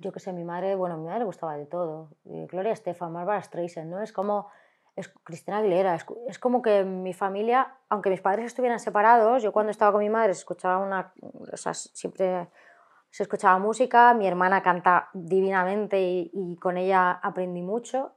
[0.00, 2.08] yo qué sé, mi madre, bueno, a mi madre le gustaba de todo.
[2.24, 4.02] Eh, Gloria Estefan, Barbara Streisand, ¿no?
[4.02, 4.48] Es como,
[4.96, 9.52] es Cristina Aguilera, es, es como que mi familia, aunque mis padres estuvieran separados, yo
[9.52, 12.48] cuando estaba con mi madre escuchaba una, o sea, siempre
[13.10, 18.12] se escuchaba música, mi hermana canta divinamente y, y con ella aprendí mucho.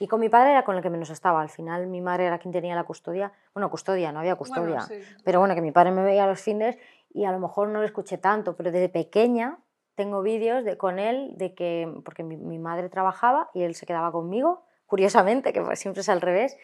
[0.00, 1.40] Y con mi padre era con el que menos estaba.
[1.40, 3.32] Al final mi madre era quien tenía la custodia.
[3.54, 4.62] Bueno, custodia, no había custodia.
[4.62, 4.94] Bueno, sí.
[5.24, 6.76] Pero bueno, que mi padre me veía los fines
[7.12, 9.58] y a lo mejor no lo escuché tanto, pero desde pequeña
[9.94, 13.86] tengo vídeos de, con él de que, porque mi, mi madre trabajaba y él se
[13.86, 16.56] quedaba conmigo, curiosamente, que pues siempre es al revés,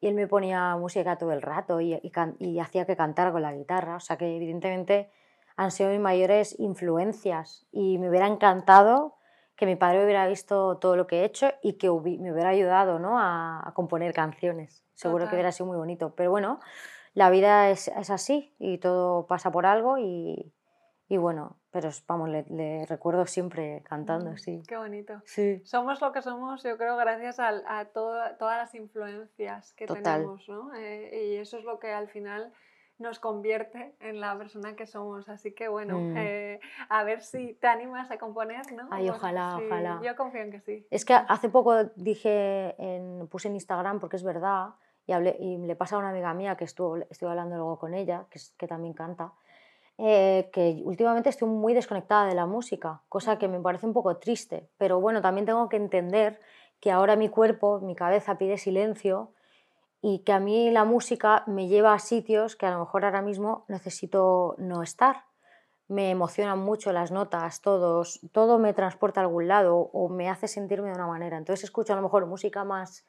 [0.00, 3.30] y él me ponía música todo el rato y, y can- y hacía que cantara
[3.30, 5.12] con la guitarra, o sea que evidentemente
[5.54, 9.14] han sido mis mayores influencias y me hubiera encantado
[9.56, 12.98] que mi padre hubiera visto todo lo que he hecho y que me hubiera ayudado
[12.98, 13.18] ¿no?
[13.18, 14.84] a, a componer canciones.
[14.94, 15.30] Seguro Total.
[15.30, 16.14] que hubiera sido muy bonito.
[16.14, 16.60] Pero bueno,
[17.14, 20.52] la vida es, es así y todo pasa por algo y,
[21.08, 24.62] y bueno, pero vamos, le, le recuerdo siempre cantando, Mm, sí.
[24.66, 25.20] Qué bonito.
[25.24, 25.60] Sí.
[25.64, 30.02] Somos lo que somos, yo creo, gracias al- a, todo- todas las influencias que Total.
[30.02, 30.74] tenemos, ¿no?
[30.74, 32.52] Eh, y eso es lo que al final
[33.02, 35.28] nos convierte en la persona que somos.
[35.28, 36.16] Así que bueno, Mm.
[36.16, 38.88] eh, a ver si te animas a componer, ¿no?
[38.90, 40.00] Ay, ojalá, sí, ojalá.
[40.02, 40.86] Yo confío en que sí.
[40.90, 44.70] Es que hace poco dije, en, puse en Instagram, porque es verdad,
[45.06, 47.92] y, hablé, y le pasa a una amiga mía que estuvo, estuve hablando luego con
[47.92, 49.32] ella, que, es- que también canta,
[49.98, 54.16] eh, que últimamente estoy muy desconectada de la música, cosa que me parece un poco
[54.16, 56.40] triste, pero bueno, también tengo que entender
[56.80, 59.32] que ahora mi cuerpo, mi cabeza pide silencio
[60.04, 63.22] y que a mí la música me lleva a sitios que a lo mejor ahora
[63.22, 65.24] mismo necesito no estar.
[65.88, 70.48] Me emocionan mucho las notas, todos, todo me transporta a algún lado o me hace
[70.48, 71.36] sentirme de una manera.
[71.38, 73.06] Entonces escucho a lo mejor música más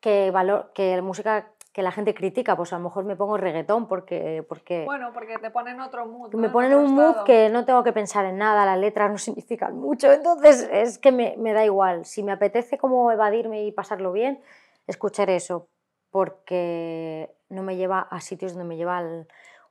[0.00, 3.86] que, valor, que música que la gente critica, pues a lo mejor me pongo reggaetón
[3.86, 6.34] porque, porque Bueno, porque te ponen otro mood.
[6.34, 7.24] me En ponen un mood estado.
[7.24, 11.12] que no tengo que pensar en nada, las letras no significan mucho, entonces es que
[11.12, 12.04] me, me da igual.
[12.04, 14.40] Si me apetece como evadirme y pasarlo bien,
[14.88, 15.68] escuchar eso,
[16.10, 19.02] porque no me lleva a sitios donde me lleva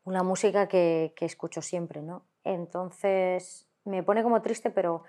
[0.04, 2.24] una música que, que escucho siempre, ¿no?
[2.44, 5.04] Entonces me pone como triste, pero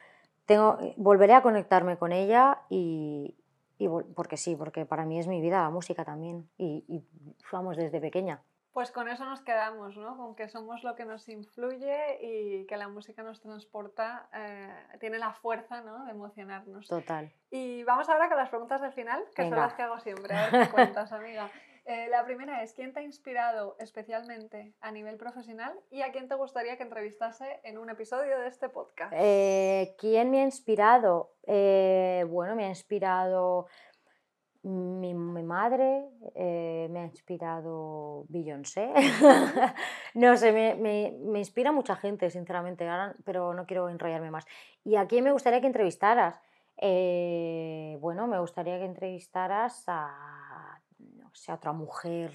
[0.46, 3.36] tengo, volveré a conectarme con ella y,
[3.78, 7.04] y porque sí, porque para mí es mi vida la música también y, y
[7.52, 8.42] vamos desde pequeña.
[8.72, 10.16] Pues con eso nos quedamos, ¿no?
[10.16, 15.18] Con que somos lo que nos influye y que la música nos transporta, eh, tiene
[15.18, 16.04] la fuerza, ¿no?
[16.04, 16.86] De emocionarnos.
[16.86, 17.32] Total.
[17.50, 19.64] Y vamos ahora con las preguntas del final, que son Venga.
[19.66, 20.36] las que hago siempre.
[20.36, 21.50] A ver qué cuentas, amiga.
[21.86, 26.28] Eh, la primera es, ¿quién te ha inspirado especialmente a nivel profesional y a quién
[26.28, 29.12] te gustaría que entrevistase en un episodio de este podcast?
[29.16, 31.32] Eh, ¿Quién me ha inspirado?
[31.46, 33.66] Bueno, me ha inspirado
[34.62, 36.04] mi, mi madre,
[36.34, 38.92] eh, me ha inspirado Beyoncé.
[40.14, 44.44] no sé, me, me- me inspira mucha gente, sinceramente, ahora- pero no quiero enrollarme más.
[44.84, 46.40] ¿Y a quién me gustaría que entrevistaras?
[46.76, 52.32] Eh, bueno, me gustaría que entrevistaras a, no sé, a otra mujer.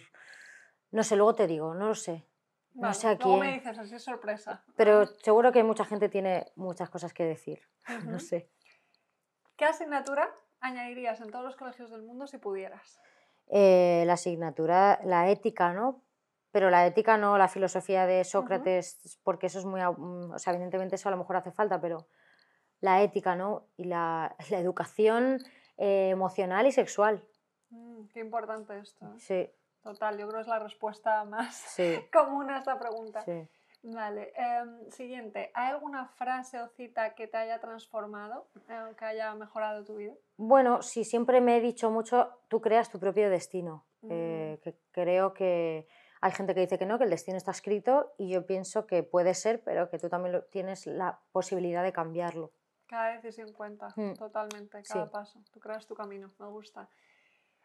[0.91, 2.25] No sé, luego te digo, no lo sé.
[2.73, 3.53] No sé a luego me quién.
[3.59, 4.63] dices, así es sorpresa.
[4.75, 7.61] Pero seguro que mucha gente tiene muchas cosas que decir.
[8.05, 8.49] No sé.
[9.55, 10.29] ¿Qué asignatura
[10.65, 12.99] añadirías en todos los colegios del mundo si pudieras?
[13.47, 16.01] Eh, la asignatura, la ética, ¿no?
[16.51, 20.53] Pero la ética no la filosofía de Sócrates, porque eso es muy, mm, o sea,
[20.53, 22.07] evidentemente eso a lo mejor hace falta, pero
[22.79, 23.67] la ética, ¿no?
[23.77, 25.39] Y la, la educación
[25.77, 27.23] eh, emocional y sexual.
[27.69, 29.05] Mm, qué importante esto.
[29.05, 29.19] ¿eh?
[29.19, 29.51] Sí,
[29.83, 33.21] Total, yo creo que es la respuesta más sí, común a esta pregunta.
[33.21, 33.47] sí.
[33.87, 35.51] Vale, em, siguiente.
[35.53, 38.47] ¿Hay alguna frase o cita que te haya transformado,
[38.97, 40.13] que haya mejorado tu vida?
[40.37, 43.85] Bueno, sí, siempre me he dicho mucho, tú creas tu propio destino.
[44.01, 44.07] Mm.
[44.11, 45.87] Eh, que creo que
[46.21, 49.03] hay gente que dice que no, que el destino está escrito y yo pienso que
[49.03, 52.51] puede ser, pero que tú también lo- tienes la posibilidad de cambiarlo.
[52.87, 54.13] Cada decisión cuenta, Mm.
[54.13, 55.11] totalmente, cada Sí.
[55.11, 55.39] paso.
[55.51, 56.87] Tú creas tu camino, me gusta.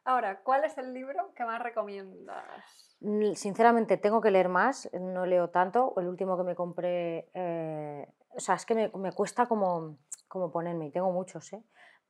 [0.05, 2.97] Ahora, ¿cuál es el libro que más recomiendas?
[3.34, 5.92] Sinceramente, tengo que leer más, no leo tanto.
[5.98, 9.98] El último que me compré, eh, o sea, es que me, me cuesta como,
[10.28, 11.62] como ponerme, y tengo muchos, ¿eh?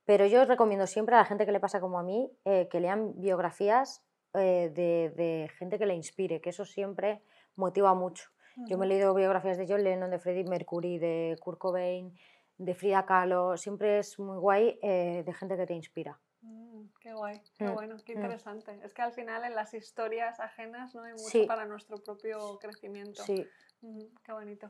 [0.05, 2.67] Pero yo os recomiendo siempre a la gente que le pasa como a mí eh,
[2.69, 4.03] que lean biografías
[4.33, 7.21] eh, de, de gente que le inspire, que eso siempre
[7.55, 8.29] motiva mucho.
[8.67, 12.13] Yo me he leído biografías de John Lennon, de Freddie Mercury, de Kurt Cobain,
[12.57, 13.55] de Frida Kahlo.
[13.57, 16.19] Siempre es muy guay eh, de gente que te inspira.
[16.41, 18.17] Mm, qué guay, qué Mm, bueno, qué mm.
[18.17, 18.79] interesante.
[18.83, 21.45] Es que al final en las historias ajenas no hay mucho Sí.
[21.45, 23.23] para nuestro propio crecimiento.
[23.23, 23.47] Sí.
[23.81, 24.69] Mm, qué bonito.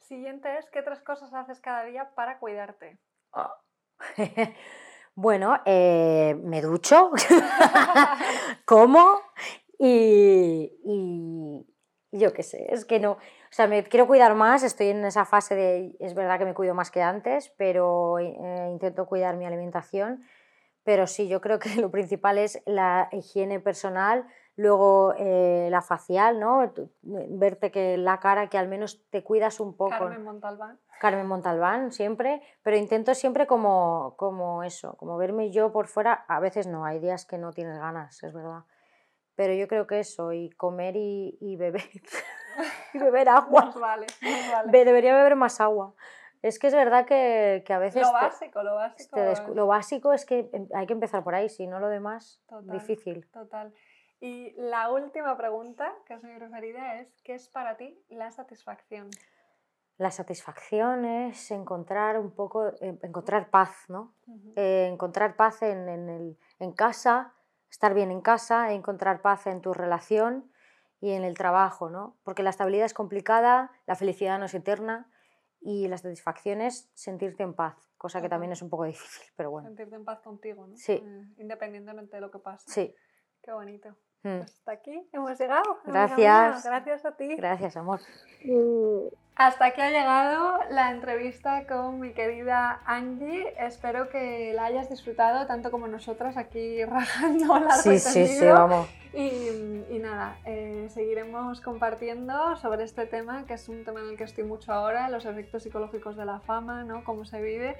[0.00, 2.98] Siguiente es, ¿qué tres cosas haces cada día para cuidarte?
[5.14, 7.10] bueno, eh, me ducho,
[8.64, 9.20] como
[9.78, 10.72] y,
[12.12, 13.18] yo qué sé, es que no, o
[13.50, 16.74] sea, me quiero cuidar más, estoy en esa fase de, es verdad que me cuido
[16.74, 20.22] más que antes, pero eh, intento cuidar mi alimentación,
[20.82, 26.40] pero sí, yo creo que lo principal es la higiene personal, luego eh, la facial,
[26.40, 26.70] ¿no?
[26.72, 29.90] Tu- Verte que la cara, que al menos te cuidas un poco.
[29.90, 30.80] Carmen Montalbán.
[30.98, 36.24] Carmen Montalbán siempre, pero intento siempre como, como eso, como verme yo por fuera.
[36.26, 38.60] A veces no, hay días que no tienes ganas, es verdad.
[39.34, 41.82] Pero yo creo que eso, y comer y, y beber,
[42.94, 43.66] y beber agua.
[43.66, 44.70] Nos vale, nos vale.
[44.72, 45.92] Be- debería beber más agua.
[46.42, 49.54] Es que es verdad que, que a veces Lo te- básico, lo básico.
[49.54, 52.70] lo básico es que em- hay que empezar por ahí, si no lo demás, Total.
[52.70, 53.26] difícil.
[53.32, 53.74] Total.
[54.26, 59.08] Y la última pregunta, que es mi preferida, es ¿qué es para ti la satisfacción?
[59.98, 64.14] La satisfacción es encontrar un poco, eh, encontrar paz, ¿no?
[64.56, 67.34] Eh, encontrar paz en, en el- en casa,
[67.70, 70.50] estar bien en casa, encontrar paz en tu relación
[71.00, 72.16] y en el trabajo, ¿no?
[72.24, 75.08] Porque la estabilidad es complicada, la felicidad no es eterna
[75.60, 79.52] y la satisfacción es sentirte en paz, cosa que también es un poco difícil, pero
[79.52, 80.76] bueno, Sentirte en paz contigo, ¿no?
[80.76, 80.94] Sí.
[80.94, 82.68] Eh, independientemente de lo que pase.
[82.68, 82.92] sí.
[83.40, 83.96] Qué bonito.
[84.26, 84.38] Mm.
[84.38, 85.78] Pues hasta aquí hemos llegado.
[85.84, 86.64] Gracias.
[86.64, 87.36] Gracias a ti.
[87.36, 88.00] Gracias, amor.
[89.38, 93.54] Hasta aquí ha llegado la entrevista con mi querida Angie.
[93.58, 98.88] Espero que la hayas disfrutado tanto como nosotras aquí rajando largo Sí, sí, sí, vamos.
[99.12, 104.16] Y, y nada, eh, seguiremos compartiendo sobre este tema, que es un tema en el
[104.16, 107.04] que estoy mucho ahora, los efectos psicológicos de la fama, ¿no?
[107.04, 107.76] cómo se vive.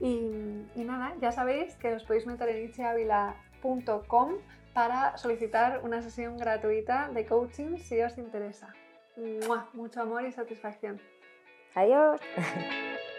[0.00, 4.32] Y, y nada, ya sabéis que os podéis meter en itziavila.com
[4.72, 8.72] para solicitar una sesión gratuita de coaching si os interesa.
[9.16, 9.68] ¡Mua!
[9.72, 11.00] Mucho amor y satisfacción.
[11.74, 12.20] Adiós.